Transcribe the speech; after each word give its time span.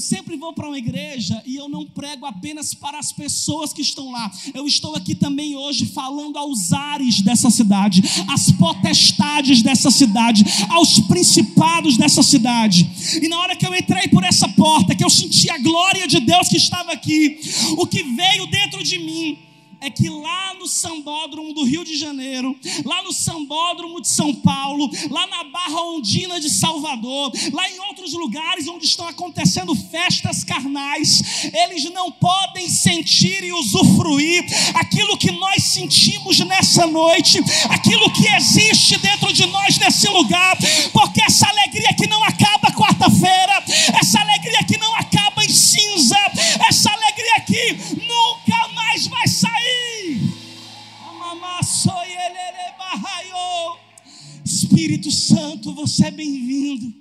sempre 0.00 0.36
vou 0.36 0.52
para 0.52 0.66
uma 0.66 0.78
igreja 0.78 1.42
e 1.46 1.56
eu 1.56 1.68
não 1.68 1.86
prego 1.86 2.26
apenas 2.26 2.74
para 2.74 2.98
as 2.98 3.12
pessoas 3.12 3.72
que 3.72 3.82
estão 3.82 4.10
lá. 4.10 4.30
Eu 4.54 4.66
estou 4.66 4.96
aqui 4.96 5.14
também 5.14 5.54
hoje 5.54 5.86
falando 5.86 6.38
aos 6.38 6.72
ares 6.72 7.20
dessa 7.20 7.50
cidade, 7.50 8.02
às 8.28 8.50
potestades 8.52 9.62
dessa 9.62 9.90
cidade, 9.90 10.44
aos 10.68 10.98
principados 11.00 11.96
dessa 11.96 12.22
cidade. 12.22 12.90
E 13.22 13.28
na 13.28 13.38
hora 13.38 13.56
que 13.56 13.66
eu 13.66 13.74
entrei 13.74 14.08
por 14.08 14.24
essa 14.24 14.48
porta, 14.48 14.94
que 14.94 15.04
eu 15.04 15.10
senti 15.10 15.50
a 15.50 15.58
glória 15.58 16.08
de 16.08 16.20
Deus 16.20 16.48
que 16.48 16.56
estava 16.56 16.92
aqui, 16.92 17.38
o 17.76 17.86
que 17.86 18.02
veio 18.02 18.46
dentro 18.46 18.82
de 18.82 18.98
mim 18.98 19.49
é 19.80 19.90
que 19.90 20.08
lá 20.08 20.54
no 20.54 20.66
Sambódromo 20.66 21.54
do 21.54 21.64
Rio 21.64 21.84
de 21.84 21.96
Janeiro, 21.96 22.54
lá 22.84 23.02
no 23.02 23.12
Sambódromo 23.12 24.00
de 24.00 24.08
São 24.08 24.34
Paulo, 24.34 24.90
lá 25.10 25.26
na 25.26 25.44
Barra 25.44 25.82
Ondina 25.82 26.38
de 26.38 26.50
Salvador, 26.50 27.32
lá 27.52 27.70
em 27.70 27.78
outros 27.80 28.12
lugares 28.12 28.68
onde 28.68 28.84
estão 28.84 29.08
acontecendo 29.08 29.74
festas 29.74 30.44
carnais, 30.44 31.22
eles 31.52 31.84
não 31.84 32.12
podem 32.12 32.68
sentir 32.68 33.42
e 33.42 33.52
usufruir 33.52 34.44
aquilo 34.74 35.16
que 35.16 35.30
nós 35.30 35.64
sentimos 35.64 36.38
nessa 36.40 36.86
noite, 36.86 37.40
aquilo 37.70 38.12
que 38.12 38.28
existe 38.28 38.98
dentro 38.98 39.32
de 39.32 39.46
nós 39.46 39.78
nesse 39.78 40.08
lugar, 40.08 40.56
porque 40.92 41.22
essa 41.22 41.48
alegria 41.48 41.94
que 41.94 42.06
não 42.06 42.22
acaba 42.24 42.72
quarta-feira, 42.72 43.64
essa 43.98 44.20
alegria 44.20 44.64
que 44.64 44.76
não 44.78 44.94
essa 46.70 46.90
alegria 46.90 47.40
que 47.46 47.96
nunca 48.06 48.68
mais 48.74 49.06
vai 49.08 49.26
sair 49.26 49.60
Espírito 54.90 55.10
Santo, 55.10 55.74
você 55.74 56.06
é 56.06 56.10
bem-vindo. 56.10 56.92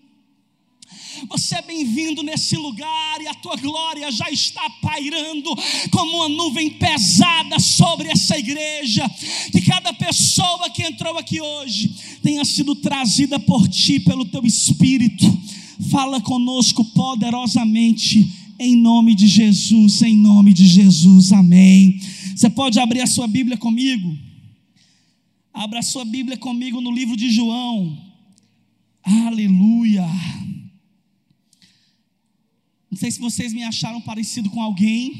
Você 1.29 1.55
é 1.55 1.61
bem-vindo 1.61 2.21
nesse 2.23 2.55
lugar 2.55 3.21
e 3.21 3.27
a 3.27 3.33
tua 3.33 3.55
glória 3.55 4.11
já 4.11 4.29
está 4.29 4.69
pairando 4.81 5.49
como 5.91 6.17
uma 6.17 6.29
nuvem 6.29 6.71
pesada 6.71 7.59
sobre 7.59 8.09
essa 8.09 8.37
igreja. 8.37 9.09
Que 9.51 9.61
cada 9.61 9.93
pessoa 9.93 10.69
que 10.69 10.83
entrou 10.83 11.17
aqui 11.17 11.39
hoje 11.39 12.19
tenha 12.21 12.43
sido 12.43 12.75
trazida 12.75 13.39
por 13.39 13.67
ti, 13.67 13.99
pelo 13.99 14.25
teu 14.25 14.45
Espírito. 14.45 15.25
Fala 15.89 16.19
conosco 16.21 16.83
poderosamente, 16.83 18.29
em 18.59 18.75
nome 18.75 19.15
de 19.15 19.25
Jesus, 19.25 20.01
em 20.01 20.17
nome 20.17 20.53
de 20.53 20.67
Jesus, 20.67 21.31
amém. 21.31 21.97
Você 22.35 22.49
pode 22.49 22.77
abrir 22.77 22.99
a 22.99 23.07
sua 23.07 23.25
Bíblia 23.25 23.57
comigo? 23.57 24.15
Abra 25.53 25.81
sua 25.81 26.03
Bíblia 26.03 26.37
comigo 26.37 26.81
no 26.81 26.91
livro 26.91 27.15
de 27.15 27.31
João. 27.31 27.97
Aleluia. 29.01 30.05
Não 32.91 32.97
sei 32.97 33.09
se 33.11 33.19
vocês 33.19 33.53
me 33.53 33.63
acharam 33.63 34.01
parecido 34.01 34.49
com 34.49 34.61
alguém, 34.61 35.13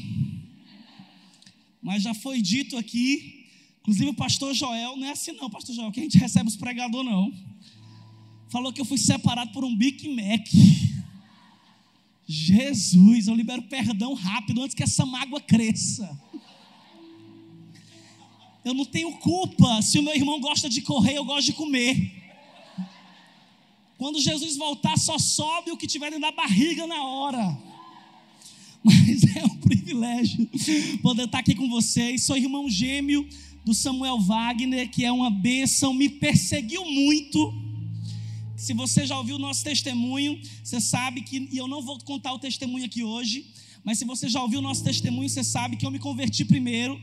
mas 1.82 2.02
já 2.02 2.12
foi 2.12 2.42
dito 2.42 2.76
aqui, 2.76 3.46
inclusive 3.80 4.10
o 4.10 4.14
pastor 4.14 4.52
Joel, 4.54 4.98
não 4.98 5.06
é 5.06 5.12
assim 5.12 5.32
não, 5.32 5.48
pastor 5.48 5.74
Joel, 5.74 5.90
que 5.90 6.00
a 6.00 6.02
gente 6.02 6.18
recebe 6.18 6.48
os 6.48 6.56
pregadores 6.56 7.10
não. 7.10 7.32
Falou 8.50 8.72
que 8.72 8.80
eu 8.80 8.84
fui 8.84 8.98
separado 8.98 9.52
por 9.52 9.64
um 9.64 9.74
Big 9.74 10.08
Mac. 10.08 10.46
Jesus, 12.32 13.26
eu 13.26 13.34
libero 13.34 13.62
perdão 13.62 14.14
rápido 14.14 14.62
antes 14.62 14.72
que 14.72 14.84
essa 14.84 15.04
mágoa 15.04 15.40
cresça. 15.40 16.08
Eu 18.64 18.72
não 18.72 18.84
tenho 18.84 19.10
culpa 19.18 19.82
se 19.82 19.98
o 19.98 20.02
meu 20.02 20.14
irmão 20.14 20.40
gosta 20.40 20.68
de 20.68 20.80
correr, 20.80 21.16
eu 21.16 21.24
gosto 21.24 21.46
de 21.46 21.54
comer. 21.54 22.22
Quando 23.98 24.20
Jesus 24.20 24.56
voltar, 24.56 24.96
só 24.96 25.18
sobe 25.18 25.72
o 25.72 25.76
que 25.76 25.88
tiver 25.88 26.16
na 26.20 26.30
barriga 26.30 26.86
na 26.86 27.02
hora. 27.02 27.58
Mas 28.84 29.24
é 29.34 29.44
um 29.44 29.56
privilégio 29.58 30.48
poder 31.02 31.24
estar 31.24 31.40
aqui 31.40 31.56
com 31.56 31.68
vocês. 31.68 32.22
Sou 32.22 32.36
irmão 32.36 32.70
gêmeo 32.70 33.28
do 33.64 33.74
Samuel 33.74 34.20
Wagner, 34.20 34.88
que 34.88 35.04
é 35.04 35.10
uma 35.10 35.30
bênção, 35.30 35.92
me 35.92 36.08
perseguiu 36.08 36.84
muito. 36.84 37.69
Se 38.60 38.74
você 38.74 39.06
já 39.06 39.16
ouviu 39.16 39.36
o 39.36 39.38
nosso 39.38 39.64
testemunho, 39.64 40.38
você 40.62 40.82
sabe 40.82 41.22
que, 41.22 41.48
e 41.50 41.56
eu 41.56 41.66
não 41.66 41.80
vou 41.80 41.98
contar 42.00 42.34
o 42.34 42.38
testemunho 42.38 42.84
aqui 42.84 43.02
hoje, 43.02 43.46
mas 43.82 43.98
se 43.98 44.04
você 44.04 44.28
já 44.28 44.42
ouviu 44.42 44.58
o 44.58 44.62
nosso 44.62 44.84
testemunho, 44.84 45.26
você 45.30 45.42
sabe 45.42 45.78
que 45.78 45.86
eu 45.86 45.90
me 45.90 45.98
converti 45.98 46.44
primeiro. 46.44 47.00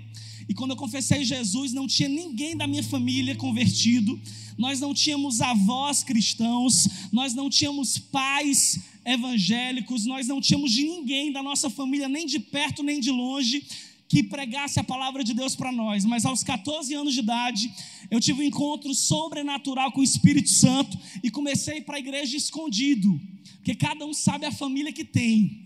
E 0.48 0.54
quando 0.54 0.72
eu 0.72 0.78
confessei 0.78 1.26
Jesus, 1.26 1.74
não 1.74 1.88
tinha 1.88 2.08
ninguém 2.08 2.56
da 2.56 2.68
minha 2.68 2.84
família 2.84 3.36
convertido, 3.36 4.22
nós 4.56 4.80
não 4.80 4.94
tínhamos 4.94 5.42
avós 5.42 6.04
cristãos, 6.04 6.88
nós 7.12 7.34
não 7.34 7.50
tínhamos 7.50 7.98
pais 7.98 8.80
evangélicos, 9.04 10.06
nós 10.06 10.28
não 10.28 10.40
tínhamos 10.40 10.72
de 10.72 10.84
ninguém 10.84 11.32
da 11.32 11.42
nossa 11.42 11.72
família, 11.72 12.08
nem 12.08 12.28
de 12.28 12.38
perto 12.38 12.84
nem 12.84 13.00
de 13.00 13.10
longe, 13.10 13.64
que 14.08 14.24
pregasse 14.24 14.80
a 14.80 14.84
palavra 14.84 15.24
de 15.24 15.34
Deus 15.34 15.56
para 15.56 15.72
nós. 15.72 16.06
Mas 16.06 16.26
aos 16.26 16.44
14 16.44 16.94
anos 16.94 17.14
de 17.14 17.20
idade, 17.20 17.72
eu 18.10 18.20
tive 18.20 18.42
um 18.42 18.44
encontro 18.44 18.94
sobrenatural 18.94 19.92
com 19.92 20.00
o 20.00 20.04
Espírito 20.04 20.50
Santo 20.50 20.98
e 21.24 21.30
comecei 21.30 21.82
para 21.82 21.98
a 21.98 22.00
igreja 22.00 22.38
escondido, 22.38 23.20
porque 23.58 23.76
cada 23.76 24.06
um 24.06 24.14
sabe 24.14 24.46
a 24.46 24.52
família 24.52 24.94
que 24.94 25.04
tem. 25.04 25.66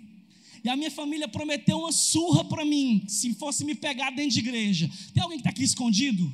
E 0.64 0.70
a 0.70 0.76
minha 0.76 0.92
família 0.92 1.28
prometeu 1.28 1.80
uma 1.80 1.92
surra 1.92 2.44
para 2.46 2.64
mim, 2.64 3.04
se 3.08 3.34
fosse 3.34 3.66
me 3.66 3.74
pegar 3.74 4.12
dentro 4.12 4.32
de 4.32 4.40
igreja. 4.40 4.90
Tem 5.14 5.22
alguém 5.22 5.38
que 5.38 5.42
está 5.42 5.50
aqui 5.50 5.64
escondido? 5.64 6.32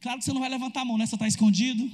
Claro 0.00 0.18
que 0.18 0.24
você 0.24 0.32
não 0.32 0.40
vai 0.40 0.48
levantar 0.48 0.80
a 0.80 0.84
mão, 0.84 0.96
né? 0.96 1.04
Você 1.04 1.16
está 1.16 1.28
escondido. 1.28 1.90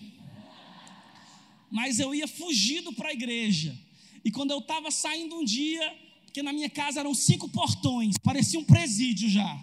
Mas 1.69 1.99
eu 1.99 2.15
ia 2.15 2.29
fugido 2.29 2.93
para 2.93 3.09
a 3.09 3.13
igreja. 3.13 3.77
E 4.25 4.31
quando 4.31 4.53
eu 4.53 4.59
estava 4.59 4.91
saindo 4.91 5.37
um 5.37 5.45
dia, 5.45 6.06
porque 6.37 6.43
na 6.43 6.53
minha 6.53 6.69
casa 6.69 7.01
eram 7.01 7.15
cinco 7.15 7.49
portões, 7.49 8.19
parecia 8.19 8.61
um 8.61 8.65
presídio 8.65 9.27
já. 9.27 9.59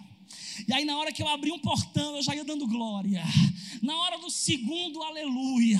E 0.66 0.72
aí, 0.72 0.84
na 0.84 0.98
hora 0.98 1.12
que 1.12 1.22
eu 1.22 1.28
abri 1.28 1.52
um 1.52 1.58
portão, 1.60 2.16
eu 2.16 2.22
já 2.22 2.34
ia 2.34 2.44
dando 2.44 2.66
glória. 2.66 3.22
Na 3.80 3.96
hora 3.96 4.18
do 4.18 4.28
segundo, 4.28 5.00
aleluia. 5.00 5.78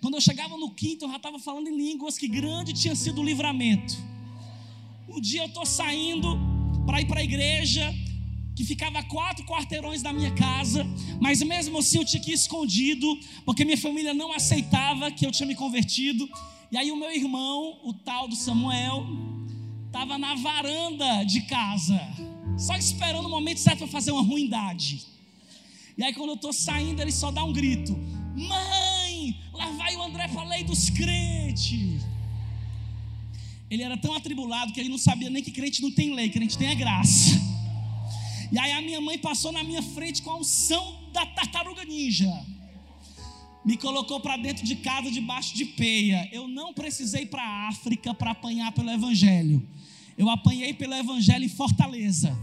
Quando 0.00 0.14
eu 0.14 0.20
chegava 0.20 0.56
no 0.56 0.72
quinto, 0.72 1.04
eu 1.04 1.08
já 1.08 1.18
estava 1.18 1.38
falando 1.38 1.68
em 1.68 1.76
línguas, 1.76 2.18
que 2.18 2.26
grande 2.26 2.72
tinha 2.72 2.96
sido 2.96 3.20
o 3.20 3.24
livramento. 3.24 3.96
Um 5.08 5.20
dia 5.20 5.42
eu 5.42 5.46
estou 5.46 5.64
saindo 5.64 6.36
para 6.84 7.00
ir 7.00 7.06
para 7.06 7.20
a 7.20 7.22
igreja, 7.22 7.94
que 8.56 8.64
ficava 8.64 8.98
a 8.98 9.04
quatro 9.04 9.46
quarteirões 9.46 10.02
da 10.02 10.12
minha 10.12 10.34
casa, 10.34 10.84
mas 11.20 11.40
mesmo 11.44 11.78
assim 11.78 11.98
eu 11.98 12.04
tinha 12.04 12.20
que 12.20 12.32
ir 12.32 12.34
escondido, 12.34 13.06
porque 13.44 13.64
minha 13.64 13.78
família 13.78 14.12
não 14.12 14.32
aceitava 14.32 15.12
que 15.12 15.24
eu 15.24 15.30
tinha 15.30 15.46
me 15.46 15.54
convertido. 15.54 16.28
E 16.72 16.76
aí 16.76 16.90
o 16.90 16.96
meu 16.96 17.12
irmão, 17.12 17.78
o 17.84 17.94
tal 17.94 18.26
do 18.26 18.34
Samuel, 18.34 19.06
estava 19.88 20.18
na 20.18 20.34
varanda 20.34 21.24
de 21.24 21.40
casa, 21.42 21.98
só 22.56 22.76
esperando 22.76 23.26
o 23.26 23.30
momento 23.30 23.58
certo 23.58 23.78
para 23.78 23.88
fazer 23.88 24.12
uma 24.12 24.22
ruindade. 24.22 25.04
E 25.96 26.04
aí 26.04 26.12
quando 26.14 26.30
eu 26.30 26.36
estou 26.36 26.52
saindo, 26.52 27.02
ele 27.02 27.10
só 27.10 27.30
dá 27.30 27.42
um 27.42 27.52
grito: 27.52 27.92
Mãe, 28.36 29.36
lá 29.52 29.70
vai 29.72 29.96
o 29.96 30.02
André 30.02 30.28
para 30.28 30.44
lei 30.44 30.62
dos 30.62 30.90
crentes. 30.90 32.02
Ele 33.70 33.82
era 33.82 33.96
tão 33.96 34.14
atribulado 34.14 34.72
que 34.72 34.80
ele 34.80 34.88
não 34.88 34.98
sabia 34.98 35.28
nem 35.28 35.42
que 35.42 35.50
crente 35.50 35.82
não 35.82 35.90
tem 35.90 36.14
lei, 36.14 36.30
crente 36.30 36.56
tem 36.56 36.70
a 36.70 36.74
graça. 36.74 37.38
E 38.50 38.58
aí 38.58 38.72
a 38.72 38.80
minha 38.80 39.00
mãe 39.00 39.18
passou 39.18 39.52
na 39.52 39.62
minha 39.62 39.82
frente 39.82 40.22
com 40.22 40.30
a 40.30 40.38
unção 40.38 40.98
da 41.12 41.26
tartaruga 41.26 41.84
ninja. 41.84 42.32
Me 43.64 43.76
colocou 43.76 44.20
para 44.20 44.36
dentro 44.36 44.64
de 44.64 44.76
casa 44.76 45.10
debaixo 45.10 45.54
de 45.54 45.64
peia. 45.64 46.28
Eu 46.32 46.48
não 46.48 46.72
precisei 46.72 47.26
para 47.26 47.42
a 47.42 47.68
África 47.68 48.14
para 48.14 48.30
apanhar 48.30 48.72
pelo 48.72 48.90
evangelho. 48.90 49.66
Eu 50.16 50.28
apanhei 50.30 50.72
pelo 50.72 50.94
evangelho 50.94 51.44
em 51.44 51.48
Fortaleza. 51.48 52.36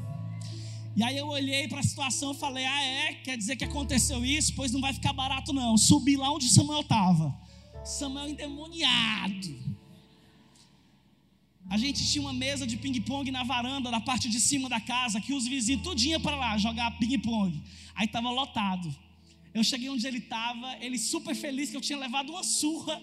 E 0.95 1.03
aí 1.03 1.17
eu 1.17 1.27
olhei 1.27 1.67
para 1.67 1.79
a 1.79 1.83
situação 1.83 2.31
e 2.31 2.35
falei: 2.35 2.65
"Ah, 2.65 2.81
é? 2.81 3.13
Quer 3.15 3.37
dizer 3.37 3.55
que 3.55 3.65
aconteceu 3.65 4.23
isso? 4.23 4.53
Pois 4.55 4.71
não 4.71 4.81
vai 4.81 4.93
ficar 4.93 5.13
barato 5.13 5.51
não". 5.51 5.77
Subi 5.77 6.15
lá 6.15 6.31
onde 6.31 6.49
Samuel 6.49 6.81
estava. 6.81 7.35
Samuel 7.83 8.29
endemoniado 8.29 9.75
a 11.69 11.77
gente 11.77 12.05
tinha 12.05 12.21
uma 12.21 12.33
mesa 12.33 12.65
de 12.67 12.77
ping-pong 12.77 13.31
na 13.31 13.44
varanda, 13.44 13.89
na 13.89 14.00
parte 14.00 14.29
de 14.29 14.39
cima 14.39 14.69
da 14.69 14.79
casa, 14.79 15.19
que 15.19 15.33
os 15.33 15.47
vizinhos 15.47 15.81
tudinho 15.81 16.19
para 16.19 16.35
lá 16.35 16.57
jogar 16.57 16.91
ping-pong. 17.00 17.61
Aí 17.95 18.06
estava 18.06 18.29
lotado. 18.29 18.94
Eu 19.56 19.63
cheguei 19.63 19.90
onde 19.90 20.06
ele 20.06 20.18
estava, 20.18 20.75
ele 20.81 20.98
super 21.00 21.34
feliz 21.34 21.69
que 21.72 21.78
eu 21.78 21.81
tinha 21.81 21.98
levado 21.98 22.30
uma 22.31 22.44
surra. 22.44 23.02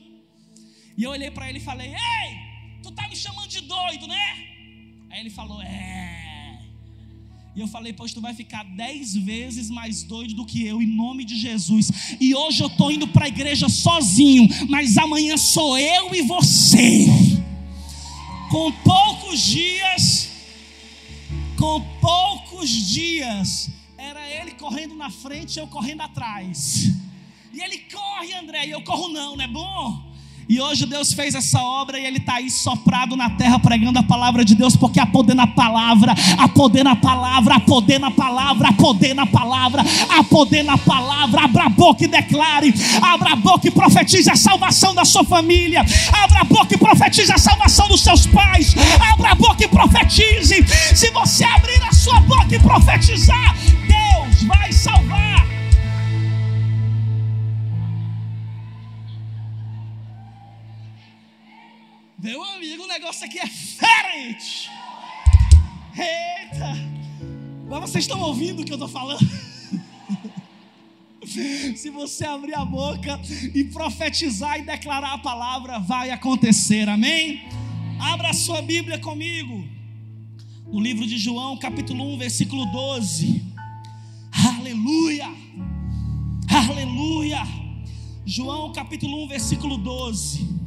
E 0.98 1.02
eu 1.02 1.10
olhei 1.10 1.30
para 1.30 1.48
ele 1.48 1.58
e 1.58 1.62
falei: 1.62 1.88
Ei, 1.88 2.30
tu 2.82 2.90
tá 2.92 3.08
me 3.08 3.16
chamando 3.16 3.48
de 3.48 3.62
doido, 3.62 4.06
né? 4.06 4.24
Aí 5.10 5.20
ele 5.20 5.30
falou: 5.30 5.62
É. 5.62 6.60
E 7.56 7.60
eu 7.60 7.66
falei: 7.66 7.94
Pois 7.94 8.12
tu 8.12 8.20
vai 8.20 8.34
ficar 8.34 8.64
dez 8.64 9.14
vezes 9.14 9.70
mais 9.70 10.02
doido 10.02 10.34
do 10.34 10.44
que 10.44 10.66
eu, 10.66 10.82
em 10.82 10.86
nome 10.86 11.24
de 11.24 11.36
Jesus. 11.38 11.90
E 12.20 12.34
hoje 12.34 12.62
eu 12.62 12.68
estou 12.68 12.92
indo 12.92 13.08
para 13.08 13.24
a 13.24 13.28
igreja 13.28 13.68
sozinho, 13.70 14.46
mas 14.68 14.98
amanhã 14.98 15.38
sou 15.38 15.78
eu 15.78 16.14
e 16.14 16.20
você 16.20 17.06
com 18.52 18.70
poucos 18.70 19.40
dias, 19.40 20.28
com 21.56 21.80
poucos 21.98 22.68
dias, 22.68 23.70
era 24.02 24.28
ele 24.28 24.50
correndo 24.52 24.96
na 24.96 25.10
frente 25.10 25.56
e 25.56 25.60
eu 25.60 25.66
correndo 25.68 26.00
atrás. 26.00 26.90
E 27.52 27.60
ele 27.60 27.78
corre, 27.78 28.34
André, 28.34 28.66
e 28.66 28.70
eu 28.70 28.82
corro 28.82 29.08
não, 29.08 29.36
não 29.36 29.44
é 29.44 29.46
bom? 29.46 30.12
E 30.48 30.60
hoje 30.60 30.86
Deus 30.86 31.12
fez 31.12 31.34
essa 31.34 31.62
obra 31.62 31.98
e 31.98 32.04
Ele 32.04 32.18
está 32.18 32.34
aí 32.34 32.50
soprado 32.50 33.16
na 33.16 33.30
terra 33.30 33.58
pregando 33.58 33.98
a 33.98 34.02
palavra 34.02 34.44
de 34.44 34.54
Deus, 34.54 34.76
porque 34.76 34.98
há 34.98 35.06
poder 35.06 35.34
na 35.34 35.46
palavra, 35.46 36.14
há 36.36 36.48
poder 36.48 36.82
na 36.82 36.96
palavra, 36.96 37.54
há 37.54 37.60
poder 37.60 37.98
na 37.98 38.10
palavra, 38.10 38.68
há 38.68 38.72
poder 38.72 39.14
na 39.14 39.26
palavra, 39.26 39.82
há 40.10 40.24
poder 40.24 40.62
na 40.62 40.76
palavra. 40.76 41.42
Abra 41.42 41.64
a 41.64 41.68
boca 41.68 42.04
e 42.04 42.08
declare, 42.08 42.74
abra 43.00 43.32
a 43.32 43.36
boca 43.36 43.66
e 43.68 43.70
profetize 43.70 44.30
a 44.30 44.36
salvação 44.36 44.94
da 44.94 45.04
sua 45.04 45.24
família, 45.24 45.84
abra 46.12 46.40
a 46.40 46.44
boca 46.44 46.74
e 46.74 46.78
profetize 46.78 47.32
a 47.32 47.38
salvação 47.38 47.88
dos 47.88 48.02
seus 48.02 48.26
pais, 48.26 48.74
abra 49.12 49.30
a 49.30 49.34
boca 49.34 49.64
e 49.64 49.68
profetize. 49.68 50.66
Se 50.94 51.10
você 51.12 51.44
abrir 51.44 51.82
a 51.82 51.92
sua 51.92 52.20
boca 52.20 52.54
e 52.54 52.58
profetizar, 52.58 53.56
Vai 54.46 54.72
salvar. 54.72 55.46
Meu 62.18 62.42
amigo, 62.42 62.84
o 62.84 62.86
negócio 62.86 63.24
aqui 63.24 63.38
é 63.38 63.44
diferente. 63.44 64.70
Eita! 65.96 66.74
Mas 67.68 67.80
vocês 67.80 68.04
estão 68.04 68.20
ouvindo 68.20 68.62
o 68.62 68.64
que 68.64 68.72
eu 68.72 68.76
estou 68.76 68.88
falando? 68.88 69.20
Se 71.76 71.90
você 71.90 72.24
abrir 72.24 72.54
a 72.54 72.64
boca 72.64 73.20
e 73.54 73.64
profetizar 73.64 74.58
e 74.58 74.62
declarar 74.62 75.14
a 75.14 75.18
palavra, 75.18 75.78
vai 75.78 76.10
acontecer, 76.10 76.88
amém? 76.88 77.42
Abra 78.00 78.30
a 78.30 78.34
sua 78.34 78.60
Bíblia 78.60 78.98
comigo, 78.98 79.64
no 80.66 80.80
livro 80.80 81.06
de 81.06 81.16
João, 81.16 81.56
capítulo 81.56 82.14
1, 82.14 82.18
versículo 82.18 82.66
12. 82.66 83.51
Aleluia! 84.58 85.32
Aleluia! 86.48 87.40
João, 88.26 88.70
capítulo 88.72 89.24
1, 89.24 89.28
versículo 89.28 89.78
12. 89.78 90.61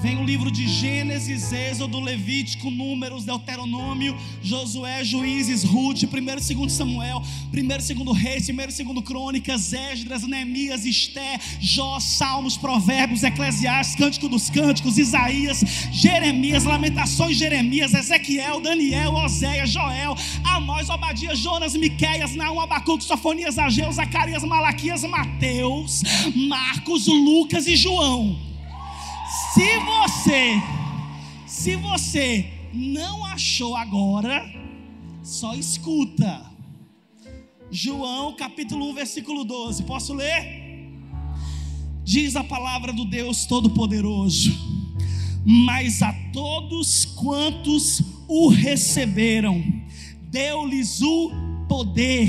Vem 0.00 0.18
o 0.18 0.24
livro 0.24 0.50
de 0.50 0.66
Gênesis, 0.66 1.52
Êxodo, 1.52 2.00
Levítico, 2.00 2.70
Números, 2.70 3.24
Deuteronômio, 3.24 4.16
Josué, 4.42 5.04
Juízes, 5.04 5.62
Ruth, 5.62 6.02
1 6.02 6.50
e 6.50 6.54
2 6.54 6.72
Samuel, 6.72 7.22
1 7.52 7.58
e 7.58 7.62
2 7.62 8.18
Reis, 8.18 8.48
1 8.48 8.52
e 8.52 8.84
2 8.84 9.04
Crônicas, 9.04 9.72
Esdras, 9.72 10.26
Neemias, 10.26 10.84
Esté, 10.84 11.38
Jó, 11.60 11.98
Salmos, 12.00 12.56
Provérbios, 12.56 13.22
Eclesiastes, 13.22 13.94
Cântico 13.96 14.28
dos 14.28 14.50
Cânticos, 14.50 14.98
Isaías, 14.98 15.60
Jeremias, 15.92 16.64
Lamentações, 16.64 17.36
Jeremias, 17.36 17.94
Ezequiel, 17.94 18.60
Daniel, 18.60 19.14
Oséias, 19.14 19.70
Joel, 19.70 20.16
Amós, 20.44 20.90
Obadias, 20.90 21.38
Jonas, 21.38 21.74
Miqueias, 21.76 22.34
Naum, 22.34 22.60
Abacuque, 22.60 23.04
Sofonias, 23.04 23.58
Ageu, 23.58 23.90
Zacarias, 23.92 24.42
Malaquias, 24.42 25.02
Mateus, 25.04 26.02
Marcos, 26.34 27.06
Lucas 27.06 27.66
e 27.66 27.76
João. 27.76 28.53
Se 29.34 29.78
você, 29.80 30.62
se 31.44 31.74
você 31.74 32.48
não 32.72 33.24
achou 33.24 33.76
agora, 33.76 34.44
só 35.24 35.54
escuta. 35.54 36.40
João 37.68 38.36
capítulo 38.36 38.90
1, 38.90 38.94
versículo 38.94 39.44
12. 39.44 39.82
Posso 39.82 40.14
ler? 40.14 40.88
Diz 42.04 42.36
a 42.36 42.44
palavra 42.44 42.92
do 42.92 43.04
Deus 43.04 43.44
Todo-Poderoso: 43.44 44.52
Mas 45.44 46.00
a 46.00 46.12
todos 46.32 47.04
quantos 47.04 48.02
o 48.28 48.48
receberam, 48.50 49.64
deu-lhes 50.30 51.02
o 51.02 51.32
poder, 51.68 52.28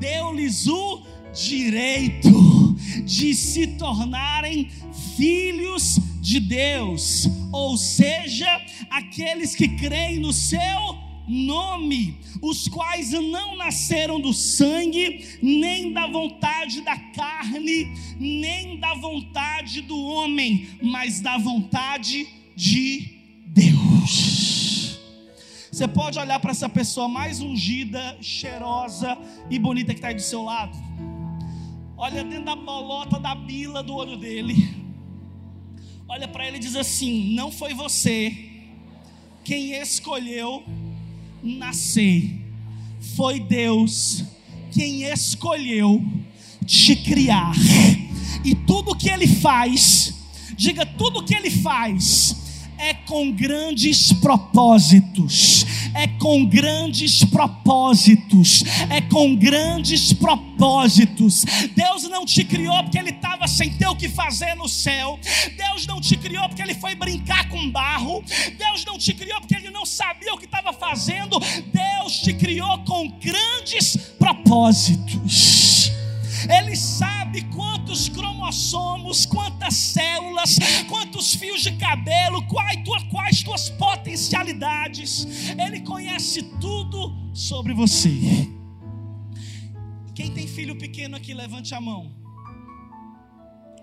deu-lhes 0.00 0.66
o 0.66 1.00
direito 1.32 2.74
de 3.04 3.34
se 3.34 3.68
tornarem 3.68 4.68
filhos 5.16 5.96
de 5.96 6.13
Deus, 6.40 7.28
ou 7.52 7.76
seja, 7.76 8.48
aqueles 8.88 9.54
que 9.54 9.68
creem 9.68 10.20
no 10.20 10.32
seu 10.32 11.04
nome, 11.28 12.18
os 12.40 12.66
quais 12.66 13.10
não 13.12 13.56
nasceram 13.56 14.18
do 14.18 14.32
sangue, 14.32 15.38
nem 15.42 15.92
da 15.92 16.06
vontade 16.06 16.80
da 16.80 16.96
carne, 16.96 17.92
nem 18.18 18.78
da 18.78 18.94
vontade 18.94 19.82
do 19.82 19.98
homem, 19.98 20.66
mas 20.82 21.20
da 21.20 21.36
vontade 21.36 22.26
de 22.56 23.18
Deus. 23.46 24.98
Você 25.70 25.86
pode 25.86 26.18
olhar 26.18 26.40
para 26.40 26.52
essa 26.52 26.68
pessoa 26.68 27.06
mais 27.06 27.42
ungida, 27.42 28.16
cheirosa 28.22 29.18
e 29.50 29.58
bonita 29.58 29.92
que 29.92 29.98
está 29.98 30.08
aí 30.08 30.14
do 30.14 30.22
seu 30.22 30.42
lado. 30.42 30.74
Olha 31.98 32.24
dentro 32.24 32.44
da 32.46 32.56
bolota 32.56 33.18
da 33.18 33.34
bila 33.34 33.82
do 33.82 33.94
olho 33.94 34.16
dele 34.16 34.83
olha 36.08 36.28
para 36.28 36.46
ele 36.46 36.56
e 36.56 36.60
diz 36.60 36.76
assim: 36.76 37.34
Não 37.34 37.50
foi 37.50 37.74
você 37.74 38.50
quem 39.44 39.72
escolheu 39.72 40.64
nascer, 41.42 42.40
foi 43.16 43.40
Deus 43.40 44.24
quem 44.72 45.04
escolheu 45.04 46.02
te 46.66 46.96
criar. 46.96 47.52
E 48.44 48.54
tudo 48.54 48.96
que 48.96 49.08
ele 49.08 49.26
faz, 49.26 50.14
diga 50.56 50.84
tudo 50.84 51.24
que 51.24 51.34
ele 51.34 51.50
faz, 51.50 52.36
com 53.06 53.30
grandes 53.32 54.12
propósitos, 54.12 55.66
é 55.94 56.08
com 56.08 56.44
grandes 56.46 57.24
propósitos, 57.24 58.64
é 58.90 59.00
com 59.00 59.36
grandes 59.36 60.12
propósitos. 60.12 61.44
Deus 61.74 62.04
não 62.04 62.24
te 62.24 62.44
criou 62.44 62.82
porque 62.82 62.98
Ele 62.98 63.10
estava 63.10 63.46
sem 63.46 63.70
ter 63.70 63.86
o 63.86 63.96
que 63.96 64.08
fazer 64.08 64.54
no 64.54 64.68
céu, 64.68 65.18
Deus 65.56 65.86
não 65.86 66.00
te 66.00 66.16
criou 66.16 66.48
porque 66.48 66.62
Ele 66.62 66.74
foi 66.74 66.94
brincar 66.94 67.48
com 67.48 67.70
barro, 67.70 68.22
Deus 68.58 68.84
não 68.84 68.98
te 68.98 69.12
criou 69.12 69.40
porque 69.40 69.56
Ele 69.56 69.70
não 69.70 69.86
sabia 69.86 70.34
o 70.34 70.38
que 70.38 70.46
estava 70.46 70.72
fazendo, 70.72 71.38
Deus 71.72 72.18
te 72.20 72.32
criou 72.32 72.78
com 72.84 73.08
grandes 73.18 73.96
propósitos. 74.18 75.92
Ele 76.48 76.76
sabe 76.76 77.13
quantos 77.42 78.08
cromossomos, 78.08 79.26
quantas 79.26 79.74
células, 79.74 80.56
quantos 80.88 81.34
fios 81.34 81.62
de 81.62 81.72
cabelo, 81.76 82.46
quais, 82.46 82.78
quais 83.10 83.42
tuas 83.42 83.70
potencialidades. 83.70 85.26
Ele 85.58 85.80
conhece 85.80 86.42
tudo 86.60 87.12
sobre 87.32 87.74
você. 87.74 88.10
Quem 90.14 90.30
tem 90.32 90.46
filho 90.46 90.76
pequeno 90.78 91.16
aqui, 91.16 91.34
levante 91.34 91.74
a 91.74 91.80
mão. 91.80 92.12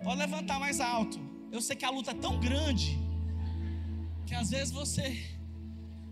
Pode 0.04 0.18
levantar 0.18 0.59
mais 0.59 0.80
alto. 0.80 1.19
Eu 1.51 1.62
sei 1.62 1.75
que 1.75 1.86
a 1.86 1.89
luta 1.89 2.12
é 2.12 2.13
tão 2.13 2.39
grande 2.39 2.97
que 4.25 4.33
às 4.33 4.50
vezes 4.50 4.71
você. 4.71 5.25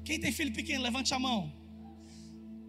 Quem 0.03 0.19
tem 0.19 0.31
filho 0.31 0.53
pequeno, 0.53 0.83
levante 0.83 1.13
a 1.13 1.19
mão. 1.19 1.51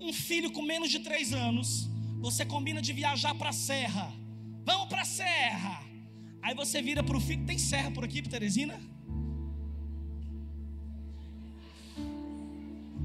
Um 0.01 0.13
filho 0.13 0.51
com 0.53 0.63
menos 0.63 0.91
de 0.91 1.01
três 1.01 1.33
anos 1.33 1.91
você 2.21 2.45
combina 2.45 2.83
de 2.83 2.93
viajar 2.93 3.35
para 3.35 3.49
a 3.49 3.53
serra. 3.53 4.13
Vamos 4.65 4.89
para 4.89 5.03
a 5.03 5.05
serra. 5.05 5.83
Aí 6.43 6.55
você 6.55 6.81
vira 6.81 7.03
para 7.03 7.17
o 7.17 7.21
filho. 7.21 7.45
Tem 7.47 7.59
serra 7.59 7.91
por 7.91 8.05
aqui, 8.05 8.23
Teresina? 8.23 8.81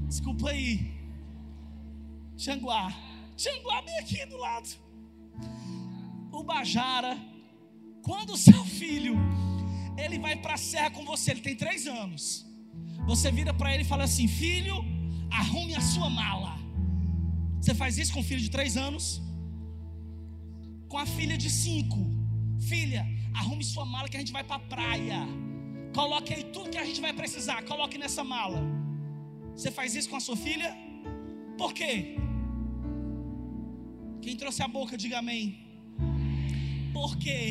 Desculpa 0.08 0.50
aí. 0.50 0.92
Xanguá. 2.36 2.94
Xanguá 3.36 3.82
bem 3.82 3.98
aqui 3.98 4.24
do 4.26 4.36
lado. 4.36 4.68
O 6.32 6.42
Bajara. 6.42 7.18
Quando 8.02 8.34
o 8.34 8.36
seu 8.36 8.64
filho 8.64 9.16
ele 9.96 10.18
vai 10.18 10.36
para 10.36 10.54
a 10.54 10.58
serra 10.58 10.90
com 10.90 11.04
você, 11.04 11.32
ele 11.32 11.40
tem 11.40 11.56
três 11.56 11.86
anos. 11.86 12.46
Você 13.06 13.30
vira 13.30 13.52
para 13.52 13.72
ele 13.72 13.82
e 13.82 13.86
fala 13.86 14.04
assim: 14.04 14.28
Filho, 14.28 14.76
arrume 15.30 15.74
a 15.74 15.80
sua 15.80 16.08
mala. 16.08 16.56
Você 17.60 17.74
faz 17.74 17.98
isso 17.98 18.12
com 18.12 18.20
um 18.20 18.22
filho 18.22 18.40
de 18.40 18.50
três 18.50 18.76
anos? 18.76 19.22
Com 20.88 20.98
a 20.98 21.06
filha 21.06 21.36
de 21.36 21.50
cinco. 21.50 21.98
Filha, 22.68 23.02
arrume 23.34 23.64
sua 23.64 23.84
mala 23.84 24.08
que 24.08 24.16
a 24.16 24.20
gente 24.20 24.32
vai 24.32 24.44
para 24.44 24.56
a 24.56 24.66
praia. 24.74 25.20
Coloque 25.94 26.32
aí 26.34 26.44
tudo 26.54 26.70
que 26.70 26.78
a 26.78 26.84
gente 26.84 27.00
vai 27.00 27.12
precisar. 27.12 27.62
Coloque 27.64 27.98
nessa 27.98 28.22
mala. 28.22 28.60
Você 29.54 29.70
faz 29.70 29.94
isso 29.94 30.08
com 30.10 30.16
a 30.16 30.20
sua 30.20 30.36
filha? 30.36 30.70
Por 31.56 31.72
quê? 31.72 32.16
Quem 34.20 34.36
trouxe 34.36 34.62
a 34.62 34.68
boca, 34.68 34.96
diga 34.96 35.18
amém. 35.18 35.44
Por 36.92 37.16
quê? 37.16 37.42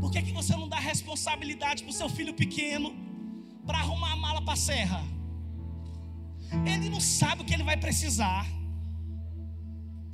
Por 0.00 0.10
que, 0.12 0.22
que 0.22 0.32
você 0.32 0.54
não 0.56 0.68
dá 0.68 0.78
responsabilidade 0.78 1.82
para 1.82 1.90
o 1.90 1.98
seu 2.00 2.08
filho 2.08 2.34
pequeno 2.34 2.90
para 3.66 3.78
arrumar 3.78 4.12
a 4.12 4.16
mala 4.16 4.42
para 4.42 4.54
a 4.54 4.56
serra? 4.56 5.02
Ele 6.72 6.88
não 6.88 7.00
sabe 7.00 7.42
o 7.42 7.44
que 7.44 7.54
ele 7.54 7.62
vai 7.62 7.76
precisar. 7.76 8.46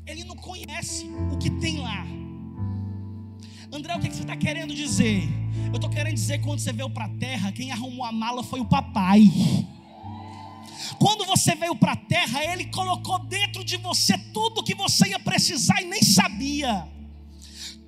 Ele 0.07 0.25
não 0.25 0.37
conhece 0.37 1.07
o 1.33 1.39
que 1.39 1.49
tem 1.49 1.79
lá. 1.79 2.05
André, 3.73 3.97
o 3.97 4.01
que 4.01 4.09
você 4.09 4.21
está 4.21 4.37
querendo 4.37 4.75
dizer? 4.75 5.27
Eu 5.69 5.77
estou 5.77 5.89
querendo 5.89 6.15
dizer 6.15 6.39
que 6.39 6.45
quando 6.45 6.59
você 6.59 6.73
veio 6.73 6.91
para 6.91 7.07
a 7.07 7.09
terra, 7.09 7.51
quem 7.51 7.73
arrumou 7.73 8.05
a 8.05 8.13
mala 8.13 8.43
foi 8.43 8.61
o 8.61 8.67
papai. 8.67 9.23
Quando 10.99 11.25
você 11.25 11.55
veio 11.55 11.75
para 11.75 11.93
a 11.93 11.97
terra, 11.97 12.45
ele 12.45 12.67
colocou 12.67 13.19
dentro 13.21 13.65
de 13.65 13.79
você 13.79 14.19
tudo 14.33 14.63
que 14.63 14.75
você 14.75 15.09
ia 15.09 15.19
precisar 15.19 15.81
e 15.81 15.87
nem 15.87 16.03
sabia. 16.03 16.87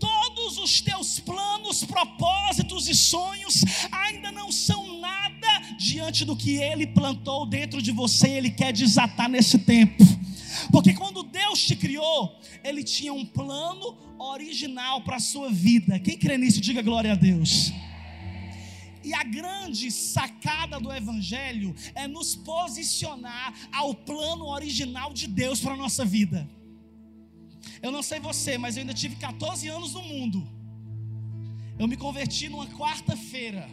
Todos 0.01 0.59
os 0.59 0.81
teus 0.81 1.21
planos, 1.21 1.85
propósitos 1.85 2.89
e 2.89 2.95
sonhos 2.95 3.63
ainda 3.93 4.33
não 4.33 4.51
são 4.51 5.01
nada 5.01 5.61
diante 5.79 6.25
do 6.25 6.37
que 6.37 6.57
Ele 6.57 6.87
plantou 6.87 7.47
dentro 7.47 7.81
de 7.81 7.93
você, 7.93 8.29
Ele 8.29 8.51
quer 8.51 8.73
desatar 8.73 9.29
nesse 9.29 9.59
tempo. 9.59 10.16
Porque 10.77 10.93
quando 10.93 11.23
Deus 11.23 11.59
te 11.67 11.75
criou, 11.75 12.39
Ele 12.63 12.85
tinha 12.85 13.11
um 13.11 13.25
plano 13.25 13.97
original 14.19 15.01
para 15.01 15.17
a 15.17 15.19
sua 15.19 15.51
vida. 15.51 15.99
Quem 15.99 16.19
crê 16.19 16.37
nisso, 16.37 16.61
diga 16.61 16.83
glória 16.83 17.13
a 17.13 17.15
Deus. 17.15 17.73
E 19.03 19.15
a 19.15 19.23
grande 19.23 19.91
sacada 19.91 20.79
do 20.79 20.93
Evangelho 20.93 21.75
é 21.95 22.07
nos 22.07 22.37
posicionar 22.37 23.55
ao 23.73 23.95
plano 23.95 24.49
original 24.49 25.15
de 25.15 25.27
Deus 25.27 25.61
para 25.61 25.73
a 25.73 25.79
nossa 25.79 26.05
vida. 26.05 26.47
Eu 27.81 27.91
não 27.91 28.03
sei 28.03 28.21
você, 28.21 28.59
mas 28.59 28.77
eu 28.77 28.83
ainda 28.83 28.93
tive 28.93 29.17
14 29.17 29.67
anos 29.69 29.95
no 29.95 30.03
mundo. 30.03 30.47
Eu 31.79 31.89
me 31.89 31.97
converti 31.97 32.51
numa 32.51 32.67
quarta-feira. 32.67 33.67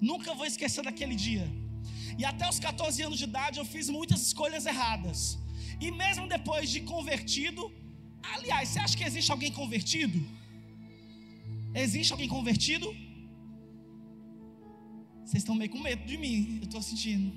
Nunca 0.00 0.34
vou 0.34 0.44
esquecer 0.44 0.82
daquele 0.82 1.14
dia. 1.14 1.48
E 2.18 2.24
até 2.24 2.48
os 2.48 2.58
14 2.58 3.00
anos 3.00 3.18
de 3.18 3.26
idade 3.26 3.60
eu 3.60 3.64
fiz 3.64 3.88
muitas 3.88 4.22
escolhas 4.22 4.66
erradas. 4.66 5.39
E 5.80 5.90
mesmo 5.90 6.28
depois 6.28 6.68
de 6.70 6.80
convertido, 6.80 7.72
aliás, 8.22 8.68
você 8.68 8.78
acha 8.78 8.96
que 8.96 9.04
existe 9.04 9.32
alguém 9.32 9.50
convertido? 9.50 10.18
Existe 11.74 12.12
alguém 12.12 12.28
convertido? 12.28 12.86
Vocês 15.24 15.42
estão 15.42 15.54
meio 15.54 15.70
com 15.70 15.78
medo 15.78 16.04
de 16.04 16.16
mim, 16.18 16.58
eu 16.58 16.64
estou 16.64 16.82
sentindo. 16.82 17.32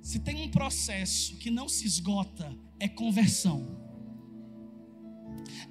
Se 0.00 0.18
tem 0.18 0.36
um 0.42 0.48
processo 0.48 1.36
que 1.36 1.50
não 1.50 1.68
se 1.68 1.86
esgota, 1.86 2.56
é 2.80 2.88
conversão. 2.88 3.58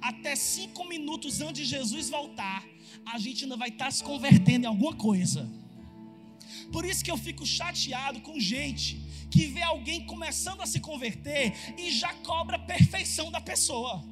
Até 0.00 0.36
cinco 0.36 0.84
minutos 0.84 1.40
antes 1.40 1.66
de 1.66 1.76
Jesus 1.76 2.08
voltar, 2.08 2.64
a 3.04 3.18
gente 3.18 3.44
ainda 3.44 3.56
vai 3.56 3.68
estar 3.68 3.90
se 3.90 4.02
convertendo 4.04 4.64
em 4.64 4.68
alguma 4.68 4.94
coisa. 4.94 5.50
Por 6.70 6.84
isso 6.84 7.04
que 7.04 7.10
eu 7.10 7.16
fico 7.16 7.44
chateado 7.44 8.20
com 8.20 8.38
gente 8.38 9.05
que 9.30 9.46
vê 9.46 9.62
alguém 9.62 10.06
começando 10.06 10.60
a 10.60 10.66
se 10.66 10.80
converter 10.80 11.52
e 11.78 11.90
já 11.90 12.12
cobra 12.14 12.58
perfeição 12.58 13.30
da 13.30 13.40
pessoa. 13.40 14.04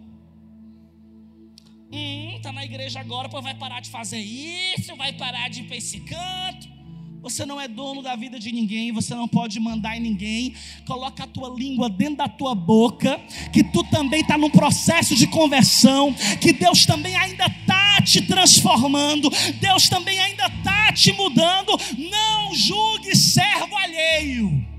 Hum, 1.92 2.40
tá 2.42 2.50
na 2.50 2.64
igreja 2.64 2.98
agora, 2.98 3.28
pois 3.28 3.44
vai 3.44 3.54
parar 3.54 3.80
de 3.80 3.88
fazer 3.88 4.18
isso, 4.18 4.96
vai 4.96 5.12
parar 5.12 5.48
de 5.48 5.60
ir 5.60 5.64
para 5.64 5.76
esse 5.76 6.00
canto. 6.00 6.74
Você 7.22 7.46
não 7.46 7.58
é 7.58 7.66
dono 7.66 8.02
da 8.02 8.14
vida 8.14 8.38
de 8.38 8.52
ninguém, 8.52 8.92
você 8.92 9.14
não 9.14 9.26
pode 9.26 9.58
mandar 9.58 9.96
em 9.96 10.00
ninguém. 10.00 10.54
Coloca 10.86 11.24
a 11.24 11.26
tua 11.26 11.48
língua 11.48 11.88
dentro 11.88 12.16
da 12.16 12.28
tua 12.28 12.54
boca, 12.54 13.18
que 13.50 13.64
tu 13.64 13.82
também 13.84 14.20
está 14.20 14.36
num 14.36 14.50
processo 14.50 15.14
de 15.16 15.26
conversão, 15.28 16.12
que 16.38 16.52
Deus 16.52 16.84
também 16.84 17.16
ainda 17.16 17.46
está 17.46 18.02
te 18.02 18.20
transformando, 18.20 19.30
Deus 19.58 19.88
também 19.88 20.18
ainda 20.20 20.46
está 20.48 20.92
te 20.92 21.12
mudando. 21.12 21.72
Não 21.96 22.54
julgue 22.54 23.16
servo 23.16 23.74
alheio. 23.74 24.73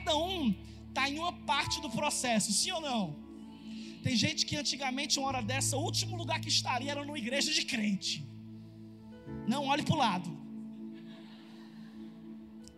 Cada 0.00 0.16
um 0.16 0.54
está 0.88 1.08
em 1.10 1.18
uma 1.18 1.32
parte 1.32 1.78
do 1.80 1.90
processo, 1.90 2.52
sim 2.52 2.70
ou 2.72 2.80
não? 2.80 3.14
Tem 4.02 4.16
gente 4.16 4.46
que 4.46 4.56
antigamente, 4.56 5.18
uma 5.18 5.28
hora 5.28 5.42
dessa, 5.42 5.76
o 5.76 5.82
último 5.82 6.16
lugar 6.16 6.40
que 6.40 6.48
estaria 6.48 6.90
era 6.90 7.04
numa 7.04 7.18
igreja 7.18 7.52
de 7.52 7.62
crente. 7.64 8.26
Não 9.46 9.66
olhe 9.66 9.82
para 9.82 9.94
o 9.94 9.98
lado. 9.98 10.30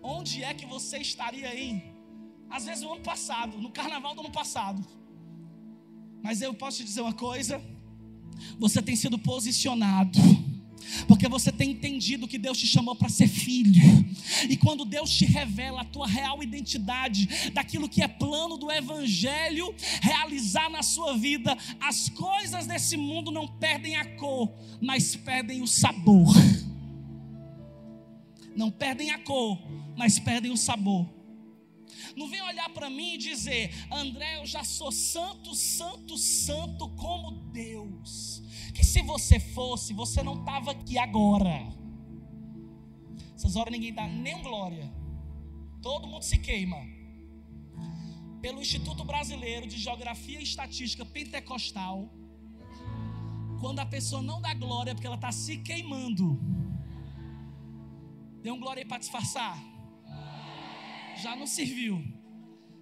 Onde 0.03 0.43
é 0.43 0.53
que 0.53 0.67
você 0.67 0.99
estaria 0.99 1.49
aí? 1.49 1.95
Às 2.51 2.65
vezes 2.67 2.83
no 2.83 2.93
ano 2.95 3.03
passado, 3.03 3.57
no 3.57 3.71
carnaval 3.71 4.15
do 4.17 4.23
ano 4.23 4.33
passado. 4.33 4.85
Mas 6.25 6.43
eu 6.43 6.53
posso 6.53 6.79
te 6.79 6.85
dizer 6.85 7.03
uma 7.03 7.15
coisa: 7.15 7.63
você 8.59 8.83
tem 8.83 8.97
sido 8.97 9.17
posicionado. 9.17 10.19
Porque 11.07 11.29
você 11.29 11.53
tem 11.53 11.72
entendido 12.03 12.27
que 12.27 12.37
Deus 12.37 12.59
te 12.59 12.67
chamou 12.67 12.97
para 12.97 13.09
ser 13.09 13.29
filho. 13.29 13.81
E 14.49 14.57
quando 14.57 14.85
Deus 14.85 15.11
te 15.11 15.25
revela 15.25 15.83
a 15.83 15.85
tua 15.85 16.07
real 16.07 16.43
identidade, 16.43 17.51
daquilo 17.53 17.89
que 17.89 18.03
é 18.03 18.09
plano 18.09 18.57
do 18.57 18.73
Evangelho 18.73 19.73
realizar 20.01 20.69
na 20.69 20.83
sua 20.83 21.17
vida, 21.17 21.57
as 21.81 22.09
coisas 22.09 22.67
desse 22.67 22.97
mundo 22.97 23.31
não 23.31 23.47
perdem 23.47 23.95
a 23.97 24.17
cor, 24.17 24.53
mas 24.81 25.15
perdem 25.15 25.63
o 25.63 25.67
sabor. 25.67 26.35
Não 28.57 28.71
perdem 28.71 29.13
a 29.13 29.19
cor, 29.19 29.59
mas 29.97 30.19
perdem 30.19 30.51
o 30.51 30.57
sabor. 30.57 31.09
Não 32.17 32.29
vem 32.29 32.43
olhar 32.43 32.69
para 32.71 32.91
mim 32.91 33.15
e 33.15 33.19
dizer, 33.19 33.73
André, 33.93 34.41
eu 34.41 34.47
já 34.47 34.65
sou 34.65 34.91
santo, 34.91 35.55
santo, 35.55 36.19
santo 36.19 36.89
como 36.97 37.31
Deus. 37.53 38.43
Que 38.75 38.85
se 38.85 39.03
você 39.03 39.39
fosse, 39.39 39.95
você 39.95 40.23
não 40.23 40.41
estava 40.41 40.73
aqui 40.73 40.99
agora. 40.99 41.82
Essas 43.43 43.57
horas 43.57 43.73
ninguém 43.73 43.93
dá 43.93 44.07
nem 44.07 44.41
glória. 44.41 44.89
Todo 45.83 46.07
mundo 46.07 46.23
se 46.23 46.39
queima. 46.39 46.77
Pelo 48.41 48.61
Instituto 48.61 49.05
Brasileiro 49.05 49.67
de 49.67 49.79
Geografia 49.79 50.39
e 50.39 50.45
Estatística 50.45 51.05
Pentecostal, 51.05 52.09
quando 53.59 53.81
a 53.81 53.87
pessoa 53.87 54.23
não 54.23 54.41
dá 54.41 54.55
glória 54.55 54.93
é 54.93 54.95
porque 54.95 55.09
ela 55.09 55.17
está 55.17 55.33
se 55.33 55.57
queimando. 55.57 56.41
Dê 58.41 58.53
um 58.53 58.61
glória 58.61 58.83
aí 58.83 58.89
para 58.89 58.99
disfarçar. 58.99 59.61
Já 61.21 61.35
não 61.35 61.49
serviu. 61.49 62.01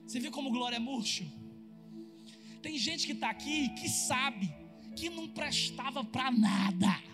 Você 0.07 0.21
viu 0.21 0.31
como 0.31 0.51
glória 0.51 0.77
é 0.77 0.79
murcho? 0.79 1.25
Tem 2.61 2.77
gente 2.77 3.07
que 3.07 3.13
está 3.13 3.31
aqui 3.31 3.71
que 3.71 3.89
sabe 3.89 4.55
que 4.95 5.09
não 5.09 5.27
prestava 5.27 6.05
para 6.05 6.31
nada. 6.31 7.10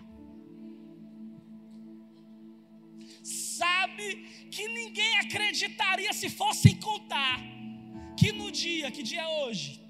Sabe 3.57 4.05
que 4.51 4.67
ninguém 4.67 5.17
acreditaria 5.17 6.13
se 6.13 6.29
fossem 6.29 6.75
contar 6.75 7.41
que 8.15 8.31
no 8.31 8.51
dia, 8.51 8.91
que 8.91 9.01
dia 9.01 9.21
é 9.21 9.27
hoje? 9.39 9.81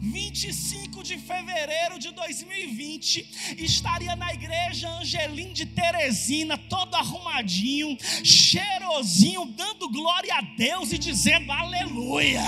25 0.00 1.02
de 1.02 1.18
fevereiro 1.18 1.98
de 1.98 2.10
2020, 2.12 3.56
estaria 3.58 4.16
na 4.16 4.32
igreja 4.32 4.88
Angelim 4.88 5.52
de 5.52 5.66
Teresina, 5.66 6.56
todo 6.56 6.94
arrumadinho, 6.94 7.98
cheirosinho, 8.24 9.44
dando 9.44 9.90
glória 9.90 10.34
a 10.36 10.40
Deus 10.40 10.92
e 10.92 10.98
dizendo 10.98 11.52
aleluia. 11.52 12.42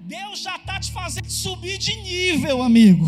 Deus 0.00 0.40
já 0.40 0.56
está 0.56 0.80
te 0.80 0.90
fazendo 0.90 1.30
subir 1.30 1.78
de 1.78 1.94
nível, 1.94 2.60
amigo. 2.60 3.06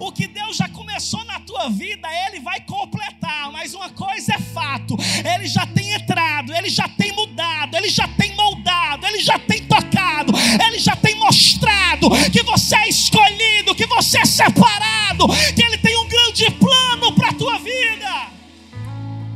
O 0.00 0.12
que 0.12 0.28
Deus 0.28 0.56
já 0.56 0.68
começou 0.68 1.24
na 1.24 1.40
tua 1.40 1.68
vida, 1.68 2.08
Ele 2.26 2.40
vai 2.40 2.60
completar. 2.60 3.50
Mas 3.50 3.74
uma 3.74 3.90
coisa 3.90 4.34
é 4.34 4.38
fato: 4.38 4.96
Ele 5.34 5.46
já 5.46 5.66
tem 5.66 5.92
entrado, 5.92 6.54
Ele 6.54 6.70
já 6.70 6.88
tem 6.88 7.12
mudado, 7.12 7.76
Ele 7.76 7.88
já 7.88 8.06
tem 8.06 8.34
moldado, 8.34 9.06
Ele 9.06 9.20
já 9.20 9.38
tem 9.38 9.66
tocado, 9.66 10.32
Ele 10.66 10.78
já 10.78 10.94
tem 10.94 11.14
mostrado 11.16 12.10
que 12.32 12.42
você 12.42 12.76
é 12.76 12.88
escolhido, 12.88 13.74
que 13.74 13.86
você 13.86 14.18
é 14.18 14.24
separado, 14.24 15.26
que 15.54 15.62
Ele 15.62 15.78
tem 15.78 15.96
um 15.96 16.08
grande 16.08 16.50
plano 16.52 17.12
para 17.12 17.30
a 17.30 17.34
tua 17.34 17.58
vida. 17.58 18.30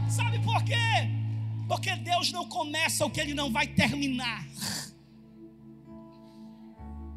Sabe 0.09 0.39
por 0.39 0.63
quê? 0.63 0.77
Porque 1.67 1.97
Deus 1.97 2.31
não 2.31 2.47
começa 2.47 3.05
o 3.05 3.11
que 3.11 3.21
Ele 3.21 3.35
não 3.35 3.51
vai 3.51 3.67
terminar. 3.67 4.47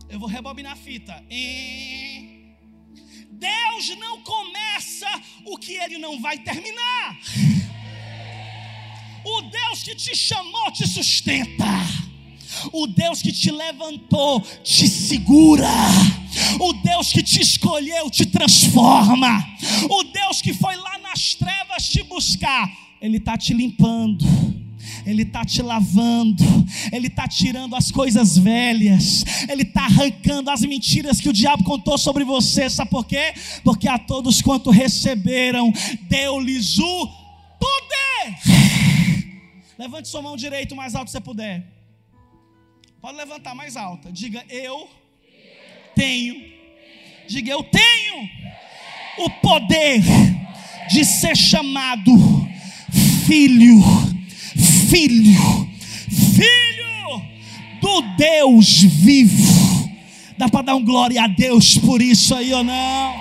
Eu 0.10 0.20
vou 0.20 0.30
rebobinar 0.30 0.74
a 0.74 0.76
fita. 0.76 1.24
E 1.30 2.35
Deus 3.38 3.98
não 4.00 4.22
começa 4.22 5.08
o 5.46 5.58
que 5.58 5.74
Ele 5.74 5.98
não 5.98 6.22
vai 6.22 6.38
terminar. 6.40 7.18
O 9.24 9.42
Deus 9.42 9.84
que 9.84 9.96
te 9.96 10.16
chamou 10.16 10.72
te 10.72 10.88
sustenta. 10.88 11.66
O 12.72 12.88
Deus 12.88 13.22
que 13.22 13.32
te 13.32 13.52
levantou 13.52 14.40
te 14.64 14.88
segura. 14.88 15.68
O 16.60 16.74
Deus 16.74 17.12
que 17.12 17.24
te 17.24 17.42
escolheu 17.42 18.10
te 18.10 18.26
transforma. 18.26 19.44
O 19.90 20.04
Deus 20.04 20.42
que 20.42 20.54
foi 20.54 20.76
lá 20.76 20.98
nas 21.00 21.36
trevas 21.36 21.90
te 21.90 22.04
buscar, 22.04 22.72
Ele 23.02 23.18
está 23.18 23.38
te 23.38 23.54
limpando. 23.54 24.65
Ele 25.06 25.22
está 25.22 25.46
te 25.46 25.62
lavando, 25.62 26.44
Ele 26.92 27.08
está 27.08 27.28
tirando 27.28 27.76
as 27.76 27.92
coisas 27.92 28.38
velhas, 28.38 29.24
Ele 29.48 29.62
está 29.64 29.86
arrancando 29.86 30.50
as 30.50 30.62
mentiras 30.62 31.22
que 31.22 31.30
o 31.30 31.34
diabo 31.34 31.64
contou 31.64 31.98
sobre 31.98 32.24
você. 32.24 32.70
Sabe 32.70 32.90
por 32.90 33.06
quê? 33.06 33.34
Porque 33.64 33.88
a 33.88 34.00
todos 34.00 34.42
quanto 34.42 34.72
receberam, 34.72 35.72
deu-lhes 36.04 36.80
o 36.80 37.08
poder. 37.60 38.38
Levante 39.78 40.08
sua 40.08 40.22
mão 40.22 40.36
direita 40.36 40.74
o 40.74 40.78
mais 40.78 40.96
alto 40.96 41.06
que 41.06 41.12
você 41.12 41.22
puder. 41.22 41.66
Pode 43.02 43.18
levantar 43.18 43.54
mais 43.54 43.78
alta. 43.78 44.12
Diga 44.12 44.44
eu 44.50 44.90
tenho. 45.94 46.36
Diga 47.28 47.52
eu 47.52 47.64
tenho 47.64 48.30
o 49.20 49.30
poder 49.30 50.02
de 50.90 51.06
ser 51.06 51.36
chamado 51.36 52.12
filho 53.26 54.15
filho, 54.90 55.70
filho 56.10 57.22
do 57.82 58.02
Deus 58.16 58.82
vivo. 58.82 59.66
Dá 60.38 60.50
para 60.50 60.64
dar 60.64 60.76
um 60.76 60.84
glória 60.84 61.24
a 61.24 61.28
Deus 61.28 61.78
por 61.78 62.02
isso 62.02 62.36
aí 62.36 62.54
ou 62.54 62.64
não? 62.64 63.16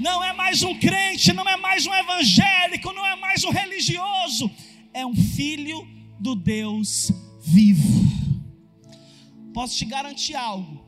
Não 0.00 0.24
é 0.24 0.32
mais 0.32 0.62
um 0.62 0.74
crente, 0.78 1.32
não 1.32 1.48
é 1.48 1.56
mais 1.56 1.86
um 1.86 1.94
evangélico, 1.94 2.92
não 2.92 3.06
é 3.06 3.16
mais 3.16 3.44
um 3.44 3.50
religioso, 3.50 4.50
é 4.92 5.06
um 5.06 5.14
filho 5.14 5.86
do 6.18 6.34
Deus 6.34 7.12
vivo. 7.44 8.04
Posso 9.52 9.76
te 9.76 9.84
garantir 9.84 10.34
algo: 10.34 10.84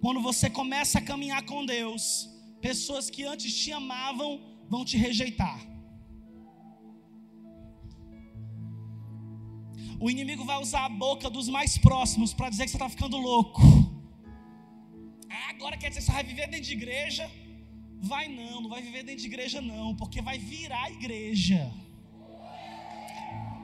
quando 0.00 0.20
você 0.20 0.48
começa 0.48 0.98
a 0.98 1.02
caminhar 1.02 1.42
com 1.42 1.66
Deus, 1.66 2.28
pessoas 2.62 3.10
que 3.10 3.24
antes 3.24 3.54
te 3.54 3.72
amavam 3.72 4.40
vão 4.70 4.84
te 4.84 4.96
rejeitar. 4.96 5.75
O 9.98 10.10
inimigo 10.10 10.44
vai 10.44 10.58
usar 10.60 10.84
a 10.84 10.88
boca 10.88 11.30
dos 11.30 11.48
mais 11.48 11.78
próximos 11.78 12.34
para 12.34 12.50
dizer 12.50 12.64
que 12.64 12.70
você 12.70 12.76
está 12.76 12.88
ficando 12.88 13.16
louco. 13.16 13.62
Ah, 15.30 15.50
agora 15.50 15.76
quer 15.76 15.88
dizer 15.88 16.00
que 16.00 16.06
você 16.06 16.12
vai 16.12 16.24
viver 16.24 16.46
dentro 16.48 16.66
de 16.66 16.72
igreja? 16.72 17.30
Vai 17.98 18.28
não, 18.28 18.60
não 18.60 18.68
vai 18.68 18.82
viver 18.82 19.02
dentro 19.04 19.22
de 19.22 19.26
igreja 19.26 19.60
não, 19.60 19.96
porque 19.96 20.20
vai 20.20 20.38
virar 20.38 20.90
igreja. 20.90 21.72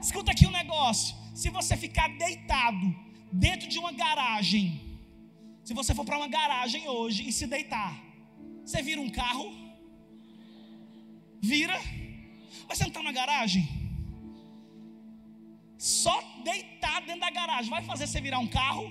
Escuta 0.01 0.31
aqui 0.31 0.47
um 0.47 0.51
negócio: 0.51 1.15
se 1.35 1.49
você 1.49 1.77
ficar 1.77 2.07
deitado 2.17 2.93
dentro 3.31 3.67
de 3.69 3.77
uma 3.77 3.91
garagem, 3.91 4.81
se 5.63 5.73
você 5.73 5.93
for 5.93 6.03
para 6.03 6.17
uma 6.17 6.27
garagem 6.27 6.89
hoje 6.89 7.27
e 7.27 7.31
se 7.31 7.45
deitar, 7.45 7.93
você 8.65 8.81
vira 8.81 8.99
um 8.99 9.09
carro? 9.09 9.53
Vira? 11.41 11.79
Mas 12.67 12.77
você 12.77 12.85
não 12.85 12.89
está 12.89 13.03
na 13.03 13.11
garagem? 13.11 13.82
Só 15.83 16.17
deitar 16.45 17.01
dentro 17.01 17.19
da 17.19 17.29
garagem 17.29 17.69
vai 17.69 17.83
fazer 17.83 18.07
você 18.07 18.21
virar 18.21 18.39
um 18.39 18.47
carro? 18.47 18.85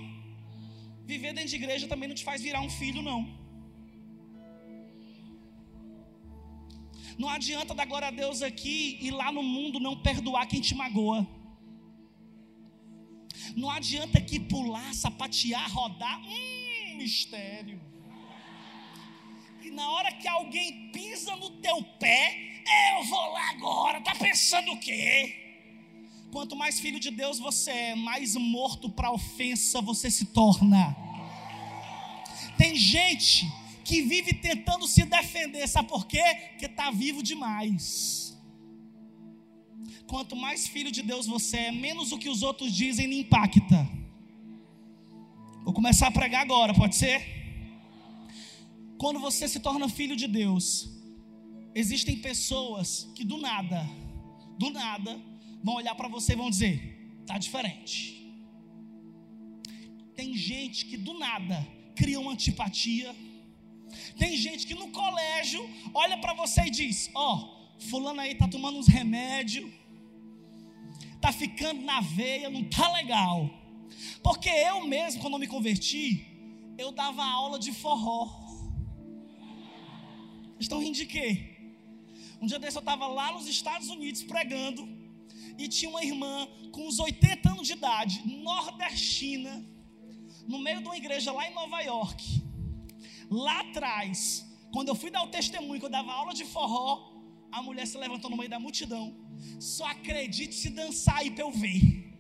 Viver 1.07 1.33
dentro 1.33 1.49
de 1.49 1.57
igreja 1.57 1.89
também 1.89 2.07
não 2.07 2.15
te 2.15 2.23
faz 2.23 2.43
virar 2.43 2.61
um 2.61 2.69
filho, 2.69 3.01
não. 3.01 3.21
Não 7.19 7.31
adianta 7.31 7.75
dar 7.75 7.87
glória 7.87 8.09
a 8.09 8.11
Deus 8.11 8.43
aqui 8.43 8.99
e 9.01 9.11
lá 9.11 9.33
no 9.33 9.43
mundo 9.43 9.81
não 9.81 10.03
perdoar 10.03 10.45
quem 10.47 10.61
te 10.61 10.75
magoa. 10.75 11.27
Não 13.57 13.71
adianta 13.71 14.19
aqui 14.19 14.39
pular, 14.39 14.93
sapatear, 14.93 15.73
rodar. 15.73 16.21
Hum, 16.21 16.97
mistério. 16.99 17.81
E 19.63 19.71
na 19.71 19.91
hora 19.93 20.13
que 20.13 20.29
alguém 20.29 20.93
pisa 20.93 21.35
no 21.37 21.53
teu 21.53 21.83
pé, 21.99 22.63
eu 22.91 23.05
vou 23.05 23.33
lá 23.33 23.49
agora. 23.49 24.03
Tá 24.03 24.15
pensando 24.15 24.73
o 24.73 24.79
quê? 24.79 25.42
Quanto 26.33 26.57
mais 26.57 26.81
filho 26.81 26.99
de 26.99 27.11
Deus 27.11 27.39
você 27.39 27.71
é, 27.71 27.95
mais 27.95 28.35
morto 28.37 28.89
para 28.89 29.13
ofensa 29.13 29.83
você 29.83 30.11
se 30.11 30.25
torna. 30.25 30.97
Tem 32.57 32.75
gente 32.75 33.53
que 33.85 34.01
vive 34.01 34.33
tentando 34.33 34.87
se 34.87 35.05
defender, 35.05 35.69
sabe 35.69 35.91
por 35.91 36.07
quê? 36.07 36.25
Porque 36.53 36.65
está 36.65 36.91
vivo 36.91 37.23
demais. 37.23 38.35
Quanto 40.07 40.35
mais 40.35 40.67
filho 40.67 40.91
de 40.91 41.03
Deus 41.03 41.27
você 41.27 41.59
é, 41.59 41.73
menos 41.73 42.13
o 42.13 42.19
que 42.19 42.31
os 42.31 42.43
outros 42.43 42.73
dizem 42.73 43.09
lhe 43.09 43.21
impacta. 43.21 43.87
Vou 45.63 45.75
começar 45.75 46.07
a 46.07 46.11
pregar 46.11 46.41
agora, 46.41 46.73
pode 46.73 46.97
ser? 46.97 47.21
Quando 48.97 49.21
você 49.21 49.47
se 49.47 49.61
torna 49.61 49.87
filho 49.87 50.17
de 50.17 50.27
Deus, 50.27 50.89
existem 51.75 52.17
pessoas 52.17 53.07
que 53.15 53.23
do 53.23 53.37
nada, 53.37 53.87
do 54.59 54.71
nada, 54.71 55.21
vão 55.63 55.75
olhar 55.75 55.95
para 55.95 56.09
você 56.09 56.33
e 56.33 56.37
vão 56.37 56.51
dizer: 56.51 56.77
está 57.21 57.39
diferente. 57.39 58.23
Tem 60.15 60.37
gente 60.37 60.87
que 60.87 60.97
do 60.97 61.19
nada 61.19 61.67
cria 61.95 62.21
uma 62.21 62.33
antipatia. 62.33 63.15
Tem 64.19 64.37
gente 64.37 64.67
que 64.67 64.75
no 64.75 64.89
colégio 64.89 65.69
olha 65.95 66.19
para 66.19 66.35
você 66.35 66.63
e 66.63 66.71
diz: 66.71 67.11
Ó, 67.15 67.35
oh, 67.35 67.81
fulano 67.89 68.21
aí 68.21 68.35
tá 68.35 68.49
tomando 68.49 68.79
uns 68.79 68.89
remédios, 68.89 69.71
tá 71.21 71.33
ficando 71.33 71.83
na 71.83 72.01
veia, 72.01 72.51
não 72.51 72.65
tá 72.65 72.91
legal. 72.93 73.51
Porque 74.23 74.49
eu 74.49 74.87
mesmo, 74.87 75.21
quando 75.21 75.35
eu 75.35 75.41
me 75.41 75.47
converti, 75.47 76.27
eu 76.79 76.93
dava 76.93 77.25
aula 77.25 77.59
de 77.59 77.73
forró. 77.73 78.41
Estão 80.59 80.79
rindo 80.79 80.97
de 80.97 81.07
quê? 81.07 81.49
Um 82.41 82.47
dia 82.47 82.59
desse 82.59 82.77
eu 82.77 82.81
estava 82.81 83.07
lá 83.07 83.33
nos 83.33 83.47
Estados 83.47 83.89
Unidos 83.89 84.23
pregando 84.23 85.02
e 85.59 85.69
tinha 85.69 85.91
uma 85.91 86.03
irmã 86.03 86.49
com 86.71 86.87
uns 86.87 86.99
80 86.99 87.51
anos 87.51 87.67
de 87.67 87.75
idade, 87.75 88.23
nordestina, 88.27 89.65
no 90.47 90.59
meio 90.59 90.81
de 90.81 90.89
uma 90.89 90.97
igreja 90.97 91.33
lá 91.33 91.49
em 91.49 91.55
Nova 91.55 91.81
York. 91.81 92.43
Lá 93.31 93.61
atrás, 93.61 94.47
quando 94.73 94.89
eu 94.89 94.95
fui 94.95 95.11
dar 95.11 95.23
o 95.23 95.29
testemunho, 95.29 95.81
que 95.81 95.87
eu 95.87 95.91
dava 95.91 96.13
aula 96.13 96.35
de 96.35 96.45
forró, 96.45 97.13
a 97.51 97.63
mulher 97.63 97.87
se 97.87 97.99
levantou 97.99 98.31
no 98.31 98.37
meio 98.37 98.49
da 98.49 98.59
multidão. 98.59 99.15
Só 99.61 99.85
acredite 99.87 100.55
se 100.55 100.71
dançar 100.71 101.19
aí 101.19 101.31
para 101.31 101.45
eu 101.45 101.51
ver. 101.51 102.11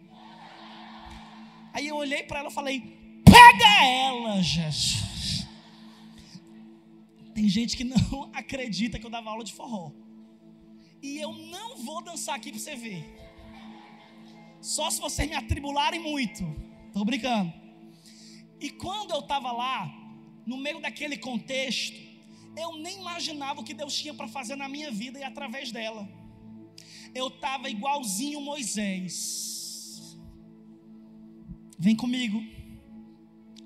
Aí 1.72 1.88
eu 1.88 1.96
olhei 1.96 2.22
para 2.22 2.40
ela 2.40 2.48
e 2.48 2.52
falei: 2.52 2.80
Pega 3.24 3.84
ela, 3.84 4.42
Jesus. 4.42 5.46
Tem 7.34 7.48
gente 7.48 7.76
que 7.76 7.84
não 7.84 8.30
acredita 8.34 8.98
que 8.98 9.06
eu 9.06 9.10
dava 9.10 9.30
aula 9.30 9.44
de 9.44 9.52
forró. 9.52 9.90
E 11.02 11.18
eu 11.18 11.32
não 11.32 11.78
vou 11.78 12.02
dançar 12.02 12.36
aqui 12.36 12.50
para 12.50 12.60
você 12.60 12.76
ver. 12.76 13.21
Só 14.62 14.88
se 14.90 15.00
vocês 15.00 15.28
me 15.28 15.34
atribularem 15.34 16.00
muito. 16.00 16.44
Estou 16.86 17.04
brincando. 17.04 17.52
E 18.60 18.70
quando 18.70 19.10
eu 19.10 19.18
estava 19.18 19.50
lá, 19.50 19.92
no 20.46 20.56
meio 20.56 20.80
daquele 20.80 21.16
contexto, 21.16 22.00
eu 22.56 22.76
nem 22.76 23.00
imaginava 23.00 23.60
o 23.60 23.64
que 23.64 23.74
Deus 23.74 23.92
tinha 23.92 24.14
para 24.14 24.28
fazer 24.28 24.54
na 24.54 24.68
minha 24.68 24.92
vida 24.92 25.18
e 25.18 25.24
através 25.24 25.72
dela. 25.72 26.08
Eu 27.12 27.26
estava 27.26 27.68
igualzinho 27.68 28.40
Moisés. 28.40 30.16
Vem 31.76 31.96
comigo. 31.96 32.40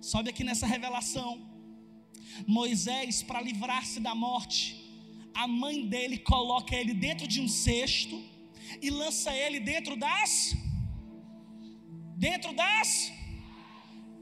Sobe 0.00 0.30
aqui 0.30 0.42
nessa 0.42 0.66
revelação. 0.66 1.46
Moisés, 2.46 3.22
para 3.22 3.42
livrar-se 3.42 4.00
da 4.00 4.14
morte, 4.14 4.62
a 5.35 5.46
mãe 5.46 5.87
dele 5.87 6.16
coloca 6.18 6.74
ele 6.74 6.94
dentro 6.94 7.28
de 7.28 7.38
um 7.38 7.48
cesto 7.48 8.18
e 8.80 8.88
lança 8.88 9.35
ele 9.35 9.61
dentro 9.61 9.94
das 9.96 10.56
dentro 12.16 12.52
das. 12.55 13.12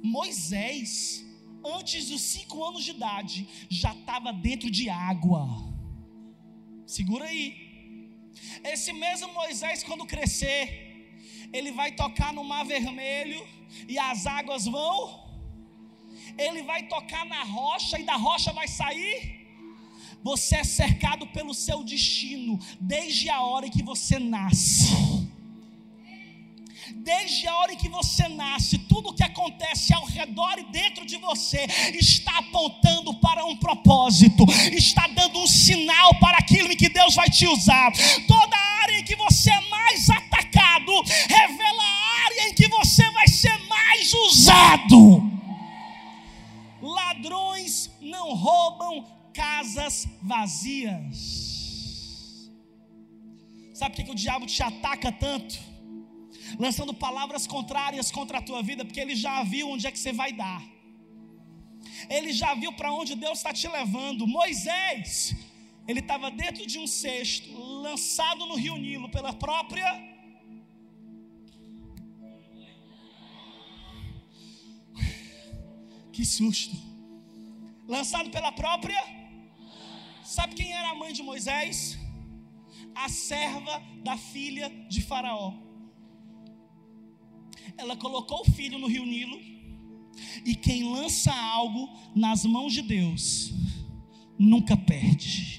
Moisés, 0.04 1.24
antes 1.64 2.08
dos 2.10 2.20
cinco 2.20 2.62
anos 2.62 2.84
de 2.84 2.90
idade, 2.90 3.48
já 3.70 3.92
estava 3.94 4.30
dentro 4.32 4.70
de 4.70 4.90
água. 4.90 5.48
Segura 6.86 7.24
aí. 7.24 7.46
Esse 8.62 8.92
mesmo 8.92 9.32
Moisés, 9.32 9.82
quando 9.82 10.04
crescer, 10.04 10.62
ele 11.54 11.72
vai 11.72 11.92
tocar 11.92 12.34
no 12.34 12.44
mar 12.44 12.64
vermelho 12.66 13.42
e 13.88 13.98
as 13.98 14.26
águas 14.26 14.66
vão. 14.66 15.24
Ele 16.36 16.62
vai 16.64 16.86
tocar 16.86 17.24
na 17.24 17.42
rocha 17.42 17.98
e 17.98 18.04
da 18.04 18.16
rocha 18.16 18.52
vai 18.52 18.68
sair. 18.68 19.46
Você 20.22 20.56
é 20.56 20.64
cercado 20.64 21.26
pelo 21.28 21.54
seu 21.54 21.82
destino 21.82 22.58
desde 22.78 23.30
a 23.30 23.40
hora 23.40 23.66
em 23.66 23.70
que 23.70 23.82
você 23.82 24.18
nasce. 24.18 25.23
Desde 26.96 27.46
a 27.46 27.56
hora 27.58 27.72
em 27.72 27.76
que 27.76 27.88
você 27.88 28.28
nasce, 28.28 28.78
tudo 28.78 29.10
o 29.10 29.14
que 29.14 29.22
acontece 29.22 29.92
ao 29.94 30.04
redor 30.04 30.58
e 30.58 30.64
dentro 30.64 31.06
de 31.06 31.16
você 31.16 31.66
está 31.94 32.38
apontando 32.38 33.14
para 33.14 33.44
um 33.44 33.56
propósito, 33.56 34.44
está 34.72 35.06
dando 35.08 35.38
um 35.38 35.46
sinal 35.46 36.14
para 36.18 36.38
aquilo 36.38 36.72
em 36.72 36.76
que 36.76 36.88
Deus 36.88 37.14
vai 37.14 37.28
te 37.30 37.46
usar. 37.46 37.92
Toda 38.26 38.56
área 38.82 38.98
em 38.98 39.04
que 39.04 39.16
você 39.16 39.50
é 39.50 39.60
mais 39.68 40.10
atacado, 40.10 40.92
revela 41.28 41.82
a 41.82 42.24
área 42.24 42.48
em 42.48 42.54
que 42.54 42.68
você 42.68 43.10
vai 43.10 43.28
ser 43.28 43.58
mais 43.66 44.12
usado. 44.12 45.30
Ladrões 46.82 47.90
não 48.00 48.34
roubam 48.34 49.06
casas 49.32 50.06
vazias. 50.22 51.54
Sabe 53.74 53.96
por 53.96 54.04
que 54.04 54.10
o 54.10 54.14
diabo 54.14 54.46
te 54.46 54.62
ataca 54.62 55.10
tanto? 55.10 55.58
Lançando 56.58 56.92
palavras 56.94 57.46
contrárias 57.46 58.10
contra 58.10 58.38
a 58.38 58.42
tua 58.42 58.62
vida, 58.62 58.84
porque 58.84 59.00
ele 59.00 59.16
já 59.16 59.42
viu 59.42 59.70
onde 59.70 59.86
é 59.86 59.92
que 59.92 59.98
você 59.98 60.12
vai 60.12 60.32
dar. 60.32 60.62
Ele 62.08 62.32
já 62.32 62.54
viu 62.54 62.72
para 62.72 62.92
onde 62.92 63.14
Deus 63.14 63.38
está 63.38 63.52
te 63.52 63.68
levando. 63.68 64.26
Moisés, 64.26 65.34
ele 65.86 66.00
estava 66.00 66.30
dentro 66.30 66.66
de 66.66 66.78
um 66.78 66.86
cesto, 66.86 67.52
lançado 67.86 68.46
no 68.46 68.56
rio 68.56 68.76
Nilo 68.76 69.10
pela 69.10 69.32
própria. 69.32 69.88
Que 76.12 76.24
susto! 76.24 76.76
Lançado 77.88 78.30
pela 78.30 78.52
própria. 78.52 79.02
Sabe 80.22 80.54
quem 80.54 80.72
era 80.72 80.90
a 80.90 80.94
mãe 80.94 81.12
de 81.12 81.22
Moisés? 81.22 81.98
A 82.94 83.08
serva 83.08 83.82
da 84.04 84.16
filha 84.16 84.68
de 84.88 85.02
Faraó 85.02 85.63
ela 87.76 87.96
colocou 87.96 88.40
o 88.42 88.50
filho 88.52 88.78
no 88.78 88.86
rio 88.86 89.04
Nilo 89.04 89.40
E 90.44 90.54
quem 90.54 90.92
lança 90.92 91.32
algo 91.32 91.88
nas 92.14 92.44
mãos 92.44 92.72
de 92.72 92.82
Deus, 92.82 93.52
nunca 94.38 94.76
perde. 94.76 95.54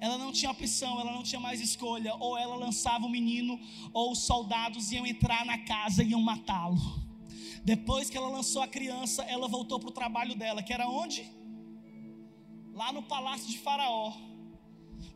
Ela 0.00 0.18
não 0.18 0.32
tinha 0.32 0.50
opção, 0.50 1.00
ela 1.00 1.12
não 1.12 1.22
tinha 1.22 1.40
mais 1.40 1.60
escolha. 1.60 2.14
Ou 2.16 2.36
ela 2.36 2.56
lançava 2.56 3.06
o 3.06 3.08
menino, 3.08 3.58
ou 3.92 4.12
os 4.12 4.20
soldados 4.20 4.92
iam 4.92 5.06
entrar 5.06 5.46
na 5.46 5.58
casa 5.58 6.02
e 6.02 6.10
iam 6.10 6.20
matá-lo. 6.20 7.02
Depois 7.64 8.10
que 8.10 8.16
ela 8.18 8.28
lançou 8.28 8.60
a 8.60 8.68
criança, 8.68 9.22
ela 9.22 9.48
voltou 9.48 9.80
para 9.80 9.88
o 9.88 9.92
trabalho 9.92 10.34
dela, 10.34 10.62
que 10.62 10.72
era 10.72 10.86
onde? 10.86 11.24
Lá 12.74 12.92
no 12.92 13.02
palácio 13.02 13.48
de 13.50 13.58
Faraó. 13.58 14.12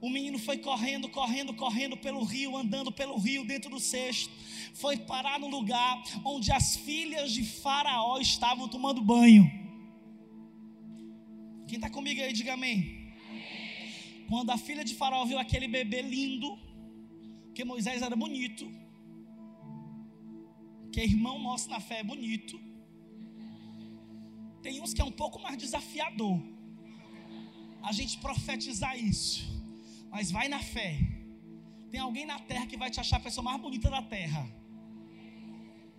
O 0.00 0.08
menino 0.08 0.38
foi 0.38 0.58
correndo, 0.58 1.08
correndo, 1.08 1.52
correndo 1.52 1.96
pelo 1.96 2.22
rio, 2.22 2.56
andando 2.56 2.92
pelo 2.92 3.18
rio 3.18 3.44
dentro 3.44 3.68
do 3.68 3.80
cesto. 3.80 4.32
Foi 4.74 4.96
parar 4.96 5.40
no 5.40 5.48
lugar 5.48 6.02
onde 6.24 6.52
as 6.52 6.76
filhas 6.76 7.32
de 7.32 7.44
Faraó 7.44 8.18
estavam 8.18 8.68
tomando 8.68 9.02
banho. 9.02 9.50
Quem 11.66 11.76
está 11.76 11.90
comigo 11.90 12.20
aí, 12.20 12.32
diga 12.32 12.54
amém. 12.54 13.12
Quando 14.28 14.50
a 14.50 14.58
filha 14.58 14.84
de 14.84 14.94
Faraó 14.94 15.24
viu 15.24 15.38
aquele 15.38 15.66
bebê 15.66 16.00
lindo, 16.00 16.56
que 17.52 17.64
Moisés 17.64 18.00
era 18.00 18.14
bonito, 18.14 18.70
que 20.92 21.00
irmão 21.00 21.40
nosso 21.40 21.68
na 21.68 21.80
fé 21.80 22.00
é 22.00 22.04
bonito, 22.04 22.60
tem 24.62 24.80
uns 24.80 24.94
que 24.94 25.00
é 25.00 25.04
um 25.04 25.10
pouco 25.10 25.42
mais 25.42 25.56
desafiador. 25.58 26.40
A 27.82 27.90
gente 27.90 28.18
profetizar 28.18 28.96
isso 28.96 29.57
mas 30.10 30.30
vai 30.30 30.48
na 30.48 30.60
fé. 30.60 30.98
Tem 31.90 32.00
alguém 32.00 32.26
na 32.26 32.38
terra 32.38 32.66
que 32.66 32.76
vai 32.76 32.90
te 32.90 33.00
achar 33.00 33.16
a 33.16 33.20
pessoa 33.20 33.44
mais 33.44 33.60
bonita 33.60 33.88
da 33.90 34.02
terra. 34.02 34.48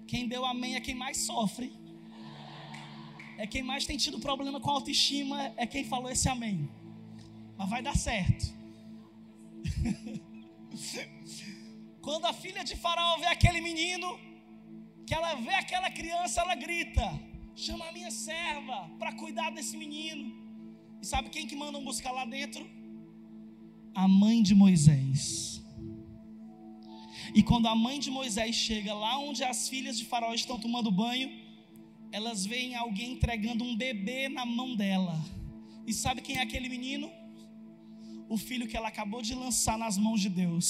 Quem 0.07 0.27
deu 0.27 0.45
amém 0.45 0.75
é 0.75 0.81
quem 0.81 0.95
mais 0.95 1.17
sofre. 1.17 1.71
É 3.37 3.47
quem 3.47 3.63
mais 3.63 3.85
tem 3.85 3.97
tido 3.97 4.19
problema 4.19 4.59
com 4.59 4.69
autoestima, 4.69 5.53
é 5.55 5.65
quem 5.65 5.83
falou 5.83 6.09
esse 6.11 6.27
amém. 6.27 6.69
Mas 7.57 7.69
vai 7.69 7.81
dar 7.81 7.95
certo. 7.95 8.45
Quando 12.01 12.25
a 12.25 12.33
filha 12.33 12.63
de 12.63 12.75
Faraó 12.75 13.17
vê 13.17 13.27
aquele 13.27 13.61
menino, 13.61 14.19
que 15.05 15.13
ela 15.13 15.35
vê 15.35 15.53
aquela 15.53 15.89
criança, 15.89 16.41
ela 16.41 16.55
grita: 16.55 17.07
chama 17.55 17.87
a 17.87 17.91
minha 17.91 18.11
serva 18.11 18.89
para 18.99 19.13
cuidar 19.13 19.49
desse 19.51 19.77
menino. 19.77 20.25
E 21.01 21.05
sabe 21.05 21.29
quem 21.29 21.47
que 21.47 21.55
mandam 21.55 21.83
buscar 21.83 22.11
lá 22.11 22.25
dentro? 22.25 22.78
A 24.03 24.07
mãe 24.07 24.37
de 24.47 24.55
Moisés. 24.63 25.21
E 27.37 27.41
quando 27.49 27.67
a 27.67 27.75
mãe 27.85 27.97
de 28.05 28.09
Moisés 28.17 28.55
chega 28.67 28.93
lá 29.03 29.13
onde 29.27 29.41
as 29.43 29.59
filhas 29.71 29.95
de 29.99 30.05
Faraó 30.11 30.33
estão 30.33 30.57
tomando 30.65 30.89
banho, 31.03 31.29
elas 32.17 32.45
veem 32.51 32.75
alguém 32.75 33.09
entregando 33.15 33.61
um 33.69 33.75
bebê 33.75 34.21
na 34.29 34.45
mão 34.45 34.69
dela. 34.81 35.17
E 35.85 35.93
sabe 35.93 36.21
quem 36.21 36.37
é 36.37 36.43
aquele 36.43 36.69
menino? 36.75 37.11
O 38.29 38.37
filho 38.37 38.67
que 38.69 38.77
ela 38.77 38.87
acabou 38.87 39.21
de 39.21 39.35
lançar 39.43 39.77
nas 39.77 39.97
mãos 39.97 40.21
de 40.21 40.29
Deus, 40.29 40.65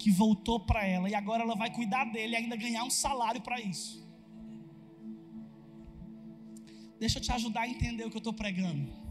que 0.00 0.10
voltou 0.10 0.58
para 0.58 0.84
ela 0.84 1.08
e 1.08 1.14
agora 1.14 1.44
ela 1.44 1.54
vai 1.54 1.70
cuidar 1.78 2.04
dele 2.06 2.32
e 2.32 2.36
ainda 2.40 2.56
ganhar 2.56 2.82
um 2.82 2.90
salário 2.90 3.40
para 3.40 3.60
isso. 3.60 4.04
Deixa 6.98 7.18
eu 7.18 7.22
te 7.22 7.30
ajudar 7.38 7.62
a 7.62 7.68
entender 7.68 8.04
o 8.04 8.10
que 8.10 8.16
eu 8.16 8.26
estou 8.26 8.36
pregando 8.42 9.04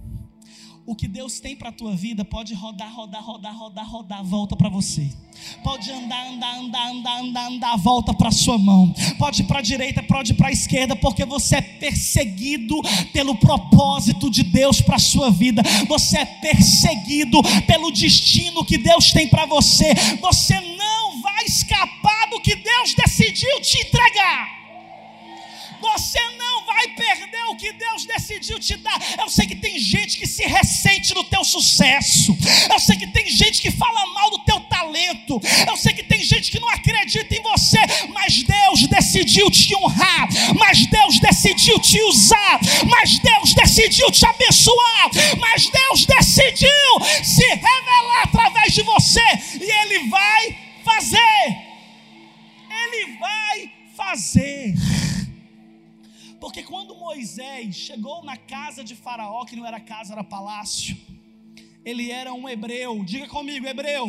o 0.85 0.95
que 0.95 1.07
Deus 1.07 1.39
tem 1.39 1.55
para 1.55 1.69
a 1.69 1.71
tua 1.71 1.95
vida 1.95 2.25
pode 2.25 2.53
rodar, 2.53 2.93
rodar, 2.93 3.23
rodar, 3.23 3.55
rodar, 3.55 3.89
rodar, 3.89 4.23
volta 4.23 4.55
para 4.55 4.67
você. 4.67 5.09
Pode 5.63 5.89
andar, 5.89 6.27
andar, 6.27 6.59
andar, 6.59 6.91
andar, 6.91 7.21
andar, 7.21 7.47
andar, 7.47 7.77
volta 7.77 8.13
para 8.13 8.31
sua 8.31 8.57
mão. 8.57 8.93
Pode 9.17 9.43
ir 9.43 9.45
para 9.45 9.59
a 9.59 9.61
direita, 9.61 10.03
pode 10.03 10.33
ir 10.33 10.35
para 10.35 10.49
a 10.49 10.51
esquerda, 10.51 10.95
porque 10.95 11.25
você 11.25 11.55
é 11.55 11.61
perseguido 11.61 12.75
pelo 13.13 13.35
propósito 13.35 14.29
de 14.29 14.43
Deus 14.43 14.81
para 14.81 14.97
a 14.97 14.99
sua 14.99 15.31
vida. 15.31 15.63
Você 15.87 16.17
é 16.17 16.25
perseguido 16.25 17.41
pelo 17.65 17.89
destino 17.91 18.65
que 18.65 18.77
Deus 18.77 19.11
tem 19.11 19.27
para 19.27 19.45
você. 19.45 19.93
Você 20.19 20.59
não 20.59 21.21
vai 21.21 21.45
escapar 21.45 22.29
do 22.29 22.41
que 22.41 22.55
Deus 22.55 22.93
decidiu 22.93 23.61
te 23.61 23.79
entregar. 23.87 24.62
Você 25.83 26.19
não 26.37 26.65
vai 26.65 26.87
perder 26.87 27.43
o 27.49 27.57
que 27.57 27.73
Deus 27.73 28.05
decidiu 28.05 28.57
te 28.57 28.77
dar. 28.77 28.97
Eu 29.19 29.27
sei 29.27 29.45
que 29.45 29.55
tem 29.55 29.77
gente 29.77 30.17
que 30.17 30.25
se 30.25 30.43
ressente 30.43 31.13
do 31.13 31.25
teu 31.25 31.43
sucesso. 31.43 32.37
Eu 32.71 32.79
sei 32.79 32.95
que 32.95 33.07
tem 33.07 33.29
gente 33.29 33.61
que 33.61 33.69
fala 33.69 34.05
mal 34.13 34.31
do 34.31 34.39
teu 34.39 34.61
talento. 34.61 35.41
Eu 35.67 35.75
sei 35.75 35.93
que 35.93 36.03
tem 36.03 36.23
gente 36.23 36.49
que 36.49 36.59
não 36.59 36.69
acredita 36.69 37.35
em 37.35 37.41
você, 37.41 37.79
mas 38.13 38.43
Deus 38.43 38.87
decidiu 38.87 39.51
te 39.51 39.75
honrar. 39.75 40.29
Mas 40.57 40.85
Deus 40.87 41.19
decidiu 41.19 41.77
te 41.79 42.01
usar. 42.03 42.61
Mas 42.89 43.19
Deus 43.19 43.53
decidiu 43.53 44.09
te 44.09 44.25
abençoar. 44.25 45.09
Mas 45.37 45.69
Deus 45.69 46.05
decidiu 46.05 46.99
se 47.21 47.45
revelar 47.45 48.23
através 48.23 48.73
de 48.73 48.83
você 48.83 49.21
e 49.59 49.69
ele 49.69 50.09
vai 50.09 50.57
fazer. 50.85 51.57
Ele 52.69 53.17
vai 53.19 53.71
fazer. 53.97 54.75
Porque 56.43 56.61
quando 56.61 56.93
Moisés 56.93 57.73
chegou 57.73 58.21
na 58.21 58.35
casa 58.35 58.83
de 58.83 58.95
Faraó, 58.97 59.45
que 59.45 59.55
não 59.55 59.65
era 59.65 59.79
casa, 59.79 60.11
era 60.11 60.25
palácio, 60.25 60.93
ele 61.85 62.11
era 62.11 62.33
um 62.33 62.49
hebreu. 62.49 63.01
Diga 63.05 63.29
comigo, 63.29 63.65
hebreu. 63.65 64.07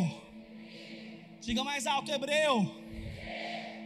Diga 1.41 1.63
mais 1.63 1.87
alto, 1.87 2.11
hebreu. 2.11 2.75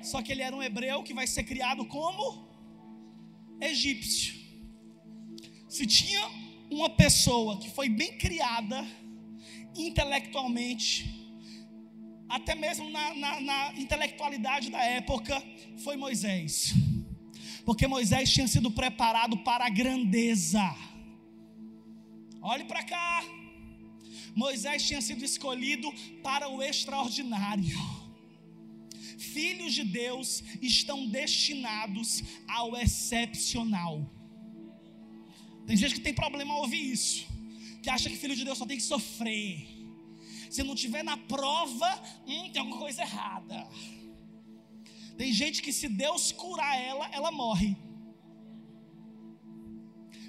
Só 0.03 0.23
que 0.23 0.33
ele 0.33 0.41
era 0.41 0.57
um 0.57 0.63
hebreu 0.63 1.03
que 1.03 1.13
vai 1.13 1.27
ser 1.27 1.45
criado 1.45 1.85
como 1.85 2.49
egípcio. 3.61 4.35
Se 5.69 5.87
tinha 5.87 6.25
uma 6.71 6.89
pessoa 6.89 7.59
que 7.59 7.69
foi 7.69 7.91
bem 7.91 8.17
criada 8.17 8.83
intelectualmente, 9.77 10.91
até 12.27 12.55
mesmo 12.55 12.89
na, 12.89 13.15
na, 13.15 13.41
na 13.43 13.73
intelectualidade 13.77 14.71
da 14.71 14.83
época, 14.83 15.37
foi 15.85 15.99
Moisés 15.99 16.73
porque 17.69 17.87
Moisés 17.87 18.33
tinha 18.33 18.49
sido 18.49 18.71
preparado 18.71 19.37
para 19.49 19.67
a 19.67 19.69
grandeza. 19.69 20.75
Olhe 22.41 22.65
para 22.65 22.83
cá. 22.83 23.23
Moisés 24.35 24.87
tinha 24.87 25.03
sido 25.03 25.23
escolhido 25.23 25.93
para 26.23 26.49
o 26.49 26.63
extraordinário. 26.63 27.79
Filhos 29.19 29.75
de 29.75 29.85
Deus 29.85 30.43
estão 30.63 31.07
destinados 31.09 32.23
ao 32.49 32.75
excepcional. 32.75 34.11
Tem 35.67 35.77
gente 35.77 35.97
que 35.97 36.01
tem 36.01 36.15
problema 36.15 36.55
a 36.55 36.61
ouvir 36.61 36.91
isso, 36.91 37.27
que 37.83 37.91
acha 37.91 38.09
que 38.09 38.17
filho 38.17 38.35
de 38.35 38.47
Deus 38.47 38.57
só 38.57 38.65
tem 38.65 38.79
que 38.79 38.83
sofrer. 38.83 39.69
Se 40.49 40.63
não 40.63 40.75
tiver 40.75 41.03
na 41.03 41.19
prova, 41.19 42.03
hum, 42.27 42.49
tem 42.51 42.61
alguma 42.61 42.79
coisa 42.79 43.03
errada. 43.03 43.69
Tem 45.21 45.31
gente 45.33 45.61
que 45.65 45.73
se 45.79 45.89
Deus 46.03 46.25
curar 46.43 46.75
ela, 46.91 47.07
ela 47.19 47.31
morre. 47.43 47.71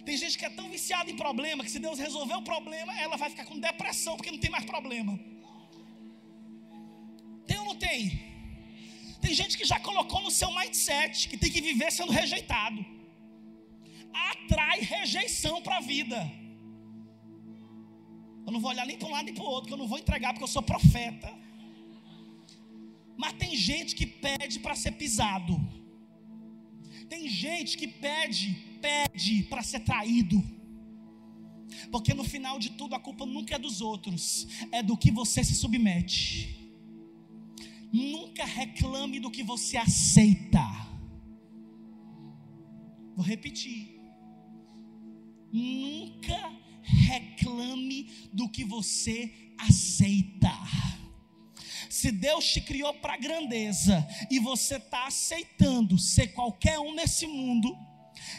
Tem 0.07 0.17
gente 0.21 0.35
que 0.39 0.45
é 0.45 0.49
tão 0.59 0.67
viciada 0.75 1.11
em 1.11 1.17
problema 1.23 1.63
que 1.65 1.73
se 1.75 1.81
Deus 1.87 1.99
resolver 1.99 2.37
o 2.39 2.41
problema, 2.41 2.91
ela 2.99 3.15
vai 3.15 3.29
ficar 3.29 3.45
com 3.49 3.59
depressão 3.59 4.15
porque 4.15 4.31
não 4.31 4.39
tem 4.45 4.49
mais 4.49 4.65
problema. 4.65 5.13
Tem 7.45 7.59
ou 7.59 7.65
não 7.65 7.75
tem? 7.75 7.99
Tem 9.21 9.33
gente 9.41 9.55
que 9.59 9.65
já 9.71 9.79
colocou 9.79 10.21
no 10.21 10.31
seu 10.31 10.49
mindset 10.57 11.29
que 11.29 11.37
tem 11.37 11.51
que 11.51 11.61
viver 11.61 11.91
sendo 11.91 12.11
rejeitado. 12.11 12.83
Atrai 14.31 14.79
rejeição 14.79 15.61
para 15.61 15.77
a 15.77 15.81
vida. 15.81 16.19
Eu 18.47 18.51
não 18.53 18.59
vou 18.59 18.71
olhar 18.71 18.87
nem 18.87 18.97
para 18.97 19.07
um 19.07 19.11
lado 19.11 19.25
nem 19.25 19.35
para 19.35 19.43
o 19.43 19.47
outro, 19.47 19.67
que 19.67 19.73
eu 19.73 19.77
não 19.77 19.87
vou 19.87 19.99
entregar 19.99 20.33
porque 20.33 20.47
eu 20.49 20.55
sou 20.57 20.63
profeta. 20.63 21.29
Mas 23.21 23.33
tem 23.33 23.53
gente 23.53 23.95
que 23.95 24.05
pede 24.05 24.59
para 24.59 24.73
ser 24.73 24.93
pisado. 24.93 25.53
Tem 27.09 27.27
gente 27.27 27.77
que 27.77 27.85
pede, 27.85 28.47
pede 28.81 29.43
para 29.43 29.61
ser 29.61 29.81
traído. 29.81 30.41
Porque 31.91 32.13
no 32.13 32.23
final 32.23 32.57
de 32.57 32.69
tudo 32.69 32.95
a 32.95 32.99
culpa 32.99 33.25
nunca 33.25 33.55
é 33.55 33.59
dos 33.59 33.81
outros, 33.81 34.47
é 34.71 34.81
do 34.81 34.95
que 34.95 35.11
você 35.11 35.43
se 35.43 35.53
submete. 35.53 36.71
Nunca 37.91 38.45
reclame 38.45 39.19
do 39.19 39.29
que 39.29 39.43
você 39.43 39.75
aceita. 39.75 40.65
Vou 43.17 43.25
repetir. 43.25 43.99
Nunca 45.51 46.39
reclame 46.83 48.09
do 48.31 48.47
que 48.47 48.63
você 48.63 49.53
aceita. 49.57 50.53
Se 51.99 52.13
Deus 52.13 52.45
te 52.45 52.61
criou 52.61 52.93
para 52.93 53.17
grandeza 53.17 54.07
e 54.31 54.39
você 54.39 54.77
está 54.77 55.07
aceitando 55.07 55.97
ser 55.97 56.27
qualquer 56.29 56.79
um 56.79 56.93
nesse 56.93 57.27
mundo, 57.27 57.77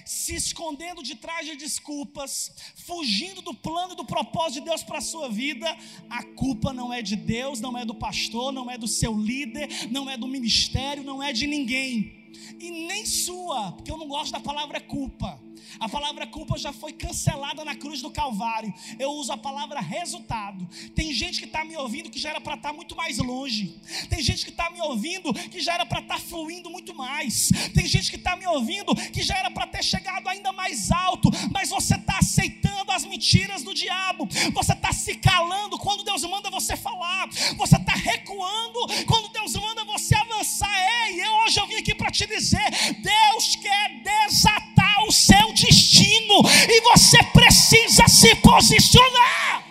se 0.02 0.34
escondendo 0.34 1.02
de 1.02 1.14
trás 1.14 1.44
de 1.46 1.56
desculpas, 1.56 2.50
fugindo 2.86 3.42
do 3.42 3.52
plano 3.52 3.92
e 3.92 3.96
do 3.96 4.04
propósito 4.06 4.60
de 4.60 4.70
Deus 4.70 4.82
para 4.82 4.96
a 4.96 5.02
sua 5.02 5.28
vida, 5.28 5.76
a 6.08 6.22
culpa 6.22 6.72
não 6.72 6.90
é 6.90 7.02
de 7.02 7.16
Deus, 7.16 7.60
não 7.60 7.76
é 7.76 7.84
do 7.84 7.94
pastor, 7.94 8.50
não 8.50 8.70
é 8.70 8.78
do 8.78 8.88
seu 8.88 9.14
líder, 9.14 9.68
não 9.90 10.08
é 10.08 10.16
do 10.16 10.26
ministério, 10.26 11.04
não 11.04 11.22
é 11.22 11.30
de 11.30 11.46
ninguém. 11.46 12.18
e 12.58 12.70
nem 12.86 13.04
sua, 13.04 13.72
porque 13.72 13.90
eu 13.90 13.98
não 13.98 14.08
gosto 14.08 14.32
da 14.32 14.40
palavra 14.40 14.80
culpa. 14.80 15.38
A 15.78 15.88
palavra 15.88 16.26
culpa 16.26 16.58
já 16.58 16.72
foi 16.72 16.92
cancelada 16.92 17.64
na 17.64 17.74
cruz 17.74 18.02
do 18.02 18.10
Calvário. 18.10 18.72
Eu 18.98 19.12
uso 19.12 19.32
a 19.32 19.36
palavra 19.36 19.80
resultado. 19.80 20.66
Tem 20.94 21.12
gente 21.12 21.38
que 21.38 21.44
está 21.44 21.64
me 21.64 21.76
ouvindo 21.76 22.10
que 22.10 22.18
já 22.18 22.30
era 22.30 22.40
para 22.40 22.54
estar 22.54 22.70
tá 22.70 22.74
muito 22.74 22.96
mais 22.96 23.18
longe. 23.18 23.78
Tem 24.08 24.22
gente 24.22 24.44
que 24.44 24.50
está 24.50 24.70
me 24.70 24.80
ouvindo 24.80 25.32
que 25.32 25.60
já 25.60 25.74
era 25.74 25.86
para 25.86 26.00
estar 26.00 26.14
tá 26.14 26.20
fluindo 26.20 26.70
muito 26.70 26.94
mais. 26.94 27.50
Tem 27.74 27.86
gente 27.86 28.10
que 28.10 28.16
está 28.16 28.36
me 28.36 28.46
ouvindo 28.46 28.94
que 29.12 29.22
já 29.22 29.36
era 29.36 29.50
para 29.50 29.66
ter 29.66 29.84
chegado 29.84 30.28
ainda 30.28 30.52
mais 30.52 30.90
alto. 30.90 31.30
Mas 31.52 31.68
você 31.68 31.94
está 31.94 32.18
aceitando 32.18 32.92
as 32.92 33.04
mentiras 33.04 33.62
do 33.62 33.74
diabo. 33.74 34.28
Você 34.52 34.72
está 34.72 34.92
se 34.92 35.14
calando 35.16 35.78
quando 35.78 36.04
Deus 36.04 36.22
manda 36.24 36.50
você 36.50 36.76
falar. 36.76 37.28
Você 37.56 37.76
está 37.76 37.92
recuando 37.92 39.04
quando 39.06 39.32
Deus 39.32 39.54
manda 39.54 39.84
você 39.84 40.14
avançar. 40.16 40.70
Ei, 41.06 41.20
eu, 41.24 41.32
hoje 41.44 41.60
eu 41.60 41.66
vim 41.66 41.76
aqui 41.76 41.94
para 41.94 42.10
te 42.10 42.26
dizer: 42.26 42.70
Deus 43.00 43.56
quer 43.56 44.02
desatar 44.02 45.04
o 45.06 45.12
seu 45.12 45.52
destino 45.60 46.36
e 46.68 46.80
você 46.82 47.22
precisa 47.24 48.06
se 48.08 48.34
posicionar. 48.36 49.64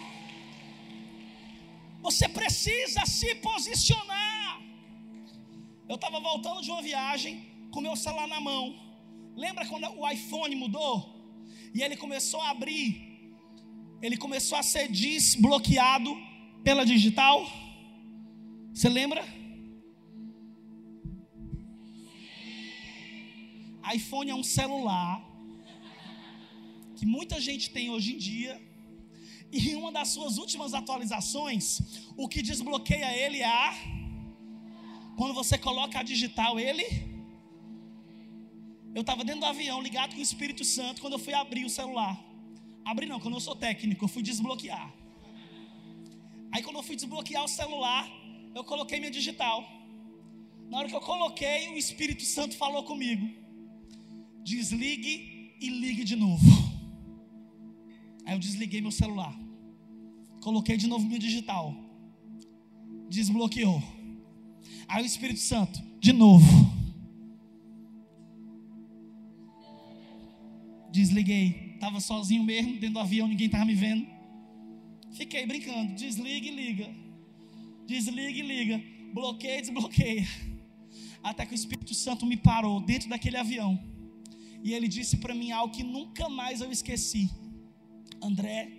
Você 2.02 2.28
precisa 2.28 3.06
se 3.06 3.36
posicionar. 3.36 4.62
Eu 5.88 5.96
estava 5.96 6.20
voltando 6.20 6.62
de 6.62 6.72
uma 6.72 6.82
viagem 6.82 7.46
com 7.72 7.82
meu 7.82 7.96
celular 7.96 8.28
na 8.28 8.40
mão. 8.40 8.76
Lembra 9.36 9.66
quando 9.66 9.88
o 10.00 10.10
iPhone 10.10 10.56
mudou? 10.56 10.94
E 11.74 11.82
ele 11.84 11.96
começou 11.96 12.42
a 12.42 12.50
abrir, 12.50 12.88
ele 14.02 14.18
começou 14.18 14.58
a 14.58 14.64
ser 14.64 14.88
desbloqueado 14.88 16.16
pela 16.64 16.86
digital. 16.86 17.46
Você 18.74 18.90
lembra? 18.90 19.24
iPhone 23.94 24.30
é 24.30 24.36
um 24.36 24.44
celular 24.44 25.29
que 27.00 27.06
muita 27.06 27.40
gente 27.40 27.66
tem 27.76 27.90
hoje 27.90 28.14
em 28.14 28.18
dia, 28.18 28.54
e 29.52 29.70
em 29.70 29.76
uma 29.82 29.92
das 29.98 30.10
suas 30.10 30.38
últimas 30.38 30.74
atualizações, 30.74 31.66
o 32.18 32.28
que 32.28 32.42
desbloqueia 32.42 33.10
ele 33.16 33.40
é 33.40 33.46
a. 33.46 33.74
Quando 35.18 35.34
você 35.34 35.58
coloca 35.58 35.98
a 36.00 36.04
digital, 36.04 36.60
ele. 36.60 36.86
Eu 38.94 39.02
estava 39.02 39.24
dentro 39.24 39.42
do 39.42 39.46
avião 39.46 39.82
ligado 39.82 40.14
com 40.14 40.20
o 40.20 40.28
Espírito 40.30 40.66
Santo 40.66 41.02
quando 41.02 41.14
eu 41.14 41.20
fui 41.20 41.34
abrir 41.34 41.64
o 41.64 41.70
celular. 41.70 42.16
Abrir 42.84 43.08
não, 43.08 43.20
quando 43.20 43.36
eu 43.36 43.40
sou 43.40 43.56
técnico, 43.56 44.04
eu 44.04 44.10
fui 44.10 44.22
desbloquear. 44.22 44.94
Aí 46.52 46.62
quando 46.62 46.78
eu 46.78 46.84
fui 46.84 46.98
desbloquear 46.98 47.44
o 47.46 47.48
celular, 47.48 48.06
eu 48.54 48.64
coloquei 48.64 49.00
minha 49.00 49.12
digital. 49.12 49.58
Na 50.70 50.80
hora 50.80 50.90
que 50.90 50.96
eu 50.96 51.02
coloquei, 51.02 51.70
o 51.70 51.78
Espírito 51.78 52.24
Santo 52.24 52.58
falou 52.58 52.84
comigo: 52.84 53.26
desligue 54.44 55.56
e 55.62 55.70
ligue 55.70 56.04
de 56.04 56.18
novo. 56.18 56.69
Aí 58.30 58.36
eu 58.36 58.40
desliguei 58.40 58.80
meu 58.80 58.92
celular. 58.92 59.36
Coloquei 60.42 60.78
de 60.78 60.86
novo 60.86 61.04
minha 61.04 61.18
digital. 61.18 61.74
Desbloqueou. 63.10 63.82
Aí 64.88 65.02
o 65.02 65.06
Espírito 65.08 65.40
Santo, 65.40 65.82
de 66.00 66.14
novo. 66.14 66.48
Desliguei. 70.92 71.72
Estava 71.74 72.00
sozinho 72.00 72.44
mesmo, 72.44 72.74
dentro 72.74 72.92
do 72.92 73.00
avião, 73.00 73.28
ninguém 73.28 73.48
estava 73.48 73.66
me 73.66 73.74
vendo. 73.74 74.06
Fiquei 75.14 75.48
brincando. 75.48 75.96
Desliga 75.96 76.48
e 76.50 76.56
liga. 76.56 76.96
Desliga 77.88 78.38
e 78.38 78.44
liga. 78.44 78.84
Bloqueia 79.12 79.58
e 79.58 79.62
desbloqueia. 79.62 80.28
Até 81.24 81.48
que 81.48 81.56
o 81.56 81.62
Espírito 81.62 81.96
Santo 81.96 82.28
me 82.28 82.38
parou 82.38 82.80
dentro 82.80 83.10
daquele 83.10 83.38
avião. 83.38 83.84
E 84.64 84.72
ele 84.72 84.88
disse 84.88 85.18
para 85.18 85.34
mim 85.34 85.52
algo 85.52 85.74
que 85.74 85.82
nunca 85.82 86.30
mais 86.30 86.62
eu 86.62 86.72
esqueci. 86.72 87.28
André, 88.22 88.70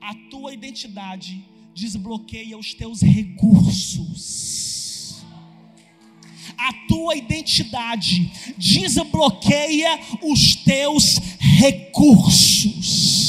a 0.00 0.14
tua 0.30 0.52
identidade 0.52 1.44
desbloqueia 1.74 2.56
os 2.58 2.74
teus 2.74 3.02
recursos. 3.02 4.50
A 6.56 6.72
tua 6.88 7.16
identidade 7.16 8.30
desbloqueia 8.58 9.98
os 10.22 10.54
teus 10.56 11.18
recursos. 11.38 13.19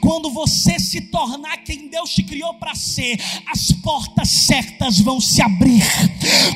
Quando 0.00 0.30
você 0.30 0.78
se 0.78 1.00
tornar 1.02 1.58
quem 1.58 1.88
Deus 1.88 2.10
te 2.10 2.22
criou 2.22 2.54
para 2.54 2.74
ser, 2.74 3.18
as 3.46 3.72
portas 3.72 4.28
certas 4.28 4.98
vão 5.00 5.20
se 5.20 5.42
abrir. 5.42 5.82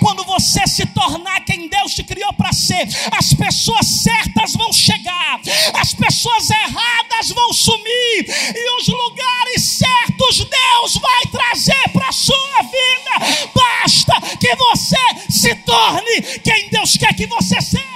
Quando 0.01 0.25
você 0.25 0.67
se 0.67 0.87
tornar 0.87 1.41
quem 1.45 1.69
Deus 1.69 1.95
te 1.95 2.03
criou 2.03 2.33
para 2.33 2.53
ser, 2.53 2.89
as 3.17 3.33
pessoas 3.35 3.87
certas 3.87 4.55
vão 4.55 4.73
chegar, 4.73 5.41
as 5.75 5.95
pessoas 5.95 6.51
erradas 6.51 7.29
vão 7.31 7.53
sumir, 7.53 8.27
e 8.55 8.81
os 8.81 8.89
lugares 8.89 9.63
certos 9.63 10.37
Deus 10.39 10.95
vai 10.97 11.23
trazer 11.31 11.89
para 11.93 12.09
a 12.09 12.13
sua 12.13 12.63
vida. 12.63 13.49
Basta 13.55 14.37
que 14.39 14.55
você 14.57 14.97
se 15.31 15.55
torne 15.57 16.23
quem 16.43 16.69
Deus 16.71 16.97
quer 16.97 17.15
que 17.15 17.27
você 17.27 17.61
seja. 17.61 17.89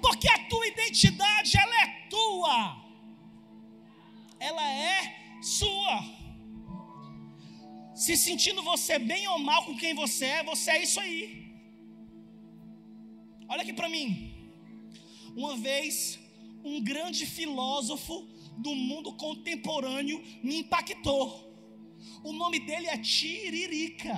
Porque 0.00 0.28
a 0.28 0.38
tua 0.48 0.66
identidade 0.66 1.56
ela 1.56 1.82
é 1.82 1.86
tua 2.10 2.76
ela 4.48 4.66
é 4.68 4.98
sua. 5.40 5.96
Se 7.94 8.16
sentindo 8.16 8.60
você 8.62 8.98
bem 8.98 9.28
ou 9.28 9.38
mal 9.38 9.64
com 9.64 9.76
quem 9.76 9.94
você 9.94 10.24
é, 10.24 10.42
você 10.42 10.70
é 10.72 10.82
isso 10.82 10.98
aí. 10.98 11.20
Olha 13.48 13.62
aqui 13.62 13.72
para 13.72 13.88
mim. 13.88 14.08
Uma 15.36 15.56
vez, 15.56 16.18
um 16.64 16.82
grande 16.82 17.24
filósofo 17.24 18.14
do 18.58 18.74
mundo 18.74 19.12
contemporâneo 19.14 20.22
me 20.42 20.56
impactou. 20.56 21.26
O 22.24 22.32
nome 22.32 22.58
dele 22.58 22.88
é 22.88 22.98
Tiririca. 22.98 24.16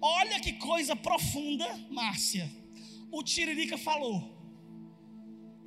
Olha 0.00 0.38
que 0.38 0.52
coisa 0.52 0.94
profunda, 0.94 1.66
Márcia. 1.90 2.46
O 3.10 3.22
Tiririca 3.22 3.78
falou. 3.78 4.37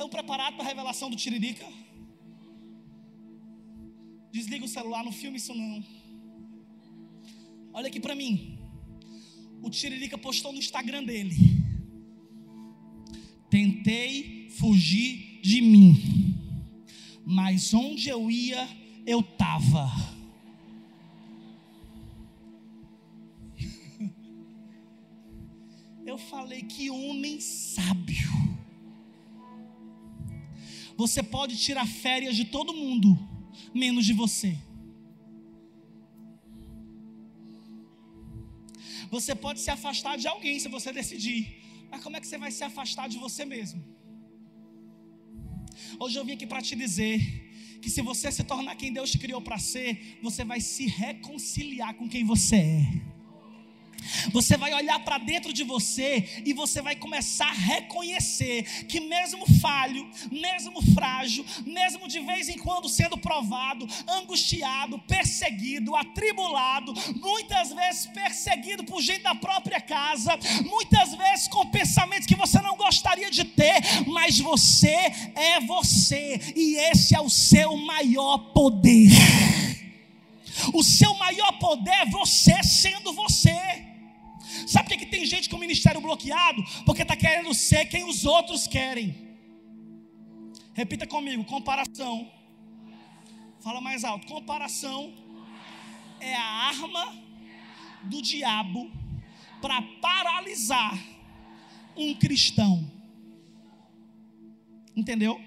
Estão 0.02 0.10
preparados 0.10 0.56
para 0.56 0.66
a 0.66 0.68
revelação 0.68 1.12
do 1.12 1.16
Tiririca? 1.16 1.64
Desliga 4.32 4.66
o 4.66 4.68
celular, 4.68 5.04
não 5.04 5.12
filme 5.12 5.38
isso 5.38 5.54
não. 5.54 5.84
Olha 7.72 7.86
aqui 7.86 8.00
para 8.00 8.16
mim. 8.16 8.58
O 9.62 9.70
Tiririca 9.70 10.18
postou 10.18 10.52
no 10.52 10.58
Instagram 10.58 11.04
dele. 11.04 11.36
Tentei 13.48 14.50
fugir 14.50 15.40
de 15.44 15.62
mim, 15.62 16.36
mas 17.24 17.72
onde 17.72 18.10
eu 18.10 18.32
ia, 18.32 18.68
eu 19.06 19.20
estava. 19.20 19.88
Eu 26.04 26.18
falei 26.18 26.64
que 26.64 26.90
homem 26.90 27.40
sábio. 27.40 28.61
Você 31.04 31.22
pode 31.36 31.54
tirar 31.66 31.88
férias 31.88 32.36
de 32.40 32.46
todo 32.56 32.78
mundo, 32.82 33.10
menos 33.84 34.06
de 34.06 34.14
você. 34.22 34.52
Você 39.16 39.34
pode 39.46 39.60
se 39.66 39.72
afastar 39.78 40.16
de 40.22 40.28
alguém 40.34 40.60
se 40.60 40.70
você 40.76 40.90
decidir, 41.00 41.42
mas 41.90 42.04
como 42.04 42.16
é 42.18 42.22
que 42.22 42.28
você 42.28 42.38
vai 42.38 42.52
se 42.58 42.64
afastar 42.64 43.08
de 43.10 43.18
você 43.18 43.44
mesmo? 43.56 43.82
Hoje 46.00 46.18
eu 46.20 46.26
vim 46.28 46.34
aqui 46.34 46.48
para 46.52 46.62
te 46.62 46.76
dizer 46.76 47.18
que 47.82 47.90
se 47.90 48.02
você 48.10 48.32
se 48.32 48.44
tornar 48.44 48.76
quem 48.76 48.94
Deus 48.94 49.10
te 49.14 49.18
criou 49.18 49.42
para 49.42 49.58
ser, 49.58 50.20
você 50.22 50.44
vai 50.52 50.62
se 50.62 50.86
reconciliar 50.86 51.96
com 51.96 52.08
quem 52.08 52.24
você 52.24 52.58
é. 52.58 53.21
Você 54.32 54.58
vai 54.58 54.74
olhar 54.74 55.00
para 55.00 55.18
dentro 55.18 55.54
de 55.54 55.64
você 55.64 56.42
e 56.46 56.54
você 56.54 56.82
vai 56.82 56.96
começar 56.96 57.48
a 57.48 57.54
reconhecer 57.54 58.86
que, 58.86 59.00
mesmo 59.00 59.46
falho, 59.60 60.10
mesmo 60.32 60.82
frágil, 60.94 61.46
mesmo 61.66 62.08
de 62.08 62.20
vez 62.20 62.50
em 62.50 62.58
quando 62.58 62.90
sendo 62.90 63.18
provado, 63.18 63.88
angustiado, 64.08 65.00
perseguido, 65.00 65.96
atribulado, 65.96 66.94
muitas 67.20 67.72
vezes 67.74 68.06
perseguido 68.08 68.84
por 68.84 69.02
gente 69.02 69.24
da 69.24 69.36
própria 69.36 69.80
casa, 69.80 70.38
muitas 70.66 71.14
vezes 71.16 71.48
com 71.48 71.66
pensamentos 71.68 72.26
que 72.26 72.36
você 72.36 72.60
não 72.62 72.76
gostaria 72.76 73.30
de 73.30 73.44
ter, 73.44 73.82
mas 74.08 74.40
você 74.40 75.12
é 75.36 75.60
você 75.62 76.40
e 76.56 76.76
esse 76.76 77.16
é 77.16 77.22
o 77.22 77.30
seu 77.30 77.78
maior 77.78 78.38
poder. 78.54 79.10
O 80.74 80.84
seu 80.84 81.14
maior 81.16 81.54
poder 81.54 81.92
é 81.92 82.06
você 82.06 82.62
sendo 82.64 83.14
você. 83.14 83.91
Sabe 84.68 84.90
por 84.90 84.98
que, 84.98 85.06
que 85.06 85.12
tem 85.12 85.26
gente 85.26 85.50
com 85.50 85.56
o 85.56 85.60
ministério 85.60 86.02
bloqueado? 86.02 86.64
Porque 86.86 87.02
está 87.02 87.16
querendo 87.16 87.54
ser 87.54 87.86
quem 87.86 88.04
os 88.04 88.26
outros 88.26 88.68
querem. 88.68 89.32
Repita 90.74 91.08
comigo: 91.08 91.44
comparação. 91.46 92.32
Fala 93.62 93.82
mais 93.82 94.04
alto: 94.04 94.28
comparação 94.28 95.14
é 96.20 96.36
a 96.36 96.44
arma 96.44 97.16
do 98.04 98.22
diabo 98.22 98.92
para 99.62 99.82
paralisar 100.02 100.98
um 101.96 102.14
cristão. 102.16 102.90
Entendeu? 104.96 105.40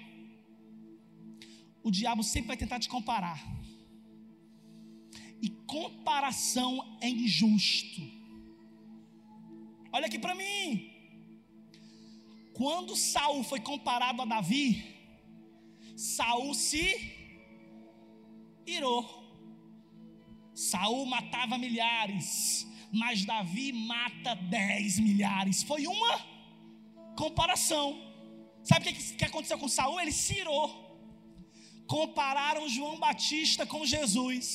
O 1.83 1.91
diabo 1.91 2.23
sempre 2.23 2.47
vai 2.47 2.57
tentar 2.57 2.79
te 2.79 2.89
comparar. 2.89 3.39
E 5.41 5.49
comparação 5.49 6.97
é 7.01 7.09
injusto. 7.09 8.14
Olha 9.95 10.07
aqui 10.07 10.19
para 10.23 10.35
mim. 10.41 10.63
Quando 12.59 12.97
Saul 13.11 13.43
foi 13.51 13.59
comparado 13.69 14.21
a 14.21 14.25
Davi, 14.33 14.65
Saul 15.95 16.53
se 16.53 16.83
irou. 18.77 19.01
Saul 20.53 21.05
matava 21.05 21.57
milhares, 21.65 22.27
mas 23.01 23.23
Davi 23.31 23.67
mata 23.93 24.35
dez 24.57 24.99
milhares. 25.07 25.63
Foi 25.71 25.81
uma 25.95 26.13
comparação. 27.23 27.87
Sabe 28.69 28.81
o 28.81 28.93
que, 28.93 29.01
que 29.19 29.25
aconteceu 29.31 29.57
com 29.63 29.75
Saul? 29.79 29.99
Ele 30.01 30.15
se 30.23 30.35
irou. 30.43 30.67
Compararam 31.87 32.67
João 32.77 32.97
Batista 33.07 33.65
com 33.65 33.85
Jesus. 33.95 34.47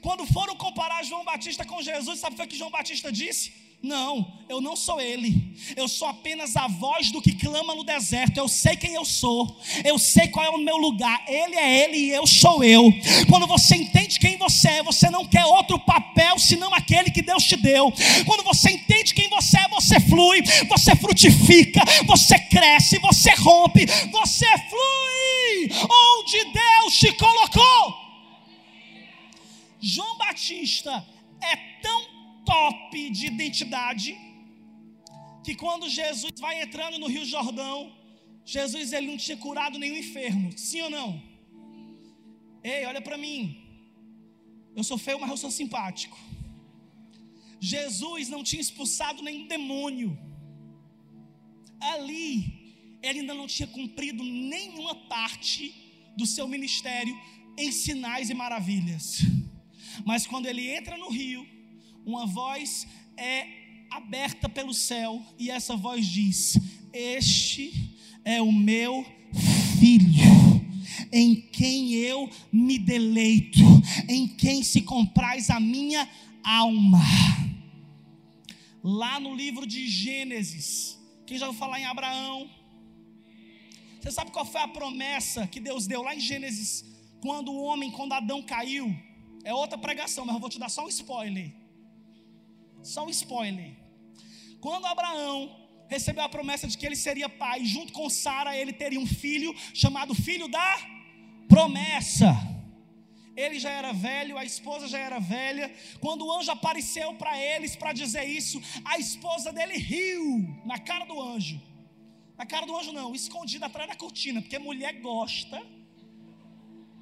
Quando 0.00 0.24
foram 0.36 0.56
comparar 0.66 1.02
João 1.10 1.24
Batista 1.32 1.64
com 1.64 1.80
Jesus, 1.90 2.20
sabe 2.20 2.40
o 2.40 2.48
que 2.52 2.62
João 2.62 2.76
Batista 2.80 3.10
disse? 3.22 3.67
Não, 3.80 4.26
eu 4.48 4.60
não 4.60 4.74
sou 4.74 5.00
ele. 5.00 5.56
Eu 5.76 5.86
sou 5.86 6.08
apenas 6.08 6.56
a 6.56 6.66
voz 6.66 7.12
do 7.12 7.22
que 7.22 7.32
clama 7.32 7.76
no 7.76 7.84
deserto. 7.84 8.36
Eu 8.36 8.48
sei 8.48 8.76
quem 8.76 8.94
eu 8.94 9.04
sou. 9.04 9.56
Eu 9.84 9.96
sei 10.00 10.26
qual 10.26 10.44
é 10.44 10.50
o 10.50 10.58
meu 10.58 10.76
lugar. 10.76 11.22
Ele 11.28 11.54
é 11.54 11.84
ele 11.84 11.96
e 11.96 12.10
eu 12.10 12.26
sou 12.26 12.64
eu. 12.64 12.92
Quando 13.28 13.46
você 13.46 13.76
entende 13.76 14.18
quem 14.18 14.36
você 14.36 14.68
é, 14.68 14.82
você 14.82 15.08
não 15.10 15.24
quer 15.24 15.44
outro 15.44 15.78
papel 15.78 16.40
senão 16.40 16.74
aquele 16.74 17.12
que 17.12 17.22
Deus 17.22 17.44
te 17.44 17.54
deu. 17.54 17.92
Quando 18.26 18.42
você 18.42 18.72
entende 18.72 19.14
quem 19.14 19.28
você 19.28 19.58
é, 19.60 19.68
você 19.68 20.00
flui, 20.00 20.42
você 20.68 20.96
frutifica, 20.96 21.80
você 22.04 22.36
cresce, 22.36 22.98
você 22.98 23.30
rompe, 23.36 23.86
você 24.10 24.46
flui 24.58 25.70
onde 25.88 26.44
Deus 26.52 26.94
te 26.98 27.12
colocou. 27.12 28.08
João 29.80 30.18
Batista 30.18 31.06
é 31.40 31.56
tão 31.80 32.07
top 32.48 33.10
de 33.10 33.26
identidade 33.26 34.10
que 35.44 35.54
quando 35.62 35.88
Jesus 36.00 36.32
vai 36.44 36.62
entrando 36.62 36.98
no 36.98 37.08
Rio 37.14 37.24
Jordão, 37.24 37.76
Jesus 38.44 38.92
ele 38.92 39.08
não 39.10 39.18
tinha 39.24 39.36
curado 39.36 39.78
nenhum 39.78 39.98
enfermo, 40.04 40.46
sim 40.56 40.80
ou 40.86 40.90
não? 40.90 41.10
Ei, 42.62 42.84
olha 42.90 43.02
para 43.02 43.18
mim. 43.24 43.40
Eu 44.74 44.84
sou 44.90 44.98
feio, 45.06 45.20
mas 45.20 45.30
eu 45.30 45.36
sou 45.36 45.50
simpático. 45.50 46.18
Jesus 47.60 48.28
não 48.28 48.42
tinha 48.42 48.62
expulsado 48.66 49.22
nenhum 49.22 49.46
demônio. 49.46 50.10
Ali, 51.92 52.98
ele 53.02 53.20
ainda 53.20 53.34
não 53.34 53.46
tinha 53.46 53.68
cumprido 53.76 54.22
nenhuma 54.24 54.94
parte 55.14 55.62
do 56.16 56.26
seu 56.26 56.48
ministério 56.48 57.14
em 57.56 57.70
sinais 57.70 58.30
e 58.30 58.34
maravilhas. 58.34 59.20
Mas 60.04 60.26
quando 60.26 60.46
ele 60.46 60.68
entra 60.70 60.96
no 60.96 61.10
rio, 61.10 61.46
uma 62.08 62.24
voz 62.24 62.86
é 63.18 63.46
aberta 63.90 64.48
pelo 64.48 64.72
céu 64.72 65.22
e 65.38 65.50
essa 65.50 65.76
voz 65.76 66.06
diz: 66.06 66.58
Este 66.90 67.94
é 68.24 68.40
o 68.40 68.50
meu 68.50 69.04
filho, 69.78 70.64
em 71.12 71.34
quem 71.34 71.92
eu 71.96 72.30
me 72.50 72.78
deleito, 72.78 73.60
em 74.08 74.26
quem 74.26 74.62
se 74.62 74.80
compraz 74.80 75.50
a 75.50 75.60
minha 75.60 76.08
alma. 76.42 77.04
Lá 78.82 79.20
no 79.20 79.34
livro 79.34 79.66
de 79.66 79.86
Gênesis, 79.86 80.98
quem 81.26 81.36
já 81.36 81.46
ouviu 81.46 81.60
falar 81.60 81.78
em 81.78 81.84
Abraão? 81.84 82.48
Você 84.00 84.10
sabe 84.12 84.30
qual 84.30 84.46
foi 84.46 84.62
a 84.62 84.68
promessa 84.68 85.46
que 85.46 85.60
Deus 85.60 85.86
deu 85.86 86.02
lá 86.02 86.14
em 86.14 86.20
Gênesis, 86.20 86.86
quando 87.20 87.52
o 87.52 87.62
homem, 87.62 87.90
quando 87.90 88.14
Adão 88.14 88.42
caiu? 88.42 88.96
É 89.44 89.52
outra 89.52 89.76
pregação, 89.76 90.24
mas 90.24 90.34
eu 90.34 90.40
vou 90.40 90.48
te 90.48 90.58
dar 90.58 90.70
só 90.70 90.86
um 90.86 90.88
spoiler. 90.88 91.57
Só 92.82 93.04
um 93.04 93.10
spoiler. 93.10 93.76
Quando 94.60 94.86
Abraão 94.86 95.68
recebeu 95.88 96.22
a 96.24 96.28
promessa 96.28 96.66
de 96.66 96.76
que 96.76 96.86
ele 96.86 96.96
seria 96.96 97.28
pai, 97.28 97.64
junto 97.64 97.92
com 97.92 98.08
Sara, 98.10 98.56
ele 98.56 98.72
teria 98.72 99.00
um 99.00 99.06
filho 99.06 99.54
chamado 99.74 100.14
filho 100.14 100.48
da 100.48 100.78
promessa. 101.48 102.36
Ele 103.36 103.58
já 103.58 103.70
era 103.70 103.92
velho, 103.92 104.36
a 104.36 104.44
esposa 104.44 104.88
já 104.88 104.98
era 104.98 105.20
velha. 105.20 105.72
Quando 106.00 106.26
o 106.26 106.32
anjo 106.32 106.50
apareceu 106.50 107.14
para 107.14 107.38
eles 107.40 107.76
para 107.76 107.92
dizer 107.92 108.24
isso, 108.24 108.60
a 108.84 108.98
esposa 108.98 109.52
dele 109.52 109.78
riu 109.78 110.60
na 110.64 110.78
cara 110.78 111.04
do 111.04 111.20
anjo. 111.20 111.60
Na 112.36 112.44
cara 112.44 112.66
do 112.66 112.76
anjo, 112.76 112.92
não, 112.92 113.14
escondida 113.14 113.66
atrás 113.66 113.88
da 113.88 113.96
cortina, 113.96 114.42
porque 114.42 114.58
mulher 114.58 115.00
gosta 115.00 115.60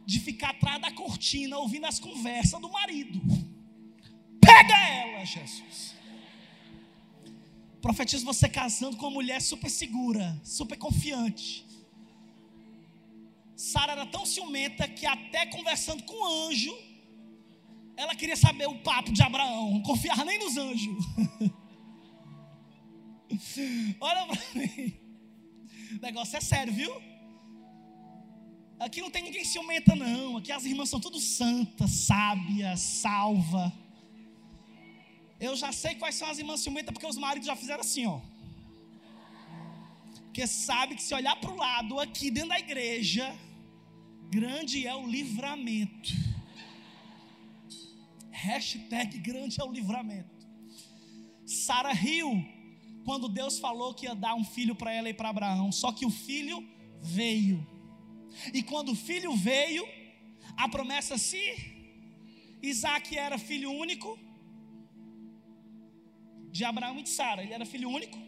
de 0.07 0.21
ficar 0.21 0.51
atrás 0.51 0.81
da 0.81 0.93
cortina 0.93 1.59
ouvindo 1.59 1.87
as 1.87 1.99
conversas 1.99 2.61
do 2.61 2.71
marido. 2.71 3.21
Pega 4.41 4.79
ela, 4.89 5.06
Jesus. 5.27 5.95
Profetizo 7.81 8.25
você 8.25 8.49
casando 8.49 8.97
com 8.97 9.07
uma 9.07 9.13
mulher 9.13 9.41
super 9.41 9.71
segura, 9.71 10.41
super 10.43 10.77
confiante. 10.77 11.65
Sara 13.55 13.93
era 13.93 14.07
tão 14.07 14.27
ciumenta 14.27 14.87
que 14.89 15.07
até 15.07 15.47
conversando 15.47 16.03
com 16.05 16.15
o 16.15 16.49
anjo, 16.49 16.77
ela 17.97 18.15
queria 18.15 18.37
saber 18.37 18.67
o 18.69 18.79
papo 18.81 19.13
de 19.13 19.23
Abraão, 19.23 19.71
não 19.73 19.83
confiava 19.83 20.25
nem 20.25 20.39
nos 20.39 20.57
anjos. 20.57 21.05
Olha 24.01 24.27
para 24.27 24.61
mim. 24.61 24.95
O 25.93 26.03
negócio 26.03 26.37
é 26.37 26.41
sério, 26.41 26.73
viu? 26.73 26.93
Aqui 28.79 29.01
não 29.01 29.11
tem 29.11 29.23
ninguém 29.23 29.45
ciumenta, 29.45 29.97
não. 29.97 30.37
Aqui 30.37 30.53
as 30.53 30.65
irmãs 30.65 30.91
são 30.91 31.01
tudo 31.01 31.19
santas, 31.19 31.91
sábias, 31.91 32.81
salva. 32.81 33.73
Eu 35.39 35.55
já 35.55 35.71
sei 35.73 35.95
quais 35.95 36.15
são 36.15 36.29
as 36.29 36.39
irmãs 36.39 36.61
ciumentas, 36.61 36.93
porque 36.93 37.07
os 37.07 37.19
maridos 37.19 37.47
já 37.47 37.57
fizeram 37.57 37.81
assim, 37.81 38.07
ó. 38.07 38.21
Porque 40.25 40.47
sabe 40.47 40.95
que 40.95 41.03
se 41.03 41.15
olhar 41.15 41.37
para 41.37 41.51
o 41.51 41.57
lado, 41.57 42.01
aqui 42.01 42.31
dentro 42.31 42.51
da 42.51 42.59
igreja, 42.59 43.37
grande 44.31 44.87
é 44.87 44.95
o 44.95 45.07
livramento. 45.07 46.11
Hashtag 48.31 49.19
grande 49.19 49.61
é 49.61 49.65
o 49.65 49.73
livramento. 49.73 50.47
Sara 51.47 51.93
riu 51.93 52.45
quando 53.05 53.29
Deus 53.29 53.59
falou 53.59 53.95
que 53.95 54.07
ia 54.07 54.15
dar 54.15 54.35
um 54.35 54.45
filho 54.45 54.75
para 54.75 54.93
ela 54.93 55.09
e 55.09 55.15
para 55.15 55.29
Abraão. 55.29 55.71
Só 55.71 55.93
que 55.93 56.05
o 56.05 56.11
filho 56.11 56.67
veio. 57.01 57.67
E 58.53 58.63
quando 58.63 58.93
o 58.93 58.97
filho 58.97 59.35
veio, 59.37 59.87
a 60.57 60.69
promessa 60.69 61.17
se 61.17 61.41
Isaac 62.63 63.17
era 63.17 63.39
filho 63.39 63.71
único, 63.71 64.19
de 66.57 66.65
Abraão 66.65 66.99
e 66.99 67.03
de 67.03 67.13
Sara. 67.19 67.43
Ele 67.43 67.55
era 67.59 67.67
filho 67.75 67.89
único. 67.99 68.19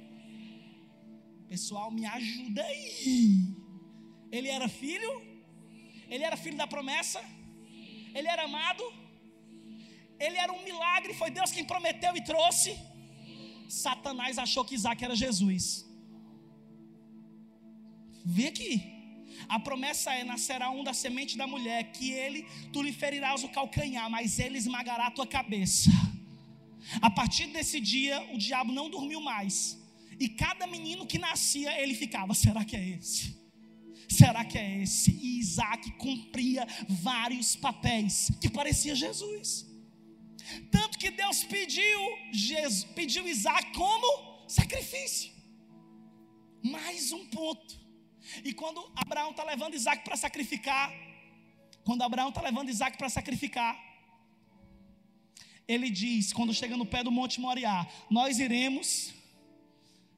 Pessoal, 1.53 1.91
me 1.91 2.05
ajuda 2.19 2.63
aí. 2.63 3.57
Ele 4.37 4.49
era 4.57 4.69
filho? 4.83 5.13
Ele 6.13 6.25
era 6.29 6.37
filho 6.45 6.59
da 6.63 6.67
promessa? 6.67 7.21
Ele 8.15 8.29
era 8.35 8.45
amado? 8.51 8.85
Ele 10.19 10.37
era 10.45 10.53
um 10.53 10.63
milagre, 10.69 11.15
foi 11.15 11.31
Deus 11.31 11.51
quem 11.57 11.65
prometeu 11.65 12.13
e 12.17 12.23
trouxe. 12.33 12.71
Satanás 13.69 14.39
achou 14.45 14.65
que 14.65 14.75
Isaac 14.75 15.03
era 15.05 15.15
Jesus. 15.25 15.65
Vê 18.25 18.49
aqui. 18.49 18.73
A 19.49 19.59
promessa 19.61 20.13
é: 20.13 20.25
nascerá 20.25 20.69
um 20.71 20.83
da 20.89 20.95
semente 21.03 21.37
da 21.37 21.47
mulher, 21.47 21.93
que 21.93 22.11
ele, 22.25 22.41
tu 22.73 22.83
lhe 22.83 22.93
ferirás 22.93 23.45
o 23.45 23.49
calcanhar, 23.49 24.11
mas 24.11 24.39
ele 24.39 24.59
esmagará 24.59 25.07
a 25.07 25.11
tua 25.11 25.27
cabeça. 25.27 25.91
A 27.01 27.11
partir 27.11 27.47
desse 27.49 27.81
dia, 27.81 28.21
o 28.33 28.39
diabo 28.39 28.73
não 28.73 28.89
dormiu 28.89 29.21
mais. 29.21 29.79
E 30.19 30.29
cada 30.29 30.67
menino 30.67 31.07
que 31.07 31.19
nascia, 31.19 31.81
ele 31.81 31.95
ficava: 31.95 32.35
será 32.35 32.65
que 32.65 32.77
é 32.77 32.89
esse? 32.89 33.39
Será 34.09 34.45
que 34.45 34.59
é 34.59 34.83
esse? 34.83 35.11
E 35.11 35.39
Isaac 35.39 35.91
cumpria 35.93 36.67
vários 36.89 37.55
papéis 37.57 38.31
que 38.41 38.49
parecia 38.49 38.95
Jesus. 38.95 39.67
Tanto 40.71 40.99
que 40.99 41.11
Deus 41.11 41.45
pediu, 41.45 42.01
Jesus, 42.33 42.85
pediu 42.95 43.29
Isaac 43.29 43.73
como 43.75 44.49
sacrifício. 44.49 45.31
Mais 46.63 47.13
um 47.13 47.27
ponto. 47.27 47.79
E 48.43 48.53
quando 48.55 48.91
Abraão 48.97 49.31
está 49.31 49.45
levando 49.45 49.75
Isaac 49.75 50.03
para 50.05 50.17
sacrificar, 50.17 50.93
quando 51.85 52.03
Abraão 52.03 52.31
está 52.31 52.41
levando 52.41 52.71
Isaac 52.71 52.97
para 52.97 53.09
sacrificar, 53.09 53.79
ele 55.69 55.91
diz, 55.91 56.33
quando 56.33 56.55
chega 56.55 56.77
no 56.79 56.87
pé 56.87 57.05
do 57.05 57.13
Monte 57.13 57.41
Moriá: 57.41 57.87
Nós 58.11 58.39
iremos. 58.39 59.13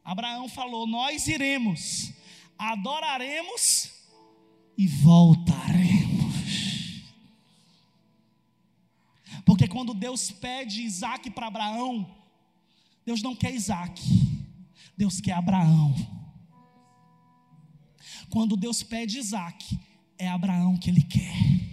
Abraão 0.05 0.48
falou: 0.48 0.86
Nós 0.86 1.26
iremos, 1.26 2.12
adoraremos 2.57 3.90
e 4.78 4.86
voltaremos. 4.86 6.20
Porque 9.44 9.66
quando 9.66 9.92
Deus 9.92 10.30
pede 10.30 10.82
Isaac 10.82 11.28
para 11.30 11.48
Abraão, 11.48 12.09
Deus 13.05 13.20
não 13.20 13.34
quer 13.34 13.53
Isaac, 13.53 14.01
Deus 14.96 15.20
quer 15.20 15.32
Abraão. 15.32 15.94
Quando 18.28 18.57
Deus 18.57 18.84
pede 18.84 19.18
Isaac, 19.18 19.76
é 20.16 20.28
Abraão 20.28 20.76
que 20.76 20.88
ele 20.88 21.03
quer. 21.03 21.70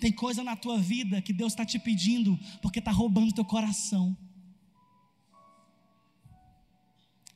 Tem 0.00 0.12
coisa 0.12 0.42
na 0.44 0.56
tua 0.56 0.78
vida 0.78 1.22
que 1.22 1.32
Deus 1.32 1.52
está 1.52 1.64
te 1.64 1.78
pedindo 1.78 2.38
porque 2.60 2.78
está 2.78 2.90
roubando 2.90 3.34
teu 3.34 3.44
coração. 3.44 4.16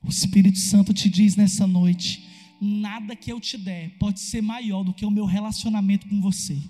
O 0.03 0.09
Espírito 0.09 0.59
Santo 0.59 0.94
te 0.94 1.09
diz 1.09 1.34
nessa 1.36 1.66
noite: 1.66 2.24
nada 2.61 3.16
que 3.16 3.32
eu 3.32 3.40
te 3.40 3.59
der 3.59 3.99
pode 3.99 4.20
ser 4.20 4.40
maior 4.40 4.84
do 4.84 4.94
que 4.94 5.05
o 5.05 5.11
meu 5.11 5.24
relacionamento 5.24 6.09
com 6.09 6.20
você. 6.20 6.61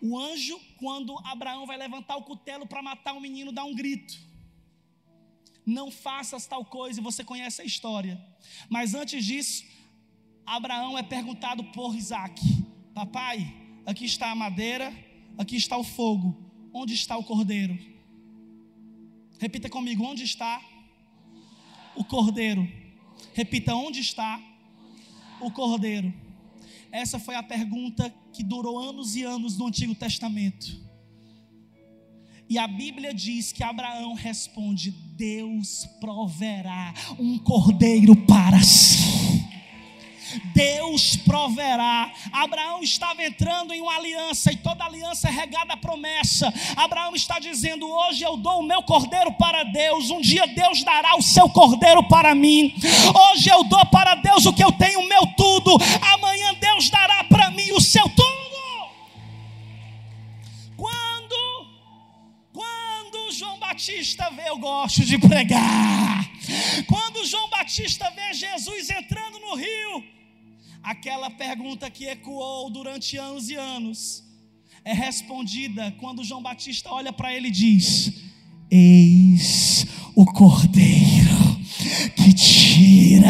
O 0.00 0.18
anjo, 0.18 0.58
quando 0.78 1.16
Abraão 1.24 1.66
vai 1.66 1.76
levantar 1.76 2.16
o 2.16 2.22
cutelo 2.22 2.66
para 2.66 2.82
matar 2.82 3.12
o 3.12 3.20
menino, 3.20 3.52
dá 3.52 3.64
um 3.64 3.74
grito. 3.74 4.14
Não 5.64 5.92
faças 5.92 6.44
tal 6.46 6.64
coisa, 6.64 6.98
e 6.98 7.02
você 7.02 7.22
conhece 7.22 7.62
a 7.62 7.64
história. 7.64 8.20
Mas 8.68 8.94
antes 8.94 9.24
disso, 9.24 9.64
Abraão 10.44 10.98
é 10.98 11.02
perguntado 11.02 11.64
por 11.72 11.94
Isaac: 11.94 12.40
Papai, 12.94 13.61
aqui 13.86 14.04
está 14.04 14.30
a 14.30 14.34
madeira, 14.34 14.92
aqui 15.38 15.56
está 15.56 15.76
o 15.76 15.84
fogo, 15.84 16.50
onde 16.72 16.94
está 16.94 17.16
o 17.16 17.24
cordeiro? 17.24 17.78
Repita 19.38 19.68
comigo: 19.68 20.04
onde 20.04 20.22
está 20.22 20.60
o 21.96 22.04
cordeiro. 22.04 22.68
Repita: 23.34 23.74
onde 23.74 24.00
está 24.00 24.40
o 25.40 25.50
cordeiro? 25.50 26.12
Essa 26.90 27.18
foi 27.18 27.34
a 27.34 27.42
pergunta 27.42 28.14
que 28.32 28.44
durou 28.44 28.78
anos 28.78 29.16
e 29.16 29.22
anos 29.22 29.56
no 29.56 29.66
Antigo 29.66 29.94
Testamento. 29.94 30.80
E 32.48 32.58
a 32.58 32.68
Bíblia 32.68 33.14
diz 33.14 33.50
que 33.50 33.64
Abraão 33.64 34.14
responde: 34.14 34.90
Deus 34.90 35.86
proverá 35.98 36.92
um 37.18 37.38
cordeiro 37.38 38.14
para 38.26 38.62
si. 38.62 39.11
Deus 40.54 41.16
proverá. 41.16 42.12
Abraão 42.32 42.82
estava 42.82 43.22
entrando 43.24 43.72
em 43.72 43.80
uma 43.80 43.96
aliança 43.96 44.52
e 44.52 44.56
toda 44.56 44.84
aliança 44.84 45.28
é 45.28 45.30
regada 45.30 45.74
a 45.74 45.76
promessa. 45.76 46.52
Abraão 46.76 47.14
está 47.14 47.38
dizendo: 47.38 47.90
Hoje 47.90 48.22
eu 48.22 48.36
dou 48.36 48.60
o 48.60 48.62
meu 48.62 48.82
cordeiro 48.82 49.32
para 49.32 49.64
Deus, 49.64 50.10
um 50.10 50.20
dia 50.20 50.46
Deus 50.46 50.82
dará 50.82 51.16
o 51.16 51.22
seu 51.22 51.48
cordeiro 51.48 52.02
para 52.04 52.34
mim. 52.34 52.74
Hoje 53.32 53.48
eu 53.48 53.64
dou 53.64 53.84
para 53.86 54.14
Deus 54.16 54.46
o 54.46 54.52
que 54.52 54.64
eu 54.64 54.72
tenho, 54.72 55.00
o 55.00 55.08
meu 55.08 55.26
tudo. 55.36 55.76
Amanhã 56.14 56.54
Deus 56.54 56.90
dará 56.90 57.24
para 57.24 57.50
mim 57.50 57.72
o 57.72 57.80
seu 57.80 58.08
tudo. 58.08 58.32
Quando, 60.76 61.66
quando 62.52 63.32
João 63.32 63.58
Batista 63.58 64.30
vê, 64.30 64.48
eu 64.48 64.58
gosto 64.58 65.04
de 65.04 65.18
pregar. 65.18 66.28
Quando 66.86 67.24
João 67.24 67.48
Batista 67.48 68.10
vê 68.10 68.34
Jesus 68.34 68.90
entrando 68.90 69.38
no 69.38 69.54
rio, 69.54 70.04
aquela 70.82 71.30
pergunta 71.30 71.90
que 71.90 72.06
ecoou 72.06 72.70
durante 72.70 73.16
anos 73.16 73.48
e 73.48 73.54
anos, 73.54 74.24
é 74.84 74.92
respondida 74.92 75.94
quando 76.00 76.24
João 76.24 76.42
Batista 76.42 76.90
olha 76.90 77.12
para 77.12 77.32
ele 77.32 77.48
e 77.48 77.52
diz: 77.52 78.12
Eis 78.70 79.86
o 80.14 80.24
Cordeiro 80.24 81.52
que 82.16 82.32
tira 82.32 83.28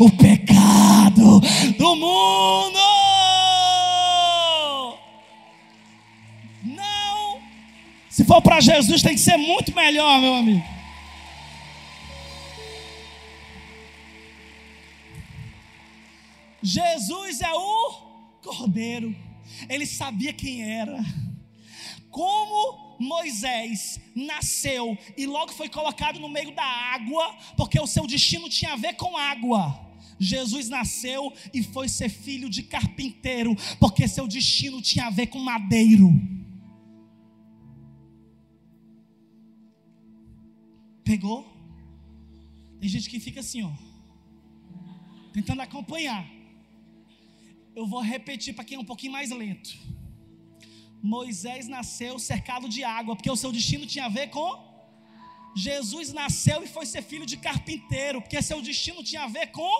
o 0.00 0.10
pecado 0.10 1.40
do 1.76 1.96
mundo. 1.96 2.78
Não, 6.64 7.38
se 8.08 8.24
for 8.24 8.40
para 8.40 8.60
Jesus, 8.60 9.02
tem 9.02 9.14
que 9.14 9.20
ser 9.20 9.36
muito 9.36 9.74
melhor, 9.74 10.20
meu 10.20 10.34
amigo. 10.34 10.73
Jesus 16.64 17.42
é 17.42 17.52
o 17.52 17.90
Cordeiro. 18.42 19.14
Ele 19.68 19.84
sabia 19.84 20.32
quem 20.32 20.62
era. 20.62 21.04
Como 22.10 22.96
Moisés 22.98 24.00
nasceu 24.14 24.96
e 25.16 25.26
logo 25.26 25.52
foi 25.52 25.68
colocado 25.68 26.18
no 26.18 26.28
meio 26.28 26.54
da 26.54 26.64
água, 26.64 27.36
porque 27.54 27.78
o 27.78 27.86
seu 27.86 28.06
destino 28.06 28.48
tinha 28.48 28.72
a 28.72 28.76
ver 28.76 28.94
com 28.94 29.16
água. 29.16 29.78
Jesus 30.18 30.70
nasceu 30.70 31.32
e 31.52 31.62
foi 31.62 31.86
ser 31.86 32.08
filho 32.08 32.48
de 32.48 32.62
carpinteiro, 32.62 33.54
porque 33.78 34.08
seu 34.08 34.26
destino 34.26 34.80
tinha 34.80 35.06
a 35.06 35.10
ver 35.10 35.26
com 35.26 35.38
madeiro. 35.38 36.08
Pegou? 41.04 41.44
Tem 42.80 42.88
gente 42.88 43.10
que 43.10 43.20
fica 43.20 43.40
assim, 43.40 43.62
ó, 43.62 43.72
tentando 45.32 45.60
acompanhar. 45.60 46.43
Eu 47.74 47.86
vou 47.86 48.00
repetir 48.00 48.54
para 48.54 48.64
quem 48.64 48.76
é 48.76 48.80
um 48.80 48.84
pouquinho 48.84 49.12
mais 49.12 49.30
lento. 49.30 49.76
Moisés 51.02 51.66
nasceu 51.68 52.18
cercado 52.18 52.68
de 52.68 52.82
água, 52.82 53.16
porque 53.16 53.30
o 53.30 53.36
seu 53.36 53.50
destino 53.52 53.86
tinha 53.86 54.06
a 54.06 54.08
ver 54.08 54.28
com. 54.30 54.50
Jesus 55.56 56.12
nasceu 56.12 56.62
e 56.64 56.68
foi 56.68 56.86
ser 56.86 57.02
filho 57.02 57.26
de 57.26 57.36
carpinteiro, 57.36 58.20
porque 58.22 58.40
seu 58.42 58.62
destino 58.62 59.02
tinha 59.02 59.24
a 59.24 59.28
ver 59.28 59.48
com. 59.48 59.74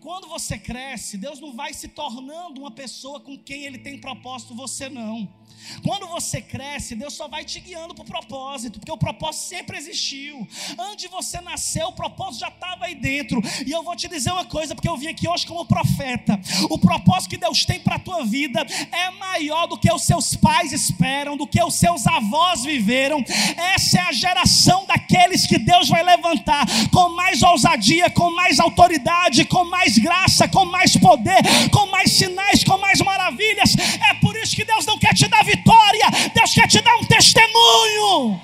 Quando 0.00 0.28
você 0.28 0.58
cresce, 0.58 1.16
Deus 1.16 1.40
não 1.40 1.52
vai 1.54 1.72
se 1.72 1.88
tornando 1.88 2.60
uma 2.60 2.70
pessoa 2.70 3.20
com 3.20 3.36
quem 3.36 3.64
Ele 3.64 3.78
tem 3.78 4.00
propósito, 4.00 4.54
você 4.54 4.88
não. 4.88 5.37
Quando 5.82 6.06
você 6.06 6.40
cresce, 6.40 6.94
Deus 6.94 7.14
só 7.14 7.28
vai 7.28 7.44
te 7.44 7.60
guiando 7.60 7.94
para 7.94 8.02
o 8.02 8.06
propósito, 8.06 8.78
porque 8.78 8.92
o 8.92 8.96
propósito 8.96 9.44
sempre 9.44 9.76
existiu. 9.76 10.46
Antes 10.78 10.96
de 10.98 11.08
você 11.08 11.40
nascer, 11.40 11.84
o 11.84 11.92
propósito 11.92 12.40
já 12.40 12.48
estava 12.48 12.86
aí 12.86 12.94
dentro. 12.94 13.40
E 13.66 13.70
eu 13.70 13.82
vou 13.82 13.96
te 13.96 14.08
dizer 14.08 14.32
uma 14.32 14.44
coisa, 14.44 14.74
porque 14.74 14.88
eu 14.88 14.96
vim 14.96 15.08
aqui 15.08 15.28
hoje 15.28 15.46
como 15.46 15.64
profeta. 15.64 16.38
O 16.70 16.78
propósito 16.78 17.30
que 17.30 17.36
Deus 17.36 17.64
tem 17.64 17.80
para 17.80 17.96
a 17.96 17.98
tua 17.98 18.24
vida 18.24 18.64
é 18.92 19.10
maior 19.10 19.66
do 19.66 19.78
que 19.78 19.92
os 19.92 20.02
seus 20.02 20.34
pais 20.34 20.72
esperam, 20.72 21.36
do 21.36 21.46
que 21.46 21.62
os 21.62 21.74
seus 21.74 22.06
avós 22.06 22.62
viveram. 22.62 23.24
Essa 23.56 23.98
é 23.98 24.02
a 24.02 24.12
geração 24.12 24.86
daqueles 24.86 25.46
que 25.46 25.58
Deus 25.58 25.88
vai 25.88 26.02
levantar 26.02 26.66
com 26.92 27.10
mais 27.10 27.42
ousadia, 27.42 28.10
com 28.10 28.30
mais 28.34 28.60
autoridade, 28.60 29.44
com 29.44 29.64
mais 29.64 29.98
graça, 29.98 30.48
com 30.48 30.64
mais 30.64 30.96
poder, 30.96 31.42
com 31.70 31.86
mais 31.86 32.12
sinais, 32.12 32.64
com 32.64 32.78
mais 32.78 33.00
maravilhas. 33.00 33.76
É 34.10 34.14
por 34.14 34.36
isso 34.36 34.54
que 34.54 34.64
Deus 34.64 34.86
não 34.86 34.98
quer 34.98 35.14
te 35.14 35.28
dar 35.28 35.44
vitória, 35.48 36.06
Deus 36.34 36.52
quer 36.52 36.68
te 36.68 36.80
dar 36.80 36.96
um 36.96 37.04
testemunho. 37.04 38.40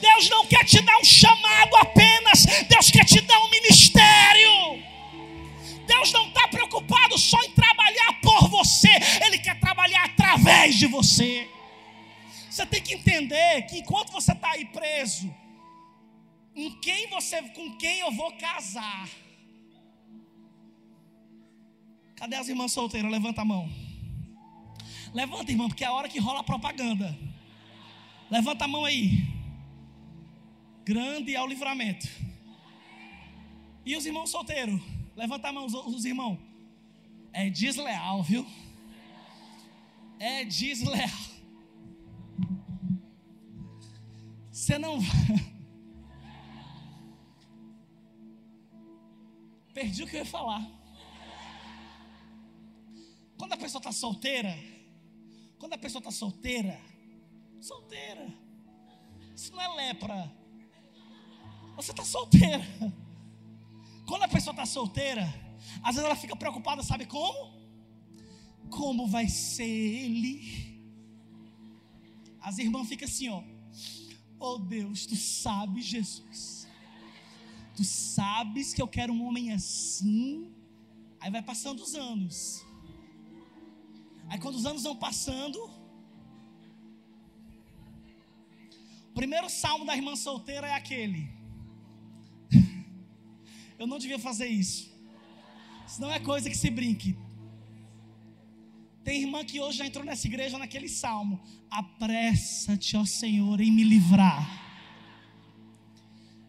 Deus 0.00 0.28
não 0.30 0.46
quer 0.46 0.64
te 0.64 0.80
dar 0.82 0.96
um 0.98 1.04
chamado 1.04 1.76
apenas, 1.76 2.44
Deus 2.68 2.90
quer 2.90 3.04
te 3.04 3.20
dar 3.20 3.38
um 3.40 3.50
ministério. 3.50 4.82
Deus 5.86 6.12
não 6.12 6.28
está 6.28 6.46
preocupado 6.48 7.18
só 7.18 7.40
em 7.42 7.50
trabalhar 7.50 8.20
por 8.22 8.48
você, 8.48 8.90
Ele 9.24 9.38
quer 9.38 9.58
trabalhar 9.58 10.04
através 10.04 10.76
de 10.76 10.86
você. 10.86 11.48
Você 12.48 12.64
tem 12.66 12.82
que 12.82 12.94
entender 12.94 13.62
que 13.62 13.78
enquanto 13.78 14.12
você 14.12 14.32
está 14.32 14.50
aí 14.52 14.64
preso, 14.66 15.32
em 16.54 16.70
quem 16.80 17.08
você, 17.08 17.42
com 17.42 17.76
quem 17.76 18.00
eu 18.00 18.12
vou 18.12 18.32
casar? 18.32 19.08
Cadê 22.16 22.36
as 22.36 22.48
irmãs 22.48 22.72
solteiras? 22.72 23.10
Levanta 23.10 23.40
a 23.40 23.44
mão. 23.44 23.79
Levanta, 25.12 25.50
irmão, 25.50 25.68
porque 25.68 25.84
é 25.84 25.86
a 25.86 25.92
hora 25.92 26.08
que 26.08 26.18
rola 26.18 26.40
a 26.40 26.44
propaganda. 26.44 27.18
Levanta 28.30 28.64
a 28.64 28.68
mão 28.68 28.84
aí. 28.84 29.28
Grande 30.84 31.34
é 31.34 31.42
o 31.42 31.46
livramento. 31.46 32.08
E 33.84 33.96
os 33.96 34.06
irmãos 34.06 34.30
solteiros? 34.30 34.80
Levanta 35.16 35.48
a 35.48 35.52
mão, 35.52 35.66
os, 35.66 35.74
os 35.74 36.04
irmãos. 36.04 36.38
É 37.32 37.50
desleal, 37.50 38.22
viu? 38.22 38.46
É 40.18 40.44
desleal. 40.44 41.08
Você 44.50 44.78
não. 44.78 44.98
Perdi 49.72 50.02
o 50.02 50.06
que 50.06 50.16
eu 50.16 50.20
ia 50.20 50.26
falar. 50.26 50.68
Quando 53.38 53.54
a 53.54 53.56
pessoa 53.56 53.80
está 53.80 53.90
solteira, 53.90 54.54
quando 55.60 55.74
a 55.74 55.78
pessoa 55.78 56.00
está 56.00 56.10
solteira, 56.10 56.80
solteira, 57.60 58.26
isso 59.36 59.52
não 59.52 59.60
é 59.60 59.68
lepra. 59.76 60.34
Você 61.76 61.90
está 61.92 62.02
solteira. 62.02 62.64
Quando 64.08 64.22
a 64.22 64.28
pessoa 64.28 64.52
está 64.52 64.64
solteira, 64.64 65.22
às 65.82 65.94
vezes 65.94 66.04
ela 66.04 66.16
fica 66.16 66.34
preocupada, 66.34 66.82
sabe 66.82 67.04
como? 67.04 67.60
Como 68.70 69.06
vai 69.06 69.28
ser 69.28 69.64
ele? 69.64 70.82
As 72.40 72.58
irmãs 72.58 72.88
ficam 72.88 73.06
assim, 73.06 73.28
ó. 73.28 73.42
Oh 74.38 74.58
Deus, 74.58 75.04
tu 75.04 75.14
sabes, 75.14 75.84
Jesus. 75.84 76.66
Tu 77.76 77.84
sabes 77.84 78.72
que 78.72 78.80
eu 78.80 78.88
quero 78.88 79.12
um 79.12 79.24
homem 79.26 79.52
assim. 79.52 80.52
Aí 81.20 81.30
vai 81.30 81.42
passando 81.42 81.82
os 81.82 81.94
anos. 81.94 82.64
Aí 84.30 84.38
quando 84.38 84.54
os 84.54 84.64
anos 84.64 84.84
vão 84.84 84.96
passando, 84.96 85.58
O 89.10 89.12
primeiro 89.12 89.50
salmo 89.50 89.84
da 89.84 89.94
irmã 89.94 90.14
solteira 90.14 90.68
é 90.68 90.74
aquele. 90.74 91.28
Eu 93.78 93.86
não 93.86 93.98
devia 93.98 94.18
fazer 94.18 94.46
isso. 94.46 94.88
Isso 95.86 96.00
não 96.00 96.10
é 96.12 96.20
coisa 96.20 96.48
que 96.48 96.56
se 96.56 96.70
brinque. 96.70 97.18
Tem 99.02 99.22
irmã 99.22 99.44
que 99.44 99.60
hoje 99.60 99.78
já 99.78 99.86
entrou 99.86 100.04
nessa 100.04 100.26
igreja 100.28 100.56
naquele 100.56 100.88
salmo. 100.88 101.40
Apressa-te, 101.68 102.96
ó 102.96 103.04
Senhor, 103.04 103.60
em 103.60 103.72
me 103.72 103.82
livrar. 103.82 104.48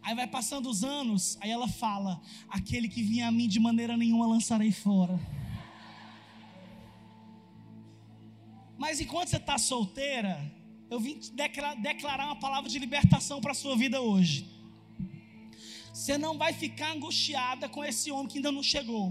Aí 0.03 0.13
vai 0.13 0.27
passando 0.27 0.69
os 0.69 0.84
anos, 0.84 1.38
aí 1.41 1.49
ela 1.49 1.67
fala: 1.67 2.21
Aquele 2.47 2.88
que 2.88 3.01
vinha 3.01 3.27
a 3.27 3.32
mim 3.32 3.47
de 3.47 3.59
maneira 3.59 3.97
nenhuma 3.97 4.27
lançarei 4.27 4.71
fora. 4.71 5.19
Mas 8.84 8.99
enquanto 8.99 9.29
você 9.29 9.38
está 9.38 9.59
solteira, 9.59 10.34
eu 10.89 10.99
vim 10.99 11.19
declarar 11.89 12.25
uma 12.25 12.39
palavra 12.45 12.67
de 12.67 12.79
libertação 12.79 13.39
para 13.39 13.51
a 13.51 13.53
sua 13.53 13.75
vida 13.77 14.01
hoje. 14.01 14.38
Você 15.93 16.17
não 16.17 16.36
vai 16.36 16.51
ficar 16.51 16.89
angustiada 16.95 17.69
com 17.69 17.86
esse 17.86 18.11
homem 18.11 18.27
que 18.27 18.39
ainda 18.39 18.51
não 18.51 18.63
chegou. 18.63 19.05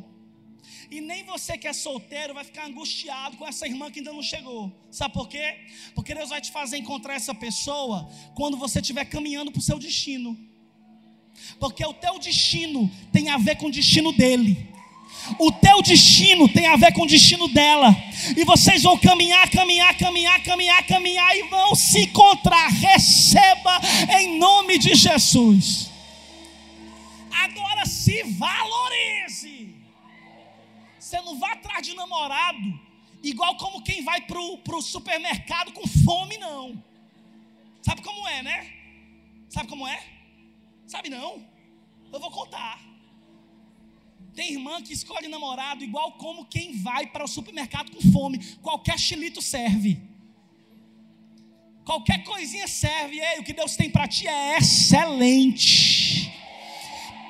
E 0.90 1.00
nem 1.00 1.22
você 1.22 1.56
que 1.56 1.68
é 1.68 1.72
solteiro 1.72 2.34
vai 2.34 2.42
ficar 2.42 2.66
angustiado 2.66 3.36
com 3.36 3.46
essa 3.46 3.64
irmã 3.64 3.92
que 3.92 4.00
ainda 4.00 4.12
não 4.12 4.24
chegou. 4.24 4.72
Sabe 4.90 5.14
por 5.14 5.28
quê? 5.28 5.46
Porque 5.94 6.16
Deus 6.16 6.30
vai 6.30 6.40
te 6.40 6.50
fazer 6.50 6.76
encontrar 6.76 7.14
essa 7.14 7.32
pessoa 7.32 8.10
quando 8.34 8.56
você 8.56 8.80
estiver 8.80 9.04
caminhando 9.04 9.52
para 9.52 9.60
o 9.60 9.62
seu 9.62 9.78
destino. 9.78 10.36
Porque 11.60 11.84
o 11.86 11.94
teu 11.94 12.18
destino 12.18 12.90
tem 13.12 13.30
a 13.30 13.38
ver 13.38 13.54
com 13.56 13.66
o 13.66 13.70
destino 13.70 14.10
dele. 14.10 14.68
O 15.38 15.52
teu 15.52 15.82
destino 15.82 16.48
tem 16.48 16.66
a 16.66 16.76
ver 16.76 16.92
com 16.92 17.02
o 17.02 17.06
destino 17.06 17.48
dela. 17.48 17.94
E 18.36 18.44
vocês 18.44 18.82
vão 18.82 18.98
caminhar, 18.98 19.48
caminhar, 19.50 19.96
caminhar, 19.96 20.42
caminhar, 20.42 20.86
caminhar 20.86 21.36
e 21.36 21.42
vão 21.44 21.74
se 21.74 22.02
encontrar. 22.02 22.68
Receba 22.68 23.80
em 24.18 24.38
nome 24.38 24.78
de 24.78 24.94
Jesus. 24.94 25.90
Agora 27.32 27.86
se 27.86 28.22
valorize. 28.24 29.74
Você 30.98 31.20
não 31.22 31.38
vá 31.38 31.52
atrás 31.52 31.86
de 31.86 31.94
namorado, 31.94 32.78
igual 33.22 33.56
como 33.56 33.82
quem 33.82 34.02
vai 34.04 34.20
para 34.20 34.38
o 34.38 34.82
supermercado 34.82 35.72
com 35.72 35.86
fome, 35.86 36.38
não. 36.38 36.82
Sabe 37.82 38.02
como 38.02 38.28
é, 38.28 38.42
né? 38.42 38.66
Sabe 39.48 39.68
como 39.68 39.88
é? 39.88 40.02
Sabe 40.86 41.08
não? 41.08 41.44
Eu 42.12 42.20
vou 42.20 42.30
contar. 42.30 42.89
Tem 44.34 44.52
irmã 44.52 44.80
que 44.82 44.92
escolhe 44.92 45.28
namorado 45.28 45.82
igual 45.82 46.12
como 46.12 46.44
quem 46.44 46.76
vai 46.76 47.06
para 47.06 47.24
o 47.24 47.28
supermercado 47.28 47.90
com 47.90 48.12
fome. 48.12 48.38
Qualquer 48.56 48.98
chilito 48.98 49.42
serve. 49.42 50.00
Qualquer 51.84 52.22
coisinha 52.22 52.68
serve. 52.68 53.18
Ei, 53.18 53.40
o 53.40 53.44
que 53.44 53.52
Deus 53.52 53.74
tem 53.76 53.90
para 53.90 54.06
ti 54.06 54.26
é 54.26 54.58
excelente. 54.58 56.30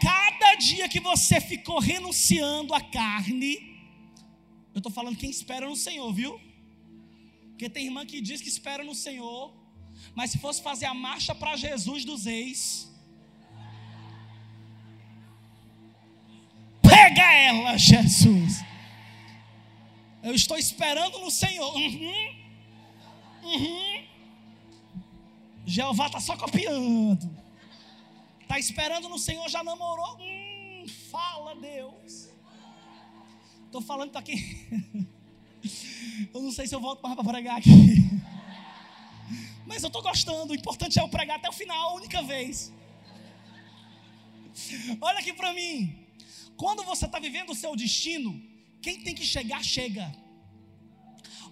Cada 0.01 0.55
dia 0.57 0.89
que 0.89 1.01
você 1.01 1.41
ficou 1.41 1.79
renunciando 1.79 2.75
à 2.75 2.81
carne, 2.81 3.55
eu 4.75 4.79
estou 4.79 4.93
falando 4.93 5.17
quem 5.17 5.31
espera 5.31 5.69
no 5.69 5.77
Senhor, 5.77 6.13
viu? 6.13 6.41
Porque 7.51 7.69
tem 7.69 7.87
irmã 7.87 8.05
que 8.07 8.21
diz 8.21 8.41
que 8.41 8.49
espera 8.49 8.83
no 8.83 8.95
Senhor, 8.95 9.55
mas 10.15 10.31
se 10.31 10.39
fosse 10.39 10.63
fazer 10.63 10.87
a 10.87 10.95
marcha 10.95 11.35
para 11.35 11.57
Jesus 11.57 12.05
dos 12.05 12.27
ex, 12.27 12.90
Pega 17.01 17.33
ela, 17.33 17.79
Jesus. 17.79 18.63
Eu 20.23 20.35
estou 20.35 20.59
esperando 20.59 21.19
no 21.19 21.31
Senhor. 21.31 21.75
Uhum. 21.75 22.37
Uhum. 23.43 24.05
Jeová 25.65 26.09
está 26.09 26.21
só 26.21 26.37
copiando. 26.37 27.35
Está 28.43 28.59
esperando 28.59 29.09
no 29.09 29.19
Senhor, 29.19 29.49
já 29.49 29.65
namorou. 29.65 30.19
Hum, 30.21 30.85
fala, 31.11 31.55
Deus. 31.57 32.29
Estou 33.65 33.81
falando, 33.81 34.09
está 34.09 34.19
aqui. 34.19 34.69
Eu 36.35 36.43
não 36.43 36.53
sei 36.53 36.67
se 36.67 36.75
eu 36.75 36.81
volto 36.81 37.03
mais 37.03 37.15
para 37.15 37.25
pregar 37.25 37.57
aqui. 37.59 37.71
Mas 39.67 39.83
eu 39.83 39.87
estou 39.87 40.03
gostando. 40.03 40.53
O 40.53 40.57
importante 40.57 40.99
é 40.99 41.03
eu 41.03 41.09
pregar 41.09 41.39
até 41.39 41.49
o 41.49 41.53
final, 41.53 41.91
a 41.91 41.95
única 41.95 42.23
vez. 42.23 42.73
Olha 45.01 45.19
aqui 45.19 45.33
para 45.33 45.55
mim. 45.55 46.00
Quando 46.61 46.85
você 46.85 47.07
está 47.07 47.19
vivendo 47.19 47.53
o 47.53 47.55
seu 47.55 47.75
destino, 47.75 48.39
quem 48.83 49.01
tem 49.01 49.15
que 49.15 49.25
chegar, 49.25 49.65
chega. 49.65 50.15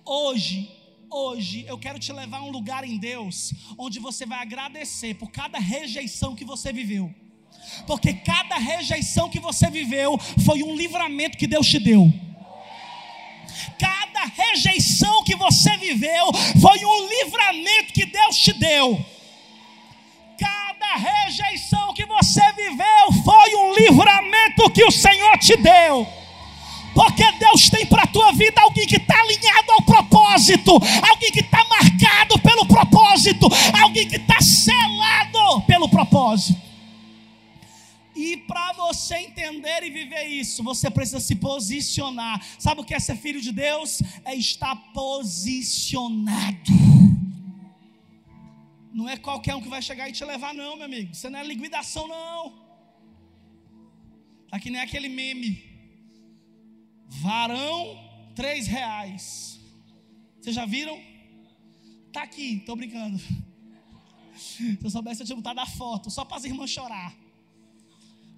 Hoje, 0.04 0.70
hoje, 1.11 1.64
eu 1.66 1.78
quero 1.78 1.98
te 1.98 2.12
levar 2.12 2.40
a 2.40 2.42
um 2.42 2.50
lugar 2.50 2.84
em 2.84 2.98
Deus, 2.98 3.54
onde 3.78 3.98
você 3.98 4.26
vai 4.26 4.40
agradecer 4.40 5.14
por 5.14 5.30
cada 5.30 5.59
rejeição 5.59 6.36
que 6.36 6.44
você 6.44 6.74
viveu. 6.74 7.11
Porque 7.86 8.12
cada 8.12 8.56
rejeição 8.56 9.30
que 9.30 9.40
você 9.40 9.70
viveu 9.70 10.18
foi 10.44 10.62
um 10.62 10.76
livramento 10.76 11.38
que 11.38 11.46
Deus 11.46 11.66
te 11.66 11.78
deu. 11.78 12.12
Cada 13.78 14.26
rejeição 14.26 15.24
que 15.24 15.34
você 15.36 15.74
viveu 15.78 16.26
foi 16.61 16.84
um 16.84 17.09
livramento 17.09 17.94
que 17.94 18.04
Deus 18.04 18.36
te 18.36 18.52
deu 18.52 19.02
cada 20.89 20.97
rejeição 20.97 21.93
que 21.93 22.07
você 22.07 22.41
viveu 22.53 23.12
foi 23.24 23.55
um 23.57 23.74
livramento 23.74 24.70
que 24.70 24.84
o 24.84 24.91
Senhor 24.91 25.36
te 25.39 25.57
deu. 25.57 26.07
Porque 26.95 27.30
Deus 27.32 27.68
tem 27.68 27.86
para 27.86 28.05
a 28.05 28.07
tua 28.07 28.32
vida 28.32 28.61
alguém 28.61 28.86
que 28.86 28.97
está 28.97 29.20
alinhado 29.20 29.72
ao 29.72 29.82
propósito, 29.82 30.72
alguém 31.09 31.30
que 31.30 31.41
está 31.41 31.62
marcado 31.64 32.39
pelo 32.41 32.66
propósito, 32.66 33.47
alguém 33.82 34.09
que 34.09 34.16
está 34.16 34.41
selado 34.41 35.62
pelo 35.62 35.89
propósito. 35.89 36.61
E 38.16 38.36
para 38.36 38.72
você 38.72 39.16
entender 39.18 39.84
e 39.84 39.91
viver 39.91 40.24
isso, 40.24 40.64
você 40.64 40.91
precisa 40.91 41.20
se 41.20 41.36
posicionar. 41.36 42.41
Sabe 42.59 42.80
o 42.80 42.84
que 42.84 42.95
é 42.95 42.99
ser 42.99 43.16
filho 43.16 43.41
de 43.41 43.53
Deus? 43.53 44.03
É 44.24 44.34
estar 44.34 44.74
posicionado. 44.93 46.97
Não 48.93 49.09
é 49.09 49.16
qualquer 49.16 49.55
um 49.55 49.61
que 49.61 49.68
vai 49.68 49.82
chegar 49.82 50.09
e 50.09 50.12
te 50.12 50.24
levar, 50.24 50.55
não, 50.55 50.76
meu 50.76 50.86
amigo. 50.86 51.14
Você 51.14 51.28
não 51.28 51.39
é 51.39 51.45
liquidação, 51.45 52.09
não. 52.09 52.66
Tá 54.49 54.59
que 54.59 54.70
nem 54.70 54.80
aquele 54.80 55.09
meme. 55.09 55.62
Varão, 57.07 57.99
três 58.34 58.66
reais. 58.66 59.61
Vocês 60.41 60.55
já 60.57 60.64
viram? 60.64 61.01
Tá 62.12 62.22
aqui, 62.22 62.62
tô 62.64 62.74
brincando. 62.74 63.20
Se 64.34 64.78
eu 64.82 64.91
soubesse, 64.91 65.22
eu 65.22 65.26
tinha 65.26 65.36
botado 65.36 65.61
a 65.61 65.66
foto, 65.66 66.11
só 66.11 66.24
para 66.24 66.36
as 66.39 66.45
irmãs 66.45 66.70
chorar. 66.70 67.14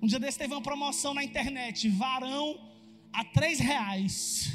Um 0.02 0.06
dia 0.06 0.18
desse 0.18 0.38
teve 0.38 0.54
uma 0.54 0.62
promoção 0.62 1.14
na 1.14 1.22
internet, 1.22 1.88
varão 1.88 2.58
a 3.12 3.24
três 3.24 3.60
reais. 3.60 4.50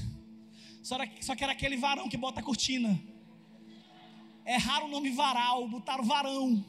Só 0.84 1.36
que 1.36 1.44
era 1.44 1.54
aquele 1.54 1.78
varão 1.78 2.10
que 2.10 2.18
bota 2.18 2.40
a 2.40 2.44
cortina 2.44 3.00
erraram 4.46 4.86
o 4.86 4.90
nome 4.90 5.10
varal, 5.10 5.68
botaram 5.68 6.04
varão. 6.04 6.64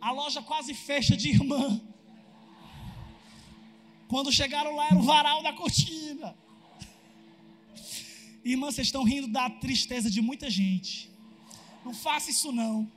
A 0.00 0.10
loja 0.10 0.40
quase 0.42 0.74
fecha 0.74 1.16
de 1.16 1.28
irmã. 1.28 1.80
Quando 4.08 4.32
chegaram 4.32 4.74
lá, 4.74 4.86
era 4.86 4.96
o 4.96 5.02
varal 5.02 5.42
da 5.42 5.52
cortina. 5.52 6.34
Irmã, 8.44 8.70
vocês 8.70 8.86
estão 8.86 9.02
rindo 9.02 9.28
da 9.28 9.50
tristeza 9.50 10.10
de 10.10 10.22
muita 10.22 10.48
gente. 10.48 11.10
Não 11.84 11.92
faça 11.92 12.30
isso 12.30 12.50
não. 12.50 12.90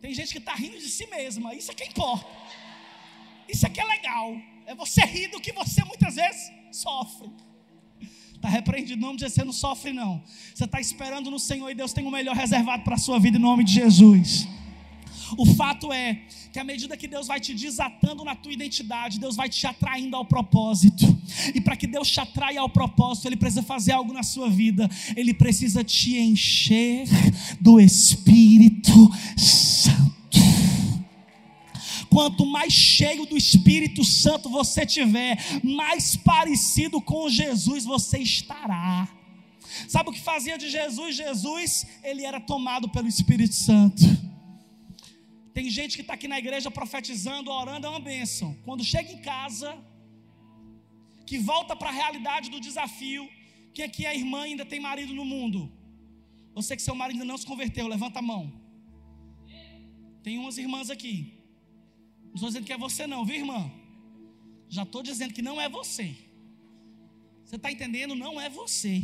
Tem 0.00 0.14
gente 0.14 0.32
que 0.32 0.38
está 0.38 0.54
rindo 0.54 0.78
de 0.78 0.88
si 0.88 1.06
mesma. 1.06 1.54
Isso 1.54 1.70
é 1.70 1.74
que 1.74 1.84
importa. 1.84 2.26
Isso 3.48 3.66
é 3.66 3.70
que 3.70 3.80
é 3.80 3.84
legal. 3.84 4.36
É 4.66 4.74
você 4.74 5.00
rir 5.02 5.28
do 5.28 5.40
que 5.40 5.52
você 5.52 5.84
muitas 5.84 6.14
vezes 6.14 6.52
sofre. 6.70 7.30
Está 8.40 8.48
repreendido 8.48 8.98
de 9.16 9.20
Jesus, 9.20 9.34
você 9.34 9.44
não 9.44 9.52
sofre, 9.52 9.92
não. 9.92 10.22
Você 10.54 10.64
está 10.64 10.80
esperando 10.80 11.30
no 11.30 11.38
Senhor 11.38 11.68
e 11.68 11.74
Deus 11.74 11.92
tem 11.92 12.06
o 12.06 12.10
melhor 12.10 12.34
reservado 12.34 12.82
para 12.82 12.94
a 12.94 12.98
sua 12.98 13.20
vida 13.20 13.36
em 13.36 13.40
nome 13.40 13.62
de 13.62 13.74
Jesus. 13.74 14.48
O 15.36 15.44
fato 15.44 15.92
é 15.92 16.22
que 16.50 16.58
à 16.58 16.64
medida 16.64 16.96
que 16.96 17.06
Deus 17.06 17.26
vai 17.26 17.38
te 17.38 17.52
desatando 17.52 18.24
na 18.24 18.34
tua 18.34 18.50
identidade, 18.50 19.20
Deus 19.20 19.36
vai 19.36 19.50
te 19.50 19.66
atraindo 19.66 20.16
ao 20.16 20.24
propósito. 20.24 21.04
E 21.54 21.60
para 21.60 21.76
que 21.76 21.86
Deus 21.86 22.10
te 22.10 22.18
atraia 22.18 22.62
ao 22.62 22.70
propósito, 22.70 23.28
Ele 23.28 23.36
precisa 23.36 23.62
fazer 23.62 23.92
algo 23.92 24.10
na 24.10 24.22
sua 24.22 24.48
vida. 24.48 24.88
Ele 25.14 25.34
precisa 25.34 25.84
te 25.84 26.16
encher 26.16 27.06
do 27.60 27.78
Espírito 27.78 29.10
Santo. 29.36 30.19
Quanto 32.20 32.44
mais 32.44 32.70
cheio 32.70 33.24
do 33.24 33.34
Espírito 33.34 34.04
Santo 34.04 34.50
você 34.50 34.84
tiver, 34.84 35.38
mais 35.64 36.16
parecido 36.16 37.00
com 37.00 37.30
Jesus 37.30 37.86
você 37.86 38.18
estará. 38.18 39.08
Sabe 39.88 40.10
o 40.10 40.12
que 40.12 40.20
fazia 40.20 40.58
de 40.58 40.68
Jesus? 40.68 41.16
Jesus, 41.16 41.86
ele 42.04 42.26
era 42.26 42.38
tomado 42.38 42.90
pelo 42.90 43.08
Espírito 43.08 43.54
Santo. 43.54 44.02
Tem 45.54 45.70
gente 45.70 45.96
que 45.96 46.02
está 46.02 46.12
aqui 46.12 46.28
na 46.28 46.38
igreja 46.38 46.70
profetizando, 46.70 47.50
orando, 47.50 47.86
é 47.86 47.88
uma 47.88 48.00
bênção. 48.00 48.54
Quando 48.66 48.84
chega 48.84 49.10
em 49.10 49.22
casa, 49.22 49.74
que 51.24 51.38
volta 51.38 51.74
para 51.74 51.88
a 51.88 51.92
realidade 52.02 52.50
do 52.50 52.60
desafio, 52.60 53.26
que 53.72 53.82
aqui 53.82 54.04
a 54.04 54.14
irmã 54.14 54.42
ainda 54.42 54.66
tem 54.66 54.78
marido 54.78 55.14
no 55.14 55.24
mundo. 55.24 55.72
Você 56.52 56.76
que 56.76 56.82
seu 56.82 56.94
marido 56.94 57.16
ainda 57.16 57.32
não 57.32 57.38
se 57.38 57.46
converteu, 57.46 57.88
levanta 57.88 58.18
a 58.18 58.22
mão. 58.22 58.52
Tem 60.22 60.36
umas 60.36 60.58
irmãs 60.58 60.90
aqui. 60.90 61.39
Não 62.30 62.36
estou 62.36 62.48
dizendo 62.48 62.64
que 62.64 62.72
é 62.72 62.78
você, 62.78 63.06
não, 63.06 63.24
viu, 63.24 63.36
irmã? 63.36 63.70
Já 64.68 64.84
estou 64.84 65.02
dizendo 65.02 65.34
que 65.34 65.42
não 65.42 65.60
é 65.60 65.68
você. 65.68 66.16
Você 67.44 67.56
está 67.56 67.70
entendendo? 67.72 68.14
Não 68.14 68.40
é 68.40 68.48
você. 68.48 69.02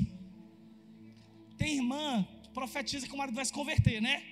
Tem 1.58 1.74
irmã 1.74 2.26
que 2.42 2.50
profetiza 2.50 3.06
que 3.06 3.14
o 3.14 3.18
marido 3.18 3.34
vai 3.34 3.44
se 3.44 3.52
converter, 3.52 4.00
né? 4.00 4.22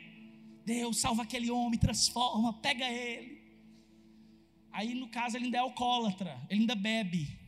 Deus 0.65 0.99
salva 0.99 1.25
aquele 1.25 1.51
homem, 1.51 1.79
transforma, 1.79 2.53
pega 2.53 2.89
ele. 2.89 3.43
Aí, 4.71 4.95
no 4.95 5.09
caso, 5.09 5.37
ele 5.37 5.47
ainda 5.47 5.59
é 5.59 5.61
alcoólatra, 5.61 6.41
ele 6.49 6.61
ainda 6.61 6.77
bebe. 6.77 7.39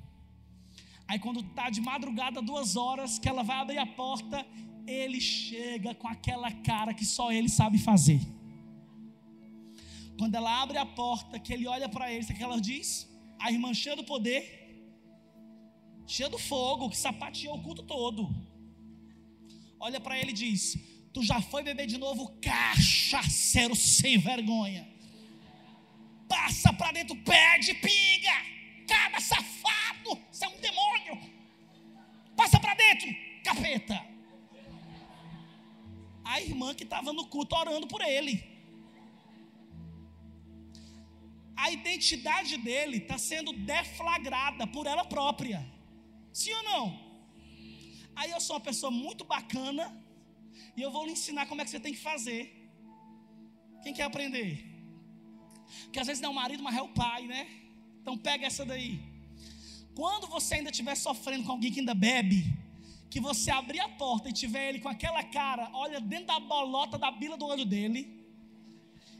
Aí, 1.06 1.18
quando 1.20 1.40
está 1.40 1.70
de 1.70 1.80
madrugada, 1.80 2.42
duas 2.42 2.74
horas, 2.74 3.18
que 3.18 3.28
ela 3.28 3.44
vai 3.44 3.58
abrir 3.58 3.78
a 3.78 3.86
porta, 3.86 4.44
ele 4.86 5.20
chega 5.20 5.94
com 5.94 6.08
aquela 6.08 6.50
cara 6.50 6.92
que 6.92 7.04
só 7.04 7.30
ele 7.30 7.48
sabe 7.48 7.78
fazer. 7.78 8.20
Quando 10.18 10.34
ela 10.34 10.62
abre 10.62 10.78
a 10.78 10.86
porta, 10.86 11.38
que 11.38 11.52
ele 11.52 11.66
olha 11.66 11.88
para 11.88 12.10
ele, 12.10 12.22
sabe 12.22 12.34
o 12.34 12.36
que 12.38 12.44
ela 12.44 12.60
diz? 12.60 13.08
A 13.38 13.52
irmã 13.52 13.74
cheia 13.74 13.94
do 13.94 14.04
poder, 14.04 14.42
cheia 16.06 16.28
do 16.28 16.38
fogo, 16.38 16.88
que 16.88 16.96
sapateou 16.96 17.56
o 17.56 17.62
culto 17.62 17.82
todo. 17.82 18.28
Olha 19.78 20.00
para 20.00 20.18
ele 20.18 20.30
e 20.30 20.34
diz: 20.34 20.78
Tu 21.12 21.22
já 21.22 21.40
foi 21.40 21.62
beber 21.62 21.86
de 21.86 21.98
novo, 21.98 22.34
cachaceiro 22.40 23.76
sem 23.76 24.16
vergonha. 24.16 24.88
Passa 26.26 26.72
para 26.72 26.92
dentro, 26.92 27.14
pede, 27.16 27.74
pinga, 27.74 28.36
cada 28.88 29.20
safado, 29.20 30.18
você 30.32 30.46
é 30.46 30.48
um 30.48 30.60
demônio. 30.60 31.30
Passa 32.34 32.58
para 32.58 32.74
dentro, 32.74 33.08
capeta. 33.44 34.02
A 36.24 36.40
irmã 36.40 36.74
que 36.74 36.84
estava 36.84 37.12
no 37.12 37.26
culto 37.26 37.54
orando 37.54 37.86
por 37.86 38.00
ele 38.00 38.55
a 41.56 41.70
identidade 41.70 42.56
dele 42.58 42.98
está 42.98 43.16
sendo 43.16 43.52
deflagrada 43.52 44.66
por 44.66 44.86
ela 44.86 45.04
própria. 45.04 45.66
Sim 46.32 46.52
ou 46.52 46.64
não? 46.64 47.06
Aí 48.14 48.30
eu 48.30 48.40
sou 48.40 48.56
uma 48.56 48.62
pessoa 48.62 48.90
muito 48.90 49.24
bacana 49.24 49.84
e 50.76 50.82
eu 50.82 50.90
vou 50.90 51.04
lhe 51.06 51.12
ensinar 51.12 51.46
como 51.46 51.60
é 51.60 51.64
que 51.64 51.70
você 51.70 51.80
tem 51.80 51.92
que 51.92 51.98
fazer. 51.98 52.42
Quem 53.82 53.94
quer 53.94 54.04
aprender? 54.04 54.64
Porque 55.84 55.98
às 55.98 56.06
vezes 56.06 56.20
não 56.22 56.30
é 56.30 56.32
o 56.32 56.36
marido, 56.36 56.62
mas 56.62 56.76
é 56.76 56.82
o 56.82 56.88
pai, 56.88 57.26
né? 57.26 57.48
Então 58.00 58.16
pega 58.16 58.46
essa 58.46 58.64
daí. 58.64 59.00
Quando 59.94 60.26
você 60.26 60.56
ainda 60.56 60.70
estiver 60.70 60.94
sofrendo 60.94 61.44
com 61.44 61.52
alguém 61.52 61.72
que 61.72 61.80
ainda 61.80 61.94
bebe, 61.94 62.44
que 63.08 63.18
você 63.18 63.50
abrir 63.50 63.80
a 63.80 63.88
porta 63.88 64.28
e 64.28 64.32
tiver 64.32 64.68
ele 64.68 64.80
com 64.80 64.88
aquela 64.88 65.22
cara, 65.22 65.70
olha 65.72 66.00
dentro 66.00 66.26
da 66.26 66.38
bolota 66.38 66.98
da 66.98 67.10
bila 67.10 67.36
do 67.36 67.46
olho 67.46 67.64
dele, 67.64 68.25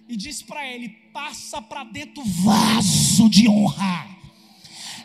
e 0.08 0.16
diz 0.16 0.42
para 0.42 0.66
ele: 0.66 0.88
passa 1.12 1.60
para 1.60 1.84
dentro 1.84 2.22
vaso 2.24 3.28
de 3.28 3.48
honra. 3.48 4.06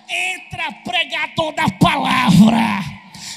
Entra 0.08 0.72
pregador 0.84 1.54
da 1.54 1.70
palavra. 1.70 2.84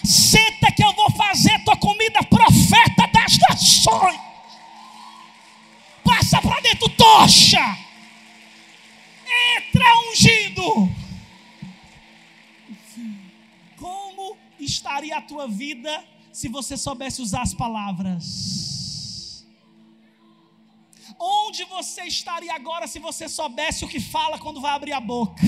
Senta 0.05 0.73
que 0.73 0.83
eu 0.83 0.93
vou 0.93 1.11
fazer 1.13 1.63
tua 1.65 1.77
comida 1.77 2.23
profeta 2.25 3.07
das 3.13 3.39
nações. 3.49 4.21
Passa 6.03 6.43
para 6.43 6.61
dentro 6.61 6.89
tocha. 6.91 7.79
Entra 9.57 9.85
ungido. 10.11 10.93
Como 13.77 14.37
estaria 14.59 15.17
a 15.17 15.23
tua 15.23 15.49
vida 15.49 16.05
se 16.33 16.49
você 16.49 16.77
soubesse 16.77 17.23
usar 17.23 17.43
as 17.43 17.55
palavras? 17.55 18.74
Onde 21.19 21.65
você 21.65 22.03
estaria 22.03 22.53
agora 22.53 22.87
se 22.87 22.99
você 22.99 23.29
soubesse 23.29 23.85
o 23.85 23.89
que 23.89 24.01
fala 24.01 24.39
quando 24.39 24.61
vai 24.61 24.73
abrir 24.73 24.93
a 24.93 25.01
boca? 25.01 25.43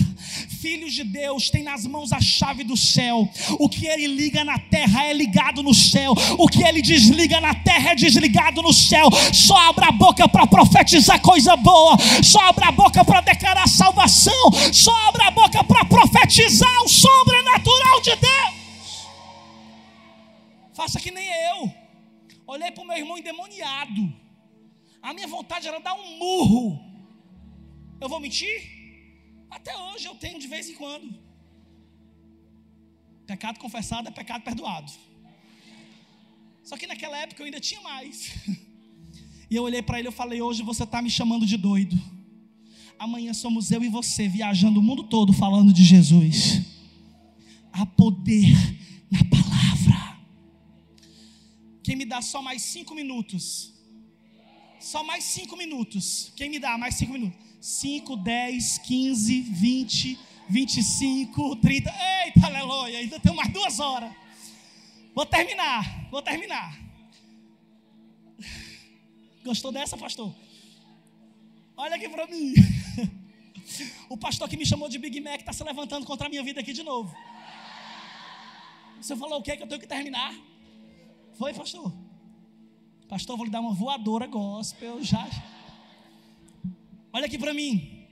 Filhos 0.60 0.94
de 0.94 1.02
Deus 1.02 1.50
têm 1.50 1.62
nas 1.62 1.84
mãos 1.86 2.12
a 2.12 2.20
chave 2.20 2.62
do 2.62 2.76
céu. 2.76 3.28
O 3.58 3.68
que 3.68 3.86
ele 3.86 4.06
liga 4.06 4.44
na 4.44 4.58
terra 4.58 5.04
é 5.04 5.12
ligado 5.12 5.62
no 5.62 5.74
céu. 5.74 6.14
O 6.38 6.48
que 6.48 6.62
ele 6.62 6.80
desliga 6.80 7.40
na 7.40 7.54
terra 7.54 7.90
é 7.90 7.94
desligado 7.94 8.62
no 8.62 8.72
céu. 8.72 9.08
Só 9.32 9.56
abra 9.68 9.88
a 9.88 9.92
boca 9.92 10.28
para 10.28 10.46
profetizar 10.46 11.20
coisa 11.20 11.56
boa. 11.56 11.96
Só 12.22 12.40
abra 12.40 12.68
a 12.68 12.72
boca 12.72 13.04
para 13.04 13.20
declarar 13.20 13.68
salvação. 13.68 14.52
Só 14.72 14.94
abra 15.08 15.26
a 15.26 15.30
boca 15.30 15.64
para 15.64 15.84
profetizar 15.84 16.82
o 16.84 16.88
sobrenatural 16.88 18.00
de 18.00 18.16
Deus. 18.16 19.06
Faça 20.74 21.00
que 21.00 21.10
nem 21.10 21.26
eu. 21.26 21.72
Olhei 22.46 22.70
para 22.70 22.84
o 22.84 22.86
meu 22.86 22.96
irmão 22.96 23.18
endemoniado 23.18 24.25
a 25.06 25.14
minha 25.14 25.28
vontade 25.28 25.68
era 25.68 25.78
dar 25.78 25.94
um 25.94 26.18
murro. 26.18 26.80
Eu 28.00 28.08
vou 28.08 28.18
mentir? 28.18 28.56
Até 29.48 29.72
hoje 29.76 30.06
eu 30.08 30.16
tenho 30.16 30.40
de 30.40 30.48
vez 30.48 30.68
em 30.68 30.74
quando. 30.74 31.14
Pecado 33.24 33.60
confessado 33.60 34.08
é 34.08 34.10
pecado 34.10 34.42
perdoado. 34.42 34.90
Só 36.64 36.76
que 36.76 36.88
naquela 36.88 37.16
época 37.18 37.40
eu 37.40 37.46
ainda 37.46 37.60
tinha 37.60 37.80
mais. 37.80 38.32
E 39.48 39.54
eu 39.54 39.62
olhei 39.62 39.80
para 39.80 40.00
ele 40.00 40.08
e 40.08 40.10
falei: 40.10 40.42
Hoje 40.42 40.64
você 40.64 40.82
está 40.82 41.00
me 41.00 41.08
chamando 41.08 41.46
de 41.46 41.56
doido. 41.56 41.96
Amanhã 42.98 43.32
somos 43.32 43.70
eu 43.70 43.80
e 43.80 43.88
você 43.88 44.26
viajando 44.26 44.80
o 44.80 44.82
mundo 44.82 45.04
todo 45.04 45.32
falando 45.32 45.72
de 45.72 45.84
Jesus. 45.84 46.62
Há 47.72 47.86
poder 47.86 48.52
na 49.08 49.20
palavra. 49.26 50.18
Quem 51.84 51.94
me 51.94 52.04
dá 52.04 52.20
só 52.20 52.42
mais 52.42 52.60
cinco 52.60 52.92
minutos 52.92 53.75
só 54.86 55.02
mais 55.02 55.24
cinco 55.24 55.56
minutos. 55.56 56.32
Quem 56.36 56.48
me 56.48 56.58
dá 56.60 56.78
mais 56.78 56.94
cinco 56.94 57.12
minutos? 57.12 57.44
5, 57.60 58.16
10, 58.18 58.78
15, 58.78 59.40
20, 59.40 60.18
25, 60.48 61.56
30. 61.56 61.90
Eita, 62.24 62.46
aleluia, 62.46 62.98
ainda 62.98 63.18
tenho 63.18 63.34
mais 63.34 63.52
duas 63.52 63.80
horas. 63.80 64.14
Vou 65.12 65.26
terminar, 65.26 66.08
vou 66.10 66.22
terminar. 66.22 66.78
Gostou 69.44 69.72
dessa, 69.72 69.96
pastor? 69.96 70.32
Olha 71.76 71.96
aqui 71.96 72.08
para 72.08 72.26
mim. 72.26 72.54
O 74.08 74.16
pastor 74.16 74.48
que 74.48 74.56
me 74.56 74.64
chamou 74.64 74.88
de 74.88 74.96
Big 74.96 75.20
Mac 75.20 75.40
está 75.40 75.52
se 75.52 75.64
levantando 75.64 76.06
contra 76.06 76.28
a 76.28 76.30
minha 76.30 76.42
vida 76.42 76.60
aqui 76.60 76.72
de 76.72 76.84
novo. 76.84 77.12
Você 79.00 79.16
falou 79.16 79.40
o 79.40 79.42
que 79.42 79.56
que 79.56 79.62
eu 79.64 79.66
tenho 79.66 79.80
que 79.80 79.88
terminar? 79.88 80.32
Foi, 81.34 81.52
pastor? 81.52 81.92
Pastor, 83.08 83.36
vou 83.36 83.46
lhe 83.46 83.52
dar 83.52 83.60
uma 83.60 83.72
voadora 83.72 84.26
gospel 84.26 85.00
já. 85.00 85.24
Olha 87.12 87.26
aqui 87.26 87.38
para 87.38 87.54
mim. 87.54 88.04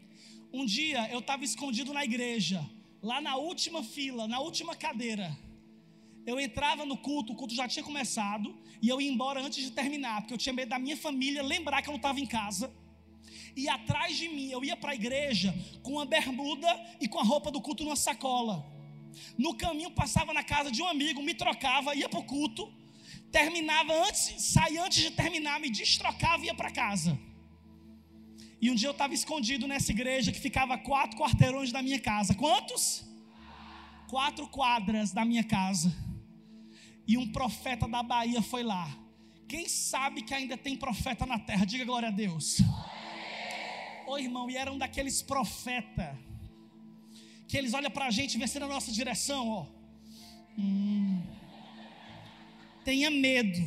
Um 0.52 0.64
dia 0.64 1.10
eu 1.10 1.18
estava 1.18 1.42
escondido 1.42 1.92
na 1.92 2.04
igreja, 2.04 2.64
lá 3.02 3.20
na 3.20 3.34
última 3.34 3.82
fila, 3.82 4.28
na 4.28 4.38
última 4.38 4.76
cadeira. 4.76 5.36
Eu 6.24 6.38
entrava 6.38 6.86
no 6.86 6.96
culto, 6.96 7.32
o 7.32 7.36
culto 7.36 7.56
já 7.56 7.66
tinha 7.66 7.84
começado, 7.84 8.56
e 8.80 8.88
eu 8.88 9.00
ia 9.00 9.10
embora 9.10 9.42
antes 9.42 9.64
de 9.64 9.72
terminar, 9.72 10.20
porque 10.20 10.34
eu 10.34 10.38
tinha 10.38 10.52
medo 10.52 10.68
da 10.68 10.78
minha 10.78 10.96
família 10.96 11.42
lembrar 11.42 11.82
que 11.82 11.88
eu 11.88 11.92
não 11.92 11.96
estava 11.96 12.20
em 12.20 12.26
casa. 12.26 12.72
E 13.56 13.68
atrás 13.68 14.16
de 14.16 14.28
mim, 14.28 14.48
eu 14.50 14.64
ia 14.64 14.76
para 14.76 14.92
a 14.92 14.94
igreja 14.94 15.52
com 15.82 15.94
uma 15.94 16.06
bermuda 16.06 16.68
e 17.00 17.08
com 17.08 17.18
a 17.18 17.24
roupa 17.24 17.50
do 17.50 17.60
culto 17.60 17.82
numa 17.82 17.96
sacola. 17.96 18.64
No 19.36 19.56
caminho, 19.56 19.90
passava 19.90 20.32
na 20.32 20.44
casa 20.44 20.70
de 20.70 20.80
um 20.80 20.86
amigo, 20.86 21.20
me 21.20 21.34
trocava, 21.34 21.96
ia 21.96 22.08
para 22.08 22.20
o 22.20 22.24
culto 22.24 22.72
terminava 23.36 23.92
antes, 24.06 24.22
saía 24.54 24.80
antes 24.86 25.02
de 25.02 25.10
terminar, 25.22 25.58
me 25.64 25.70
destrocava 25.80 26.42
e 26.42 26.46
ia 26.46 26.54
para 26.60 26.70
casa. 26.70 27.12
E 28.62 28.70
um 28.70 28.76
dia 28.80 28.88
eu 28.88 28.96
estava 28.96 29.12
escondido 29.20 29.66
nessa 29.66 29.90
igreja 29.96 30.32
que 30.34 30.38
ficava 30.48 30.78
quatro 30.78 31.18
quarteirões 31.20 31.70
da 31.76 31.82
minha 31.82 32.00
casa. 32.10 32.32
Quantos? 32.34 32.84
Quatro 34.14 34.46
quadras 34.58 35.10
da 35.18 35.24
minha 35.24 35.44
casa. 35.56 35.88
E 37.10 37.18
um 37.22 37.26
profeta 37.38 37.86
da 37.88 38.02
Bahia 38.02 38.40
foi 38.40 38.62
lá. 38.62 38.86
Quem 39.52 39.68
sabe 39.68 40.22
que 40.22 40.32
ainda 40.32 40.56
tem 40.56 40.76
profeta 40.86 41.26
na 41.26 41.38
terra? 41.38 41.66
Diga 41.66 41.84
glória 41.84 42.08
a 42.08 42.16
Deus. 42.24 42.58
Ô 44.06 44.16
irmão, 44.16 44.48
e 44.48 44.56
era 44.56 44.72
um 44.72 44.78
daqueles 44.78 45.20
profetas 45.22 46.16
que 47.48 47.56
eles 47.58 47.74
olham 47.74 47.90
para 47.90 48.06
a 48.06 48.10
gente 48.10 48.34
e 48.34 48.38
vê 48.38 48.58
na 48.60 48.68
nossa 48.68 48.92
direção, 48.92 49.48
ó. 49.48 49.66
Hum. 50.56 51.43
Tenha 52.84 53.10
medo. 53.10 53.60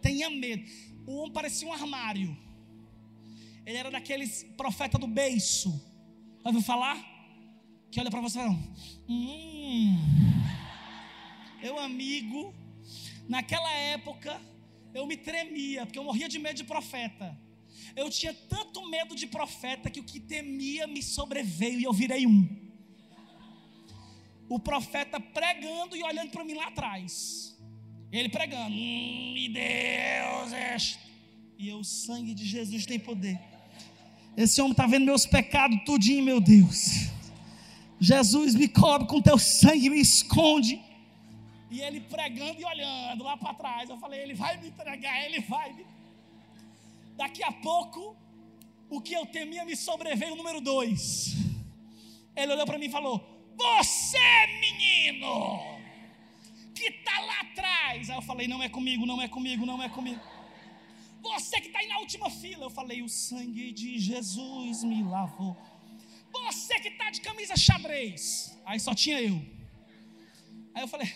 Tenha 0.00 0.30
medo. 0.30 0.64
O 1.06 1.16
homem 1.16 1.32
parecia 1.32 1.66
um 1.68 1.72
armário. 1.72 2.36
Ele 3.66 3.76
era 3.76 3.90
daqueles 3.90 4.44
profeta 4.56 4.96
do 4.98 5.06
beiço. 5.06 5.70
Já 6.42 6.50
ouviu 6.50 6.62
falar? 6.62 6.98
Que 7.90 8.00
olha 8.00 8.10
para 8.10 8.20
você 8.20 8.38
e 8.38 8.42
fala: 8.42 8.58
Hum. 9.08 9.98
Meu 11.60 11.78
amigo, 11.78 12.54
naquela 13.28 13.70
época, 13.72 14.40
eu 14.94 15.06
me 15.06 15.16
tremia, 15.16 15.84
porque 15.84 15.98
eu 15.98 16.04
morria 16.04 16.28
de 16.28 16.38
medo 16.38 16.56
de 16.56 16.64
profeta. 16.64 17.38
Eu 17.94 18.08
tinha 18.08 18.32
tanto 18.32 18.88
medo 18.88 19.14
de 19.14 19.26
profeta 19.26 19.90
que 19.90 20.00
o 20.00 20.04
que 20.04 20.20
temia 20.20 20.86
me 20.86 21.02
sobreveio 21.02 21.80
e 21.80 21.84
eu 21.84 21.92
virei 21.92 22.26
um. 22.26 22.48
O 24.48 24.58
profeta 24.58 25.20
pregando 25.20 25.96
e 25.96 26.02
olhando 26.02 26.30
para 26.30 26.44
mim 26.44 26.54
lá 26.54 26.68
atrás. 26.68 27.49
Ele 28.12 28.28
pregando, 28.28 28.74
hum, 28.74 29.34
e 29.36 29.48
Deus 29.48 30.52
é. 30.52 30.76
E 31.58 31.72
o 31.72 31.84
sangue 31.84 32.34
de 32.34 32.44
Jesus 32.44 32.86
tem 32.86 32.98
poder. 32.98 33.38
Esse 34.36 34.60
homem 34.60 34.72
está 34.72 34.86
vendo 34.86 35.04
meus 35.04 35.26
pecados 35.26 35.78
tudinho, 35.84 36.24
meu 36.24 36.40
Deus. 36.40 37.10
Jesus 38.00 38.54
me 38.54 38.66
cobre 38.66 39.06
com 39.06 39.20
teu 39.20 39.38
sangue, 39.38 39.90
me 39.90 40.00
esconde. 40.00 40.80
E 41.70 41.80
ele 41.80 42.00
pregando 42.00 42.60
e 42.60 42.64
olhando 42.64 43.22
lá 43.22 43.36
para 43.36 43.54
trás. 43.54 43.88
Eu 43.88 43.98
falei, 43.98 44.20
ele 44.22 44.34
vai 44.34 44.56
me 44.56 44.68
entregar, 44.68 45.24
ele 45.24 45.40
vai 45.40 45.72
me. 45.72 45.84
Daqui 47.16 47.44
a 47.44 47.52
pouco, 47.52 48.16
o 48.88 49.00
que 49.00 49.14
eu 49.14 49.26
temia 49.26 49.64
me 49.64 49.76
sobreveio 49.76 50.34
número 50.34 50.60
dois. 50.60 51.36
Ele 52.34 52.52
olhou 52.52 52.66
para 52.66 52.78
mim 52.78 52.86
e 52.86 52.90
falou: 52.90 53.22
Você, 53.56 54.46
menino, 54.60 55.79
que 56.80 56.88
está 56.88 57.20
lá 57.20 57.40
atrás. 57.40 58.10
Aí 58.10 58.16
eu 58.16 58.22
falei: 58.30 58.46
Não 58.52 58.62
é 58.62 58.68
comigo, 58.68 59.04
não 59.10 59.20
é 59.20 59.28
comigo, 59.28 59.66
não 59.70 59.82
é 59.82 59.88
comigo. 59.88 60.20
Você 61.22 61.60
que 61.60 61.68
está 61.68 61.80
aí 61.80 61.88
na 61.88 61.98
última 61.98 62.30
fila. 62.42 62.64
Eu 62.66 62.70
falei: 62.70 63.02
O 63.02 63.08
sangue 63.08 63.66
de 63.80 63.98
Jesus 63.98 64.82
me 64.90 65.02
lavou. 65.02 65.56
Você 66.32 66.78
que 66.80 66.88
está 66.94 67.10
de 67.10 67.20
camisa 67.20 67.56
xadrez. 67.56 68.22
Aí 68.64 68.80
só 68.86 68.94
tinha 68.94 69.20
eu. 69.20 69.38
Aí 70.74 70.82
eu 70.84 70.88
falei: 70.88 71.08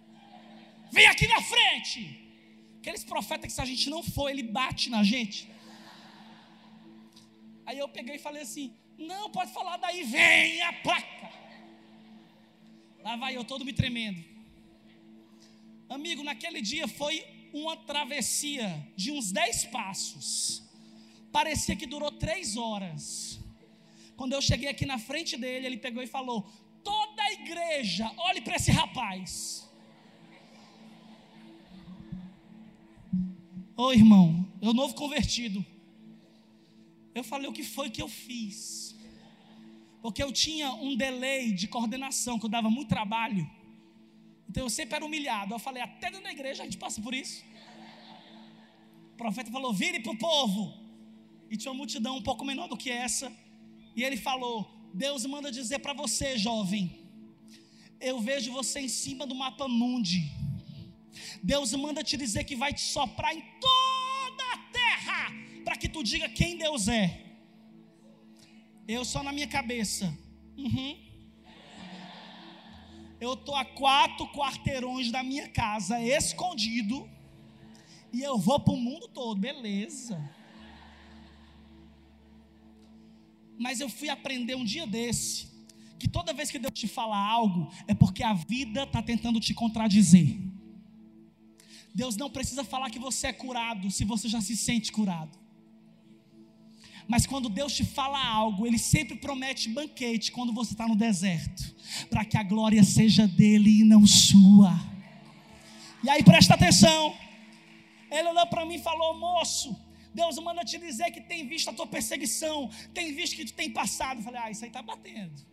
Vem 0.96 1.06
aqui 1.06 1.26
na 1.26 1.42
frente. 1.42 2.00
Aqueles 2.80 3.04
profetas 3.04 3.46
que 3.48 3.52
se 3.52 3.60
a 3.60 3.70
gente 3.72 3.90
não 3.90 4.02
for, 4.14 4.28
ele 4.28 4.44
bate 4.60 4.88
na 4.88 5.02
gente. 5.02 5.50
Aí 7.66 7.78
eu 7.78 7.88
peguei 7.88 8.16
e 8.16 8.24
falei 8.28 8.42
assim: 8.42 8.72
Não, 8.96 9.24
pode 9.30 9.52
falar 9.52 9.76
daí, 9.78 10.04
vem 10.04 10.62
a 10.62 10.72
placa. 10.72 11.30
Lá 13.02 13.16
vai 13.16 13.36
eu 13.36 13.44
todo 13.44 13.64
me 13.64 13.72
tremendo. 13.72 14.35
Amigo, 15.88 16.24
naquele 16.24 16.60
dia 16.60 16.88
foi 16.88 17.24
uma 17.52 17.76
travessia 17.76 18.86
de 18.96 19.12
uns 19.12 19.30
dez 19.30 19.64
passos. 19.64 20.62
Parecia 21.30 21.76
que 21.76 21.86
durou 21.86 22.10
três 22.10 22.56
horas. 22.56 23.38
Quando 24.16 24.32
eu 24.32 24.42
cheguei 24.42 24.68
aqui 24.68 24.84
na 24.84 24.98
frente 24.98 25.36
dele, 25.36 25.66
ele 25.66 25.76
pegou 25.76 26.02
e 26.02 26.06
falou: 26.06 26.48
Toda 26.82 27.22
a 27.22 27.32
igreja, 27.32 28.10
olhe 28.16 28.40
para 28.40 28.56
esse 28.56 28.70
rapaz. 28.70 29.68
Ô 33.76 33.92
irmão, 33.92 34.46
eu 34.60 34.72
novo 34.72 34.94
convertido. 34.94 35.64
Eu 37.14 37.22
falei: 37.22 37.48
O 37.48 37.52
que 37.52 37.62
foi 37.62 37.90
que 37.90 38.02
eu 38.02 38.08
fiz? 38.08 38.96
Porque 40.02 40.22
eu 40.22 40.32
tinha 40.32 40.72
um 40.74 40.96
delay 40.96 41.52
de 41.52 41.68
coordenação, 41.68 42.38
que 42.38 42.46
eu 42.46 42.50
dava 42.50 42.70
muito 42.70 42.88
trabalho. 42.88 43.48
Então 44.56 44.64
eu 44.64 44.70
sempre 44.70 44.96
era 44.96 45.04
humilhado. 45.04 45.52
Eu 45.52 45.58
falei: 45.58 45.82
Até 45.82 46.06
dentro 46.10 46.24
da 46.28 46.32
igreja 46.36 46.62
a 46.62 46.66
gente 46.66 46.78
passa 46.84 46.98
por 47.06 47.14
isso. 47.22 47.44
O 49.12 49.16
profeta 49.22 49.50
falou: 49.56 49.70
Vire 49.80 50.00
para 50.00 50.12
o 50.12 50.16
povo. 50.16 50.62
E 51.50 51.58
tinha 51.58 51.70
uma 51.70 51.80
multidão 51.82 52.16
um 52.16 52.22
pouco 52.22 52.42
menor 52.42 52.66
do 52.66 52.76
que 52.82 52.90
essa. 52.90 53.30
E 53.94 54.02
ele 54.02 54.16
falou: 54.16 54.56
Deus 54.94 55.26
manda 55.26 55.50
dizer 55.52 55.80
para 55.80 55.92
você, 55.92 56.38
jovem, 56.38 56.84
eu 58.00 58.18
vejo 58.18 58.50
você 58.50 58.80
em 58.80 58.88
cima 58.88 59.26
do 59.26 59.34
mapa 59.34 59.68
mundi. 59.68 60.22
Deus 61.42 61.74
manda 61.74 62.02
te 62.02 62.16
dizer 62.16 62.44
que 62.44 62.56
vai 62.56 62.72
te 62.72 62.80
soprar 62.80 63.34
em 63.36 63.42
toda 63.66 64.44
a 64.54 64.58
terra, 64.80 65.20
para 65.66 65.76
que 65.76 65.86
tu 65.86 66.02
diga 66.02 66.30
quem 66.30 66.56
Deus 66.56 66.88
é. 66.88 67.04
Eu 68.88 69.04
só 69.04 69.22
na 69.22 69.32
minha 69.32 69.50
cabeça. 69.58 70.06
Uhum. 70.56 71.05
Eu 73.20 73.32
estou 73.32 73.54
a 73.54 73.64
quatro 73.64 74.26
quarteirões 74.28 75.10
da 75.10 75.22
minha 75.22 75.48
casa, 75.48 76.00
escondido, 76.00 77.08
e 78.12 78.22
eu 78.22 78.38
vou 78.38 78.60
para 78.60 78.74
o 78.74 78.76
mundo 78.76 79.08
todo, 79.08 79.40
beleza. 79.40 80.22
Mas 83.58 83.80
eu 83.80 83.88
fui 83.88 84.08
aprender 84.08 84.54
um 84.54 84.64
dia 84.64 84.86
desse 84.86 85.48
que 85.98 86.06
toda 86.06 86.34
vez 86.34 86.50
que 86.50 86.58
Deus 86.58 86.74
te 86.74 86.86
fala 86.86 87.16
algo 87.16 87.70
é 87.88 87.94
porque 87.94 88.22
a 88.22 88.34
vida 88.34 88.82
está 88.82 89.02
tentando 89.02 89.40
te 89.40 89.54
contradizer. 89.54 90.38
Deus 91.94 92.16
não 92.16 92.30
precisa 92.30 92.62
falar 92.62 92.90
que 92.90 92.98
você 92.98 93.28
é 93.28 93.32
curado 93.32 93.90
se 93.90 94.04
você 94.04 94.28
já 94.28 94.42
se 94.42 94.54
sente 94.54 94.92
curado. 94.92 95.45
Mas 97.08 97.26
quando 97.26 97.48
Deus 97.48 97.72
te 97.72 97.84
fala 97.84 98.24
algo, 98.24 98.66
Ele 98.66 98.78
sempre 98.78 99.16
promete 99.16 99.68
banquete 99.68 100.32
quando 100.32 100.52
você 100.52 100.72
está 100.72 100.88
no 100.88 100.96
deserto, 100.96 101.74
para 102.10 102.24
que 102.24 102.36
a 102.36 102.42
glória 102.42 102.82
seja 102.82 103.26
dele 103.26 103.80
e 103.80 103.84
não 103.84 104.06
sua. 104.06 104.74
E 106.02 106.10
aí 106.10 106.22
presta 106.22 106.54
atenção. 106.54 107.14
Ele 108.10 108.28
olhou 108.28 108.46
para 108.46 108.64
mim 108.64 108.76
e 108.76 108.82
falou: 108.82 109.18
Moço, 109.18 109.76
Deus 110.16 110.38
manda 110.38 110.64
te 110.64 110.78
dizer 110.78 111.10
que 111.10 111.20
tem 111.20 111.46
visto 111.46 111.68
a 111.68 111.74
tua 111.74 111.86
perseguição, 111.86 112.70
tem 112.94 113.12
visto 113.14 113.36
que 113.36 113.44
tu 113.44 113.52
tem 113.52 113.70
passado. 113.70 114.18
Eu 114.18 114.24
falei, 114.24 114.40
ah, 114.40 114.50
isso 114.50 114.64
aí 114.64 114.70
está 114.70 114.80
batendo. 114.80 115.44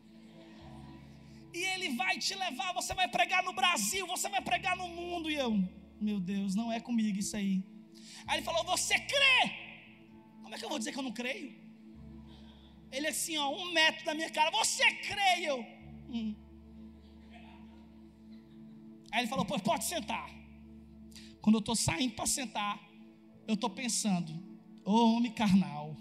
E 1.54 1.60
ele 1.74 1.90
vai 1.96 2.18
te 2.18 2.34
levar, 2.34 2.74
você 2.74 2.94
vai 2.94 3.08
pregar 3.08 3.44
no 3.44 3.54
Brasil, 3.54 4.08
você 4.08 4.30
vai 4.30 4.42
pregar 4.42 4.78
no 4.78 4.88
mundo. 4.88 5.30
E 5.30 5.36
eu, 5.36 5.52
meu 6.00 6.20
Deus, 6.20 6.56
não 6.56 6.72
é 6.72 6.80
comigo 6.80 7.20
isso 7.20 7.36
aí. 7.36 7.62
Aí 8.26 8.38
ele 8.38 8.46
falou, 8.46 8.64
você 8.64 8.98
crê? 8.98 9.73
Como 10.54 10.56
é 10.56 10.60
que 10.60 10.66
eu 10.66 10.70
vou 10.70 10.78
dizer 10.78 10.92
que 10.92 11.00
eu 11.00 11.04
não 11.04 11.12
creio? 11.12 11.52
Ele 12.92 13.08
assim, 13.08 13.36
ó, 13.38 13.50
um 13.50 13.74
metro 13.74 14.06
da 14.06 14.14
minha 14.14 14.30
cara, 14.30 14.52
você 14.52 14.86
crê? 15.08 15.50
Eu, 15.50 15.60
hum. 16.10 16.36
Aí 19.12 19.22
ele 19.22 19.28
falou, 19.28 19.46
pois 19.46 19.64
pode 19.64 19.84
sentar. 19.86 20.30
Quando 21.42 21.56
eu 21.56 21.60
estou 21.60 21.76
saindo 21.76 22.14
para 22.14 22.28
sentar, 22.28 22.80
eu 23.48 23.56
estou 23.56 23.70
pensando, 23.70 24.32
Ô 24.86 24.92
oh, 24.92 25.14
homem 25.16 25.32
carnal. 25.32 25.98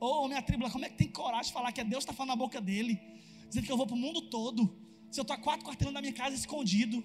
Ô 0.00 0.06
oh, 0.06 0.24
homem 0.24 0.36
atribulado. 0.36 0.72
Como 0.72 0.84
é 0.84 0.88
que 0.88 0.96
tem 0.96 1.08
coragem 1.08 1.48
de 1.48 1.52
falar 1.52 1.70
que 1.70 1.80
é 1.80 1.84
Deus 1.84 2.02
está 2.02 2.12
falando 2.12 2.30
na 2.30 2.36
boca 2.36 2.60
dele? 2.60 2.98
Dizendo 3.46 3.64
que 3.66 3.70
eu 3.72 3.76
vou 3.76 3.86
para 3.86 3.94
o 3.94 3.98
mundo 3.98 4.22
todo. 4.22 4.76
Se 5.08 5.20
eu 5.20 5.22
estou 5.22 5.36
a 5.36 5.38
quatro 5.38 5.64
quarteirões 5.64 5.94
da 5.94 6.00
minha 6.00 6.12
casa 6.12 6.34
escondido. 6.34 7.04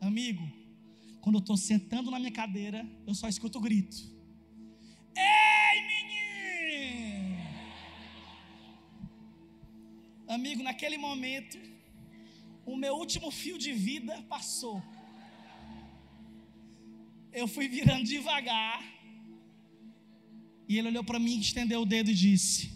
Amigo, 0.00 0.42
quando 1.20 1.36
eu 1.36 1.40
estou 1.40 1.56
sentando 1.56 2.10
na 2.10 2.18
minha 2.18 2.32
cadeira, 2.32 2.86
eu 3.06 3.14
só 3.14 3.26
escuto 3.26 3.58
o 3.58 3.60
grito. 3.60 4.19
Ei, 5.20 5.76
menino! 5.92 7.42
Amigo, 10.28 10.62
naquele 10.62 10.98
momento, 10.98 11.58
o 12.64 12.76
meu 12.76 12.94
último 12.94 13.30
fio 13.30 13.58
de 13.58 13.72
vida 13.72 14.14
passou 14.28 14.82
eu 17.32 17.46
fui 17.46 17.68
virando 17.68 18.04
devagar. 18.04 18.82
E 20.68 20.78
ele 20.78 20.88
olhou 20.88 21.04
para 21.04 21.18
mim, 21.18 21.38
estendeu 21.40 21.82
o 21.82 21.86
dedo 21.86 22.10
e 22.10 22.14
disse: 22.14 22.70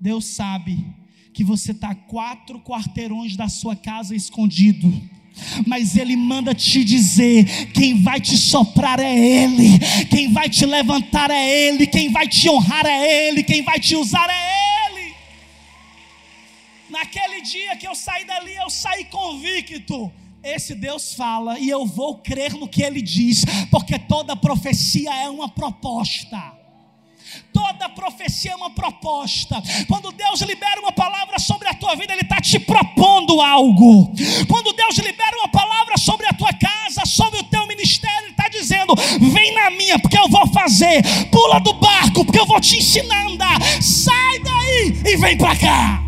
Deus 0.00 0.24
sabe 0.26 0.84
que 1.32 1.44
você 1.44 1.72
está 1.72 1.94
quatro 1.94 2.60
quarteirões 2.60 3.36
da 3.36 3.48
sua 3.48 3.76
casa 3.76 4.14
escondido. 4.14 4.88
Mas 5.66 5.96
Ele 5.96 6.16
manda 6.16 6.54
te 6.54 6.84
dizer: 6.84 7.70
quem 7.72 8.02
vai 8.02 8.20
te 8.20 8.36
soprar 8.36 9.00
é 9.00 9.18
Ele, 9.18 9.78
quem 10.10 10.32
vai 10.32 10.48
te 10.48 10.64
levantar 10.66 11.30
é 11.30 11.68
Ele, 11.68 11.86
quem 11.86 12.10
vai 12.10 12.26
te 12.28 12.48
honrar 12.48 12.86
é 12.86 13.28
Ele, 13.28 13.42
quem 13.42 13.62
vai 13.62 13.78
te 13.78 13.96
usar 13.96 14.28
é 14.28 14.90
Ele. 14.90 15.14
Naquele 16.90 17.42
dia 17.42 17.76
que 17.76 17.86
eu 17.86 17.94
saí 17.94 18.24
dali, 18.24 18.54
eu 18.56 18.70
saí 18.70 19.04
convicto 19.04 20.10
esse 20.42 20.74
Deus 20.74 21.14
fala 21.14 21.58
e 21.58 21.68
eu 21.68 21.84
vou 21.84 22.18
crer 22.18 22.54
no 22.54 22.68
que 22.68 22.82
ele 22.82 23.02
diz, 23.02 23.44
porque 23.70 23.98
toda 23.98 24.36
profecia 24.36 25.12
é 25.14 25.28
uma 25.28 25.48
proposta. 25.48 26.58
Toda 27.52 27.88
profecia 27.90 28.52
é 28.52 28.56
uma 28.56 28.70
proposta. 28.70 29.62
Quando 29.86 30.12
Deus 30.12 30.40
libera 30.40 30.80
uma 30.80 30.92
palavra 30.92 31.38
sobre 31.38 31.68
a 31.68 31.74
tua 31.74 31.94
vida, 31.94 32.12
Ele 32.14 32.22
está 32.22 32.40
te 32.40 32.58
propondo 32.58 33.40
algo. 33.42 34.10
Quando 34.48 34.67
Deus 34.78 34.96
libera 34.98 35.36
uma 35.38 35.48
palavra 35.48 35.96
sobre 35.98 36.26
a 36.26 36.32
tua 36.32 36.52
casa, 36.52 37.04
sobre 37.04 37.40
o 37.40 37.44
teu 37.44 37.66
ministério, 37.66 38.22
Ele 38.22 38.30
está 38.30 38.48
dizendo: 38.48 38.94
vem 39.34 39.52
na 39.52 39.70
minha, 39.70 39.98
porque 39.98 40.16
eu 40.16 40.28
vou 40.28 40.46
fazer. 40.52 41.02
Pula 41.32 41.58
do 41.58 41.72
barco, 41.74 42.24
porque 42.24 42.38
eu 42.38 42.46
vou 42.46 42.60
te 42.60 42.76
ensinar 42.76 43.24
a 43.24 43.26
andar. 43.26 43.58
Sai 43.82 44.38
daí 44.38 45.02
e 45.04 45.16
vem 45.16 45.36
para 45.36 45.56
cá. 45.56 46.02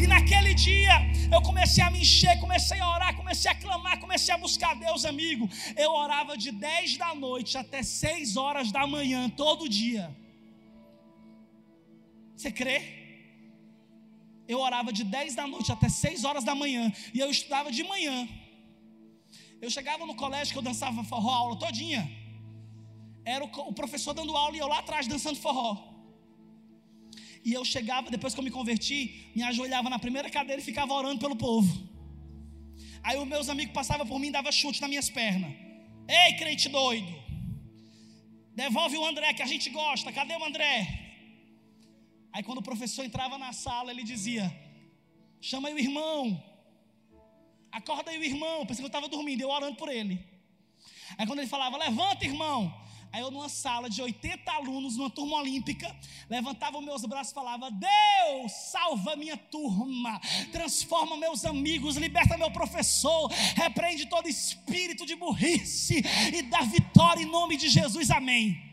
E 0.00 0.06
naquele 0.06 0.54
dia, 0.54 0.94
eu 1.30 1.42
comecei 1.42 1.84
a 1.84 1.90
me 1.90 2.00
encher, 2.00 2.40
comecei 2.40 2.80
a 2.80 2.88
orar, 2.94 3.14
comecei 3.14 3.50
a 3.50 3.54
clamar, 3.54 4.00
comecei 4.00 4.34
a 4.34 4.38
buscar 4.38 4.74
Deus, 4.74 5.04
amigo. 5.04 5.48
Eu 5.76 5.92
orava 5.92 6.36
de 6.36 6.50
10 6.50 6.96
da 6.96 7.14
noite 7.14 7.58
até 7.58 7.82
6 7.82 8.36
horas 8.38 8.72
da 8.72 8.86
manhã, 8.86 9.28
todo 9.28 9.68
dia. 9.68 10.10
Você 12.34 12.50
crê? 12.50 13.01
Eu 14.52 14.60
orava 14.68 14.90
de 14.98 15.04
10 15.04 15.34
da 15.40 15.46
noite 15.52 15.70
até 15.76 15.88
6 15.88 16.24
horas 16.24 16.44
da 16.48 16.54
manhã. 16.62 16.84
E 17.14 17.18
eu 17.24 17.28
estudava 17.36 17.70
de 17.76 17.82
manhã. 17.92 18.16
Eu 19.64 19.70
chegava 19.76 20.04
no 20.10 20.14
colégio 20.22 20.52
que 20.52 20.58
eu 20.58 20.68
dançava 20.70 21.04
forró 21.12 21.30
a 21.30 21.38
aula 21.42 21.56
todinha. 21.64 22.02
Era 23.24 23.44
o 23.44 23.72
professor 23.80 24.12
dando 24.12 24.36
aula 24.36 24.56
e 24.56 24.60
eu 24.64 24.68
lá 24.72 24.78
atrás 24.80 25.06
dançando 25.06 25.38
forró. 25.46 25.70
E 27.44 27.52
eu 27.58 27.64
chegava, 27.64 28.10
depois 28.10 28.34
que 28.34 28.40
eu 28.40 28.44
me 28.44 28.50
converti, 28.50 28.98
me 29.34 29.42
ajoelhava 29.42 29.88
na 29.94 29.98
primeira 29.98 30.28
cadeira 30.36 30.60
e 30.60 30.64
ficava 30.64 30.92
orando 30.92 31.20
pelo 31.24 31.36
povo. 31.36 31.72
Aí 33.02 33.16
os 33.18 33.26
meus 33.26 33.48
amigos 33.48 33.74
passavam 33.74 34.06
por 34.06 34.18
mim 34.20 34.28
e 34.28 34.32
davam 34.32 34.52
chute 34.52 34.80
nas 34.80 34.90
minhas 34.90 35.10
pernas. 35.10 35.52
Ei, 36.08 36.34
crente 36.40 36.68
doido! 36.68 37.12
Devolve 38.54 38.96
o 38.98 39.06
André 39.06 39.32
que 39.32 39.42
a 39.42 39.46
gente 39.46 39.70
gosta. 39.70 40.12
Cadê 40.12 40.36
o 40.36 40.44
André? 40.44 41.01
Aí 42.32 42.42
quando 42.42 42.58
o 42.58 42.62
professor 42.62 43.04
entrava 43.04 43.36
na 43.36 43.52
sala, 43.52 43.90
ele 43.90 44.02
dizia: 44.02 44.44
Chama 45.40 45.68
aí 45.68 45.74
o 45.74 45.78
irmão. 45.78 46.42
Acorda 47.70 48.10
aí 48.10 48.18
o 48.18 48.24
irmão. 48.24 48.64
Pensei 48.66 48.82
que 48.82 48.84
eu 48.84 48.86
estava 48.86 49.08
dormindo, 49.08 49.42
eu 49.42 49.50
orando 49.50 49.76
por 49.76 49.88
ele. 49.88 50.24
Aí 51.18 51.26
quando 51.26 51.40
ele 51.40 51.48
falava: 51.48 51.76
Levanta, 51.76 52.24
irmão. 52.24 52.82
Aí 53.12 53.20
eu, 53.20 53.30
numa 53.30 53.50
sala 53.50 53.90
de 53.90 54.00
80 54.00 54.50
alunos, 54.50 54.96
numa 54.96 55.10
turma 55.10 55.36
olímpica, 55.36 55.94
levantava 56.30 56.80
meus 56.80 57.04
braços 57.04 57.32
e 57.32 57.34
falava: 57.34 57.70
Deus, 57.70 58.52
salva 58.52 59.14
minha 59.16 59.36
turma, 59.36 60.18
transforma 60.50 61.14
meus 61.18 61.44
amigos, 61.44 61.96
liberta 61.96 62.38
meu 62.38 62.50
professor, 62.50 63.30
repreende 63.54 64.06
todo 64.06 64.26
espírito 64.26 65.04
de 65.04 65.14
burrice 65.14 66.02
e 66.32 66.42
dá 66.42 66.62
vitória 66.62 67.22
em 67.22 67.26
nome 67.26 67.58
de 67.58 67.68
Jesus, 67.68 68.10
amém. 68.10 68.71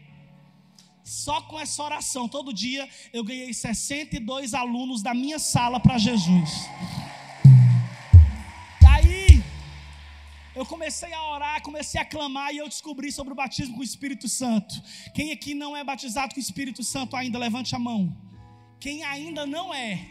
Só 1.10 1.42
com 1.42 1.60
essa 1.60 1.82
oração, 1.84 2.28
todo 2.28 2.54
dia, 2.54 2.88
eu 3.12 3.24
ganhei 3.24 3.52
62 3.52 4.54
alunos 4.54 5.02
da 5.02 5.14
minha 5.14 5.40
sala 5.40 5.80
para 5.80 5.98
Jesus. 5.98 6.52
eu 10.60 10.66
comecei 10.66 11.12
a 11.14 11.24
orar, 11.34 11.62
comecei 11.62 12.00
a 12.02 12.04
clamar 12.04 12.54
e 12.54 12.58
eu 12.58 12.68
descobri 12.68 13.10
sobre 13.18 13.32
o 13.32 13.36
batismo 13.36 13.76
com 13.76 13.82
o 13.82 13.90
Espírito 13.92 14.28
Santo. 14.28 14.76
Quem 15.16 15.32
aqui 15.32 15.54
não 15.54 15.76
é 15.76 15.84
batizado 15.86 16.34
com 16.34 16.40
o 16.40 16.44
Espírito 16.48 16.84
Santo 16.84 17.16
ainda, 17.16 17.40
levante 17.40 17.74
a 17.74 17.80
mão. 17.80 18.02
Quem 18.78 19.04
ainda 19.04 19.46
não 19.46 19.74
é, 19.74 20.06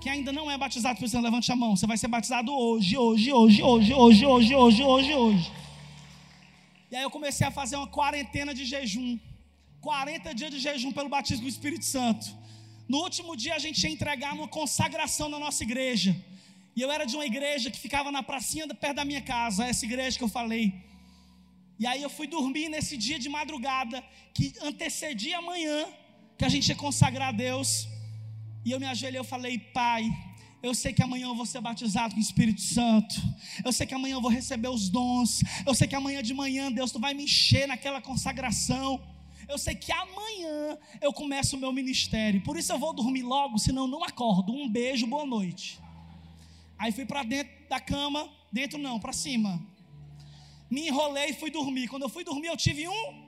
quem 0.00 0.12
ainda 0.12 0.32
não 0.32 0.50
é 0.50 0.56
batizado 0.56 0.96
com 0.96 1.02
o 1.02 1.06
Espírito 1.06 1.22
Santo, 1.22 1.30
levante 1.30 1.52
a 1.52 1.56
mão. 1.56 1.76
Você 1.76 1.86
vai 1.86 1.98
ser 1.98 2.08
batizado 2.08 2.50
hoje, 2.52 2.96
hoje, 2.96 3.30
hoje, 3.32 3.62
hoje, 3.62 3.92
hoje, 3.92 4.26
hoje, 4.26 4.54
hoje, 4.54 4.82
hoje, 4.82 5.14
hoje. 5.14 5.52
E 6.90 6.96
aí 6.96 7.02
eu 7.02 7.10
comecei 7.10 7.46
a 7.46 7.50
fazer 7.50 7.76
uma 7.76 7.86
quarentena 7.86 8.54
de 8.54 8.64
jejum. 8.64 9.18
40 9.86 10.34
dias 10.38 10.50
de 10.50 10.58
jejum 10.58 10.90
pelo 10.90 11.08
batismo 11.08 11.42
com 11.42 11.46
o 11.46 11.54
Espírito 11.56 11.84
Santo. 11.84 12.26
No 12.92 12.98
último 13.06 13.36
dia 13.42 13.54
a 13.54 13.62
gente 13.64 13.80
ia 13.84 13.90
entregar 13.96 14.32
uma 14.38 14.48
consagração 14.48 15.28
na 15.28 15.38
nossa 15.38 15.62
igreja. 15.62 16.10
E 16.76 16.80
eu 16.84 16.90
era 16.90 17.04
de 17.10 17.14
uma 17.18 17.24
igreja 17.24 17.70
que 17.70 17.78
ficava 17.78 18.10
na 18.16 18.20
pracinha 18.30 18.66
perto 18.66 18.96
da 18.96 19.04
minha 19.04 19.22
casa, 19.22 19.64
essa 19.64 19.84
igreja 19.84 20.18
que 20.18 20.24
eu 20.24 20.32
falei. 20.40 20.74
E 21.78 21.86
aí 21.86 22.02
eu 22.02 22.10
fui 22.10 22.26
dormir 22.26 22.68
nesse 22.68 22.96
dia 22.96 23.16
de 23.24 23.28
madrugada, 23.28 24.02
que 24.34 24.52
antecedia 24.60 25.38
amanhã, 25.38 25.86
que 26.36 26.44
a 26.44 26.48
gente 26.48 26.68
ia 26.68 26.74
consagrar 26.74 27.28
a 27.28 27.38
Deus. 27.46 27.86
E 28.64 28.72
eu 28.72 28.80
me 28.80 28.86
ajoelhei 28.86 29.20
e 29.20 29.24
falei, 29.24 29.56
Pai, 29.80 30.02
eu 30.64 30.74
sei 30.74 30.92
que 30.92 31.02
amanhã 31.08 31.26
eu 31.28 31.36
vou 31.36 31.46
ser 31.46 31.60
batizado 31.60 32.12
com 32.12 32.20
o 32.20 32.28
Espírito 32.28 32.60
Santo. 32.60 33.14
Eu 33.64 33.72
sei 33.72 33.86
que 33.86 33.94
amanhã 33.94 34.14
eu 34.16 34.20
vou 34.20 34.32
receber 34.32 34.68
os 34.78 34.88
dons. 34.88 35.44
Eu 35.64 35.76
sei 35.76 35.86
que 35.86 35.94
amanhã 35.94 36.20
de 36.24 36.34
manhã, 36.34 36.72
Deus, 36.72 36.90
tu 36.90 36.98
vai 36.98 37.14
me 37.14 37.22
encher 37.22 37.68
naquela 37.68 38.00
consagração. 38.00 39.00
Eu 39.48 39.58
sei 39.58 39.74
que 39.74 39.92
amanhã 39.92 40.78
eu 41.00 41.12
começo 41.12 41.56
o 41.56 41.58
meu 41.58 41.72
ministério. 41.72 42.40
Por 42.42 42.56
isso 42.56 42.72
eu 42.72 42.78
vou 42.78 42.92
dormir 42.92 43.22
logo, 43.22 43.58
senão 43.58 43.86
não 43.86 44.02
acordo. 44.02 44.52
Um 44.52 44.68
beijo, 44.68 45.06
boa 45.06 45.24
noite. 45.24 45.78
Aí 46.78 46.92
fui 46.92 47.06
para 47.06 47.22
dentro 47.22 47.52
da 47.68 47.80
cama, 47.80 48.28
dentro 48.52 48.78
não, 48.78 48.98
para 48.98 49.12
cima. 49.12 49.64
Me 50.70 50.88
enrolei 50.88 51.30
e 51.30 51.34
fui 51.34 51.50
dormir. 51.50 51.88
Quando 51.88 52.02
eu 52.02 52.08
fui 52.08 52.24
dormir, 52.24 52.48
eu 52.48 52.56
tive 52.56 52.88
um 52.88 53.26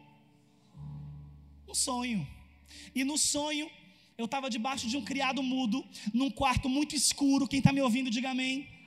um 1.69 1.75
sonho. 1.75 2.27
E 2.95 3.05
no 3.05 3.19
sonho, 3.19 3.71
eu 4.17 4.25
estava 4.25 4.49
debaixo 4.49 4.89
de 4.89 4.97
um 4.97 5.05
criado 5.05 5.43
mudo, 5.43 5.85
num 6.13 6.31
quarto 6.31 6.69
muito 6.69 6.97
escuro. 6.97 7.47
Quem 7.47 7.59
está 7.59 7.73
me 7.73 7.83
ouvindo, 7.83 8.11
diga 8.11 8.31
amém 8.31 8.78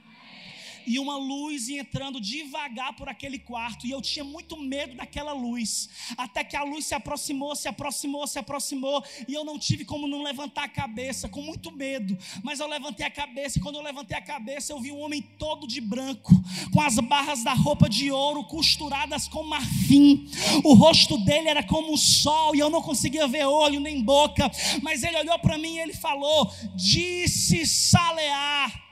e 0.86 1.00
uma 1.00 1.18
luz 1.18 1.70
entrando 1.70 2.20
devagar 2.20 2.96
por 2.96 3.08
aquele 3.08 3.38
quarto, 3.38 3.86
e 3.86 3.92
eu 3.92 4.02
tinha 4.02 4.24
muito 4.24 4.58
medo 4.58 4.96
daquela 4.96 5.34
luz, 5.34 5.90
até 6.18 6.44
que 6.44 6.56
a 6.56 6.64
luz 6.64 6.86
se 6.86 6.96
aproximou, 6.96 7.56
se 7.56 7.68
aproximou, 7.68 8.26
se 8.28 8.40
aproximou, 8.40 9.04
e 9.28 9.34
eu 9.34 9.44
não 9.44 9.60
tive 9.60 9.86
como 9.86 10.08
não 10.08 10.24
levantar 10.24 10.64
a 10.64 10.70
cabeça, 10.70 11.30
com 11.30 11.42
muito 11.42 11.72
medo, 11.72 12.18
mas 12.44 12.60
eu 12.60 12.68
levantei 12.68 13.06
a 13.06 13.12
cabeça, 13.12 13.58
e 13.58 13.62
quando 13.62 13.76
eu 13.76 13.84
levantei 13.84 14.18
a 14.18 14.22
cabeça, 14.22 14.74
eu 14.74 14.80
vi 14.80 14.92
um 14.92 15.02
homem 15.02 15.22
todo 15.22 15.68
de 15.68 15.82
branco, 15.82 16.34
com 16.72 16.82
as 16.82 16.98
barras 17.00 17.44
da 17.44 17.54
roupa 17.54 17.90
de 17.90 18.12
ouro 18.12 18.44
costuradas 18.46 19.28
com 19.28 19.44
marfim, 19.44 20.30
o 20.64 20.74
rosto 20.74 21.18
dele 21.20 21.50
era 21.50 21.64
como 21.64 21.94
o 21.94 21.98
sol, 21.98 22.56
e 22.56 22.60
eu 22.60 22.70
não 22.70 22.82
conseguia 22.82 23.28
ver 23.28 23.46
olho 23.46 23.80
nem 23.80 24.02
boca, 24.02 24.50
mas 24.82 25.04
ele 25.04 25.18
olhou 25.18 25.38
para 25.40 25.58
mim 25.58 25.76
e 25.76 25.80
ele 25.80 25.94
falou: 25.94 26.52
Disse 26.76 27.66
Salear 27.66 28.91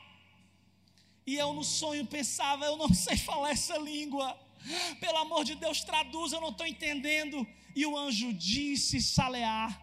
e 1.30 1.36
eu 1.36 1.54
no 1.54 1.64
sonho 1.64 2.06
pensava, 2.06 2.66
eu 2.66 2.76
não 2.76 2.92
sei 2.94 3.16
falar 3.16 3.52
essa 3.52 3.78
língua. 3.78 4.36
Pelo 5.00 5.18
amor 5.18 5.46
de 5.46 5.54
Deus, 5.54 5.84
traduz, 5.84 6.34
eu 6.34 6.42
não 6.42 6.50
estou 6.50 6.66
entendendo. 6.66 7.46
E 7.76 7.86
o 7.86 7.96
anjo 7.96 8.34
disse 8.34 9.00
salear. 9.00 9.80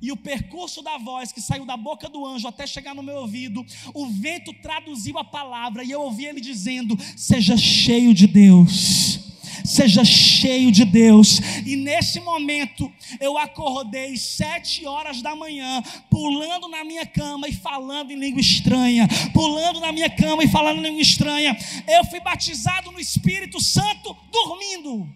E 0.00 0.12
o 0.12 0.16
percurso 0.16 0.82
da 0.82 0.96
voz 0.96 1.32
que 1.32 1.40
saiu 1.40 1.64
da 1.64 1.76
boca 1.76 2.08
do 2.08 2.24
anjo 2.24 2.46
até 2.46 2.66
chegar 2.66 2.94
no 2.94 3.02
meu 3.02 3.16
ouvido, 3.16 3.64
o 3.94 4.06
vento 4.06 4.52
traduziu 4.62 5.18
a 5.18 5.24
palavra 5.24 5.82
e 5.82 5.90
eu 5.90 6.02
ouvi 6.02 6.26
ele 6.26 6.40
dizendo: 6.40 6.96
Seja 7.16 7.56
cheio 7.56 8.14
de 8.14 8.26
Deus 8.26 9.25
seja 9.66 10.04
cheio 10.04 10.70
de 10.70 10.84
Deus. 10.84 11.40
E 11.64 11.76
nesse 11.76 12.20
momento 12.20 12.92
eu 13.20 13.36
acordei 13.36 14.16
sete 14.16 14.86
horas 14.86 15.20
da 15.20 15.34
manhã, 15.34 15.82
pulando 16.10 16.68
na 16.68 16.84
minha 16.84 17.04
cama 17.04 17.48
e 17.48 17.52
falando 17.52 18.10
em 18.10 18.16
língua 18.16 18.40
estranha, 18.40 19.08
pulando 19.32 19.80
na 19.80 19.92
minha 19.92 20.10
cama 20.10 20.44
e 20.44 20.48
falando 20.48 20.78
em 20.78 20.82
língua 20.82 21.02
estranha. 21.02 21.56
Eu 21.86 22.04
fui 22.04 22.20
batizado 22.20 22.90
no 22.90 23.00
Espírito 23.00 23.60
Santo 23.60 24.16
dormindo. 24.32 25.08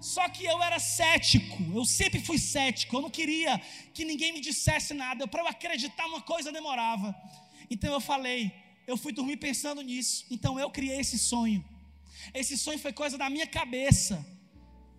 Só 0.00 0.28
que 0.28 0.44
eu 0.44 0.62
era 0.62 0.78
cético, 0.78 1.62
eu 1.74 1.84
sempre 1.84 2.20
fui 2.20 2.38
cético, 2.38 2.94
eu 2.94 3.02
não 3.02 3.10
queria 3.10 3.60
que 3.92 4.04
ninguém 4.04 4.32
me 4.32 4.40
dissesse 4.40 4.94
nada, 4.94 5.26
para 5.26 5.42
eu 5.42 5.48
acreditar 5.48 6.06
uma 6.06 6.20
coisa 6.20 6.52
demorava. 6.52 7.12
Então 7.68 7.92
eu 7.92 8.00
falei, 8.00 8.52
eu 8.86 8.96
fui 8.96 9.12
dormir 9.12 9.36
pensando 9.36 9.82
nisso, 9.82 10.24
então 10.30 10.60
eu 10.60 10.70
criei 10.70 11.00
esse 11.00 11.18
sonho. 11.18 11.64
Esse 12.34 12.56
sonho 12.56 12.78
foi 12.78 12.92
coisa 12.92 13.16
da 13.18 13.28
minha 13.30 13.46
cabeça. 13.46 14.24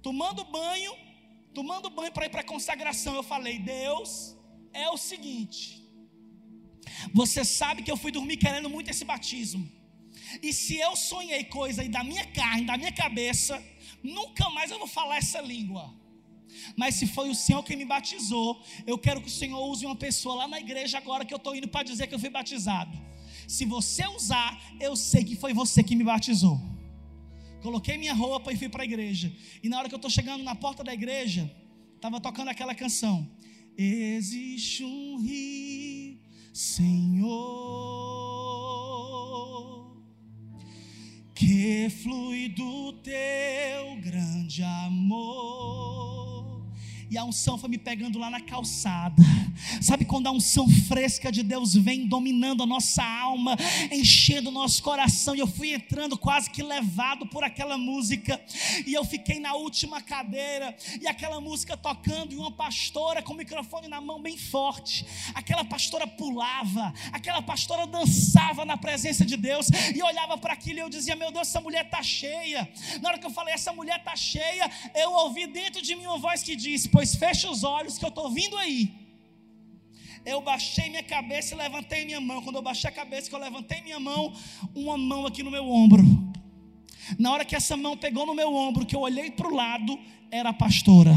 Tomando 0.02 0.44
banho, 0.46 0.94
tomando 1.54 1.90
banho 1.90 2.12
para 2.12 2.26
ir 2.28 2.30
para 2.30 2.42
a 2.42 2.52
consagração, 2.54 3.16
eu 3.16 3.24
falei: 3.24 3.60
Deus, 3.60 4.36
é 4.74 4.90
o 4.90 4.98
seguinte. 4.98 5.84
Você 7.14 7.44
sabe 7.44 7.84
que 7.84 7.92
eu 7.92 7.98
fui 7.98 8.12
dormir 8.12 8.38
querendo 8.38 8.70
muito 8.70 8.90
esse 8.90 9.06
batismo. 9.06 9.70
E 10.42 10.52
se 10.52 10.78
eu 10.78 10.96
sonhei 10.96 11.44
coisa 11.44 11.82
aí 11.82 11.90
da 11.90 12.04
minha 12.04 12.26
carne, 12.26 12.66
da 12.66 12.78
minha 12.78 12.92
cabeça, 12.92 13.64
nunca 14.04 14.50
mais 14.50 14.72
eu 14.72 14.80
vou 14.80 14.88
falar 14.88 15.18
essa 15.18 15.42
língua. 15.42 15.94
Mas 16.76 16.96
se 16.96 17.06
foi 17.08 17.30
o 17.30 17.36
Senhor 17.36 17.64
quem 17.64 17.78
me 17.78 17.86
batizou, 17.86 18.62
eu 18.86 18.98
quero 18.98 19.22
que 19.22 19.28
o 19.28 19.32
Senhor 19.32 19.60
use 19.68 19.86
uma 19.86 19.96
pessoa 19.96 20.36
lá 20.36 20.48
na 20.48 20.60
igreja 20.60 20.98
agora 20.98 21.26
que 21.26 21.34
eu 21.34 21.38
estou 21.38 21.56
indo 21.56 21.68
para 21.68 21.84
dizer 21.84 22.08
que 22.08 22.16
eu 22.16 22.20
fui 22.20 22.30
batizado. 22.30 22.98
Se 23.48 23.66
você 23.66 24.06
usar, 24.08 24.60
eu 24.80 24.96
sei 24.96 25.24
que 25.24 25.36
foi 25.36 25.54
você 25.54 25.84
que 25.84 25.96
me 25.96 26.04
batizou. 26.04 26.60
Coloquei 27.62 27.98
minha 27.98 28.14
roupa 28.14 28.52
e 28.52 28.58
fui 28.58 28.70
para 28.70 28.84
a 28.84 28.86
igreja. 28.86 29.32
E 29.64 29.70
na 29.70 29.80
hora 29.80 29.90
que 29.90 29.96
eu 29.96 29.98
estou 29.98 30.12
chegando 30.12 30.44
na 30.44 30.56
porta 30.56 30.84
da 30.84 30.94
igreja, 30.94 31.52
estava 31.96 32.20
tocando 32.20 32.50
aquela 32.50 32.76
canção. 32.76 33.30
Existe 33.78 34.84
um 34.84 35.18
rio, 35.20 36.20
Senhor, 36.54 37.28
que 41.36 41.90
flui 41.90 42.50
do 42.50 42.94
teu 42.94 43.96
grande 44.02 44.64
amor 44.64 46.07
e 47.10 47.18
a 47.18 47.24
unção 47.24 47.58
foi 47.58 47.70
me 47.70 47.78
pegando 47.78 48.20
lá 48.20 48.30
na 48.30 48.42
calçada. 48.42 49.22
Sabe 49.82 50.06
quando 50.06 50.28
a 50.28 50.32
unção 50.32 50.68
fresca 50.88 51.32
de 51.32 51.44
Deus 51.44 51.74
vem 51.74 52.08
dominando 52.08 52.64
a 52.64 52.66
nossa 52.66 53.04
alma, 53.04 53.56
enchendo 53.92 54.50
o 54.50 54.52
nosso 54.52 54.84
coração, 54.84 55.36
e 55.36 55.40
eu 55.40 55.48
fui 55.48 55.74
entrando 55.74 56.18
quase 56.18 56.50
que 56.50 56.62
levado 56.62 57.26
por 57.28 57.44
aquela 57.44 57.78
música, 57.78 58.40
e 58.86 58.94
eu 58.94 59.04
fiquei 59.04 59.40
na 59.40 59.54
última 59.54 60.02
cadeira, 60.02 60.76
e 61.02 61.08
aquela 61.08 61.40
música 61.40 61.78
tocando, 61.78 62.34
e 62.34 62.38
uma 62.38 62.52
pastora 62.52 63.22
com 63.22 63.34
o 63.34 63.38
microfone 63.38 63.88
na 63.88 64.02
mão 64.02 64.22
bem 64.22 64.38
forte. 64.38 65.06
Aquela 65.34 65.64
pastora 65.64 66.06
pulava, 66.06 66.94
aquela 67.12 67.42
pastora 67.42 67.88
dançava 67.88 68.66
na 68.66 68.78
presença 68.78 69.26
de 69.26 69.38
Deus, 69.38 69.68
e 69.96 70.02
olhava 70.02 70.38
para 70.38 70.54
aquilo 70.54 70.80
e 70.80 70.82
eu 70.82 70.90
dizia: 70.90 71.16
Meu 71.16 71.32
Deus, 71.32 71.48
essa 71.48 71.62
mulher 71.62 71.86
está 71.86 72.04
cheia. 72.04 72.70
Na 73.02 73.10
hora 73.10 73.18
que 73.18 73.26
eu 73.26 73.32
falei, 73.32 73.54
essa 73.54 73.74
mulher 73.74 74.00
está 74.00 74.16
cheia, 74.16 74.70
eu 74.94 75.12
ouvi 75.14 75.48
dentro 75.48 75.82
de 75.82 75.96
mim 75.96 76.06
uma 76.06 76.18
voz 76.18 76.44
que 76.44 76.56
disse: 76.56 76.90
pois 76.98 77.14
fecha 77.14 77.48
os 77.48 77.64
olhos 77.64 77.96
que 78.00 78.04
eu 78.04 78.10
estou 78.10 78.28
vindo 78.32 78.58
aí. 78.58 78.92
Eu 80.26 80.42
baixei 80.42 80.90
minha 80.90 81.04
cabeça 81.04 81.54
e 81.54 81.58
levantei 81.58 82.04
minha 82.06 82.20
mão. 82.20 82.42
Quando 82.42 82.56
eu 82.56 82.62
baixei 82.64 82.90
a 82.90 82.92
cabeça, 82.92 83.30
que 83.30 83.36
eu 83.36 83.40
levantei 83.40 83.82
minha 83.82 84.00
mão, 84.00 84.34
uma 84.74 84.98
mão 84.98 85.24
aqui 85.28 85.44
no 85.44 85.52
meu 85.52 85.70
ombro. 85.70 86.04
Na 87.20 87.32
hora 87.32 87.46
que 87.46 87.56
essa 87.56 87.78
mão 87.78 87.96
pegou 87.96 88.26
no 88.26 88.34
meu 88.34 88.52
ombro, 88.52 88.84
que 88.84 88.96
eu 88.96 89.02
olhei 89.02 89.30
para 89.30 89.48
o 89.48 89.54
lado, 89.54 89.96
era 90.32 90.50
a 90.50 90.54
pastora. 90.54 91.16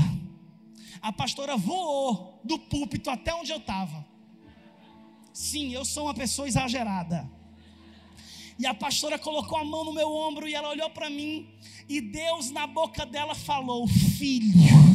A 1.00 1.10
pastora 1.14 1.56
voou 1.56 2.38
do 2.44 2.58
púlpito 2.58 3.08
até 3.08 3.34
onde 3.34 3.50
eu 3.50 3.56
estava. 3.56 4.04
Sim, 5.32 5.72
eu 5.72 5.86
sou 5.86 6.04
uma 6.08 6.14
pessoa 6.14 6.46
exagerada. 6.46 7.26
E 8.58 8.66
a 8.66 8.74
pastora 8.74 9.18
colocou 9.18 9.56
a 9.56 9.64
mão 9.64 9.82
no 9.86 9.94
meu 9.94 10.12
ombro 10.12 10.46
e 10.46 10.54
ela 10.54 10.68
olhou 10.68 10.90
para 10.90 11.08
mim. 11.08 11.48
E 11.88 12.02
Deus 12.02 12.50
na 12.50 12.66
boca 12.66 13.06
dela 13.06 13.34
falou: 13.34 13.88
Filho, 13.88 14.89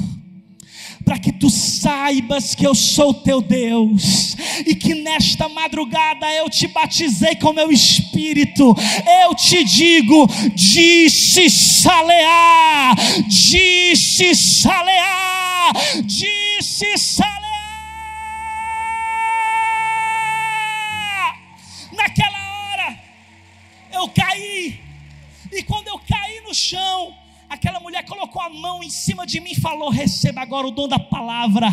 para 1.05 1.19
que 1.19 1.31
tu 1.31 1.49
saibas 1.49 2.55
que 2.55 2.65
eu 2.65 2.73
sou 2.75 3.13
teu 3.13 3.39
Deus, 3.39 4.35
e 4.65 4.75
que 4.75 4.95
nesta 4.95 5.47
madrugada 5.47 6.27
eu 6.33 6.49
te 6.49 6.67
batizei 6.67 7.35
com 7.35 7.53
meu 7.53 7.71
espírito, 7.71 8.75
eu 9.23 9.35
te 9.35 9.63
digo: 9.63 10.27
disse 10.55 11.49
Saleá, 11.49 12.95
disse 13.27 14.35
Saleá, 14.35 15.71
disse 16.03 16.97
Saleá. 16.97 17.45
eu 24.05 24.09
caí. 24.09 24.79
E 25.51 25.63
quando 25.63 25.87
eu 25.87 25.99
caí 25.99 26.41
no 26.41 26.53
chão, 26.53 27.15
aquela 27.55 27.79
mulher 27.79 28.05
colocou 28.05 28.41
a 28.41 28.49
mão 28.49 28.83
em 28.83 28.89
cima 28.89 29.25
de 29.25 29.39
mim 29.39 29.51
e 29.51 29.59
falou: 29.59 29.89
Receba 29.89 30.41
agora 30.41 30.67
o 30.67 30.71
dom 30.71 30.87
da 30.87 30.99
palavra, 30.99 31.69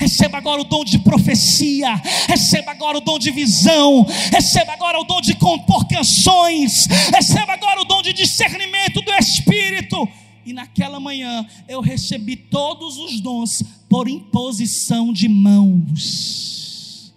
receba 0.00 0.38
agora 0.38 0.60
o 0.60 0.64
dom 0.64 0.84
de 0.84 0.98
profecia, 0.98 1.94
receba 2.26 2.72
agora 2.72 2.98
o 2.98 3.00
dom 3.00 3.18
de 3.18 3.30
visão, 3.30 4.04
receba 4.32 4.72
agora 4.72 4.98
o 4.98 5.04
dom 5.04 5.20
de 5.20 5.34
compor 5.34 5.86
canções, 5.86 6.86
receba 7.14 7.52
agora 7.52 7.80
o 7.82 7.84
dom 7.84 8.02
de 8.02 8.12
discernimento 8.12 9.00
do 9.02 9.12
Espírito. 9.14 10.08
E 10.44 10.52
naquela 10.52 11.00
manhã 11.00 11.46
eu 11.68 11.80
recebi 11.80 12.36
todos 12.36 12.96
os 12.98 13.20
dons 13.20 13.62
por 13.88 14.08
imposição 14.08 15.12
de 15.12 15.28
mãos. 15.28 17.12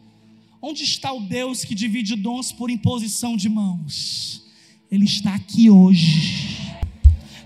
Onde 0.62 0.84
está 0.84 1.14
o 1.14 1.22
Deus 1.22 1.64
que 1.64 1.74
divide 1.74 2.16
dons 2.16 2.52
por 2.52 2.70
imposição 2.70 3.38
de 3.38 3.48
mãos? 3.48 4.44
Ele 4.92 5.06
está 5.06 5.36
aqui 5.36 5.70
hoje. 5.70 6.49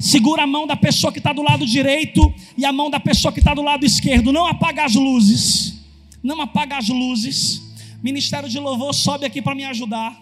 Segura 0.03 0.43
a 0.43 0.47
mão 0.47 0.67
da 0.67 0.75
pessoa 0.75 1.13
que 1.13 1.19
está 1.19 1.31
do 1.31 1.41
lado 1.41 1.65
direito 1.65 2.21
e 2.57 2.65
a 2.65 2.73
mão 2.73 2.89
da 2.89 2.99
pessoa 2.99 3.31
que 3.31 3.39
está 3.39 3.53
do 3.53 3.61
lado 3.61 3.85
esquerdo. 3.85 4.33
Não 4.33 4.45
apaga 4.45 4.83
as 4.83 4.95
luzes. 4.95 5.81
Não 6.21 6.41
apaga 6.41 6.77
as 6.77 6.89
luzes. 6.89 7.61
Ministério 8.03 8.49
de 8.49 8.59
Louvor 8.59 8.93
sobe 8.93 9.25
aqui 9.25 9.41
para 9.41 9.55
me 9.55 9.63
ajudar. 9.63 10.21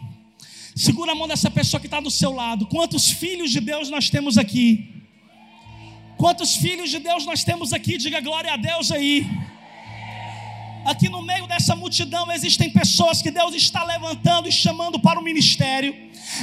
Segura 0.75 1.13
a 1.13 1.15
mão 1.15 1.27
dessa 1.27 1.49
pessoa 1.49 1.81
que 1.81 1.87
está 1.87 1.99
do 1.99 2.11
seu 2.11 2.31
lado. 2.31 2.67
Quantos 2.67 3.09
filhos 3.09 3.49
de 3.49 3.59
Deus 3.59 3.89
nós 3.89 4.07
temos 4.07 4.37
aqui? 4.37 4.87
Quantos 6.15 6.57
filhos 6.57 6.91
de 6.91 6.99
Deus 6.99 7.25
nós 7.25 7.43
temos 7.43 7.73
aqui? 7.73 7.97
Diga 7.97 8.21
glória 8.21 8.53
a 8.53 8.57
Deus 8.57 8.91
aí. 8.91 9.25
Aqui 10.85 11.09
no 11.09 11.21
meio 11.21 11.45
dessa 11.47 11.75
multidão 11.75 12.31
existem 12.31 12.69
pessoas 12.69 13.21
que 13.21 13.29
Deus 13.29 13.53
está 13.53 13.83
levantando 13.83 14.49
e 14.49 14.51
chamando 14.51 14.99
para 14.99 15.19
o 15.19 15.23
ministério. 15.23 15.95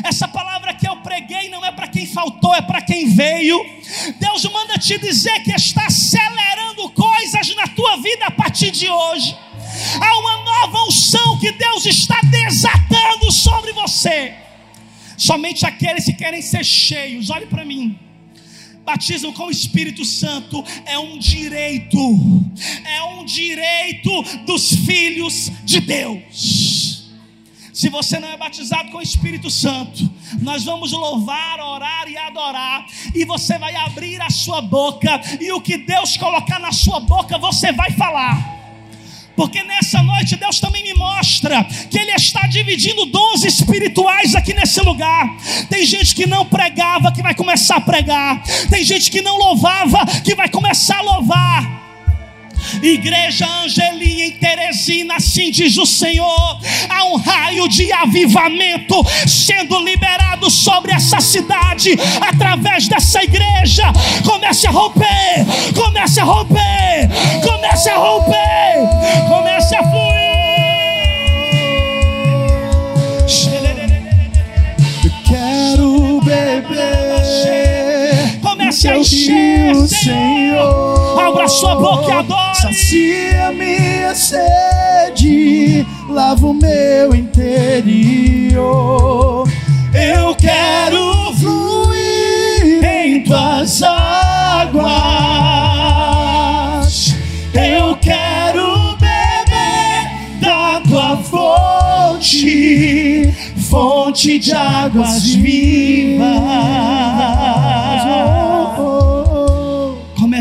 Essa 0.04 0.28
palavra 0.28 0.74
que 0.74 0.88
eu 0.88 0.96
preguei 0.96 1.48
não 1.48 1.64
é 1.64 1.72
para 1.72 1.88
quem 1.88 2.06
faltou, 2.06 2.54
é 2.54 2.62
para 2.62 2.80
quem 2.80 3.08
veio. 3.08 3.58
Deus 4.18 4.44
manda 4.44 4.78
te 4.78 4.96
dizer 4.98 5.42
que 5.42 5.50
está 5.50 5.86
acelerando 5.86 6.88
coisas 6.90 7.54
na 7.56 7.66
tua 7.68 7.96
vida 7.96 8.26
a 8.26 8.30
partir 8.30 8.70
de 8.70 8.88
hoje. 8.88 9.36
Há 10.00 10.18
uma 10.18 10.44
nova 10.44 10.84
unção 10.84 11.38
que 11.38 11.50
Deus 11.52 11.84
está 11.86 12.20
desatando 12.22 13.32
sobre 13.32 13.72
você. 13.72 14.34
Somente 15.16 15.66
aqueles 15.66 16.04
que 16.04 16.12
querem 16.12 16.40
ser 16.40 16.64
cheios, 16.64 17.28
olhe 17.28 17.46
para 17.46 17.64
mim 17.64 18.07
batismo 18.88 19.34
com 19.34 19.48
o 19.48 19.50
Espírito 19.50 20.02
Santo 20.02 20.64
é 20.86 20.98
um 20.98 21.18
direito, 21.18 21.98
é 22.86 23.02
um 23.02 23.22
direito 23.22 24.22
dos 24.46 24.70
filhos 24.86 25.52
de 25.62 25.78
Deus. 25.78 27.04
Se 27.70 27.90
você 27.90 28.18
não 28.18 28.28
é 28.28 28.36
batizado 28.38 28.90
com 28.90 28.96
o 28.96 29.02
Espírito 29.02 29.50
Santo, 29.50 30.10
nós 30.40 30.64
vamos 30.64 30.92
louvar, 30.92 31.60
orar 31.60 32.08
e 32.08 32.16
adorar, 32.16 32.86
e 33.14 33.26
você 33.26 33.58
vai 33.58 33.76
abrir 33.76 34.22
a 34.22 34.30
sua 34.30 34.62
boca, 34.62 35.20
e 35.38 35.52
o 35.52 35.60
que 35.60 35.76
Deus 35.76 36.16
colocar 36.16 36.58
na 36.58 36.72
sua 36.72 36.98
boca, 36.98 37.36
você 37.36 37.70
vai 37.72 37.90
falar 37.92 38.57
porque 39.38 39.62
nessa 39.62 40.02
noite 40.02 40.34
Deus 40.34 40.58
também 40.58 40.82
me 40.82 40.94
mostra 40.94 41.62
que 41.88 41.96
Ele 41.96 42.10
está 42.10 42.48
dividindo 42.48 43.06
dons 43.06 43.44
espirituais 43.44 44.34
aqui 44.34 44.52
nesse 44.52 44.80
lugar. 44.80 45.32
Tem 45.70 45.86
gente 45.86 46.12
que 46.12 46.26
não 46.26 46.44
pregava, 46.44 47.12
que 47.12 47.22
vai 47.22 47.36
começar 47.36 47.76
a 47.76 47.80
pregar, 47.80 48.42
tem 48.68 48.82
gente 48.82 49.12
que 49.12 49.22
não 49.22 49.38
louvava, 49.38 50.04
que 50.24 50.34
vai 50.34 50.48
começar 50.48 50.98
a 50.98 51.02
louvar. 51.02 51.87
Igreja 52.82 53.46
Angelinha 53.46 54.26
em 54.26 54.32
Teresina, 54.32 55.16
assim 55.16 55.50
diz 55.50 55.76
o 55.76 55.86
Senhor. 55.86 56.60
Há 56.88 57.04
um 57.04 57.16
raio 57.16 57.68
de 57.68 57.92
avivamento 57.92 58.94
sendo 59.26 59.78
liberado 59.80 60.50
sobre 60.50 60.92
essa 60.92 61.20
cidade 61.20 61.98
através 62.20 62.88
dessa 62.88 63.22
igreja. 63.22 63.84
Comece 64.24 64.66
a 64.66 64.70
romper, 64.70 65.06
comece 65.74 66.20
a 66.20 66.24
romper, 66.24 67.08
comece 67.42 67.90
a 67.90 67.96
romper, 67.96 69.28
comece 69.28 69.76
a 69.76 69.82
fluir. 69.82 70.28
Eu 75.04 75.10
quero 75.24 76.20
beber. 76.20 77.07
Comece 78.68 78.88
a 78.88 78.98
encher, 78.98 79.74
Senhor. 79.88 81.18
Abra 81.18 81.48
sua 81.48 81.74
boca 81.76 82.06
e 82.06 82.12
adore. 82.12 82.54
Sacia 82.54 83.50
minha 83.52 84.14
sede, 84.14 85.86
lava 86.06 86.46
o 86.46 86.52
meu 86.52 87.14
interior. 87.14 88.58
Eu 89.94 90.34
quero 90.34 91.32
fluir 91.40 92.84
em 92.84 93.24
tuas 93.24 93.82
águas. 93.82 94.84
Eu 97.54 97.96
quero 97.96 98.98
beber 98.98 100.10
da 100.42 100.82
tua 100.86 101.16
fonte, 101.22 102.22
fonte 103.70 104.38
de 104.38 104.52
águas 104.52 105.24
vivas. 105.24 106.28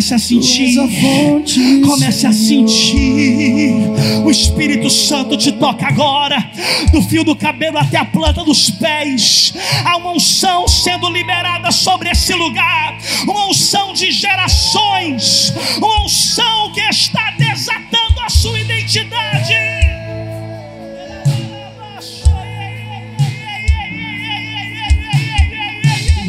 Comece 0.07 0.13
a 0.13 0.19
sentir. 0.19 1.81
Comece 1.85 2.27
a 2.27 2.31
sentir. 2.31 3.73
O 4.23 4.31
Espírito 4.31 4.89
Santo 4.89 5.35
te 5.35 5.51
toca 5.51 5.85
agora. 5.85 6.49
Do 6.93 7.01
fio 7.01 7.25
do 7.25 7.35
cabelo 7.35 7.77
até 7.77 7.97
a 7.97 8.05
planta 8.05 8.41
dos 8.41 8.69
pés. 8.69 9.53
Há 9.83 9.97
uma 9.97 10.13
unção 10.13 10.65
sendo 10.65 11.09
liberada 11.09 11.73
sobre 11.73 12.09
esse 12.09 12.33
lugar. 12.33 12.97
Uma 13.23 13.49
unção 13.49 13.91
de 13.91 14.09
gerações. 14.09 15.51
Uma 15.77 16.05
unção 16.05 16.71
que 16.71 16.79
está 16.79 17.31
desatando 17.37 18.21
a 18.25 18.29
sua 18.29 18.57
identidade. 18.61 19.53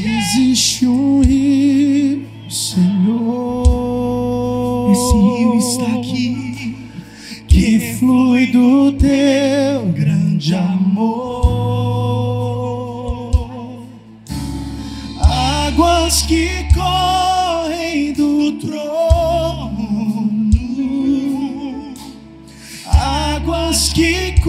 Existe 0.05 0.85
um 0.85 1.21
rio, 1.23 2.27
Senhor. 2.49 2.88
Flui 7.99 8.47
do 8.47 8.93
teu 8.93 9.87
grande 9.93 10.55
amor. 10.55 11.43
Águas 15.21 16.23
que 16.23 16.49
correm 16.75 18.13
do 18.13 18.53
trono, 18.61 19.75
águas 22.87 23.93
que 23.93 24.41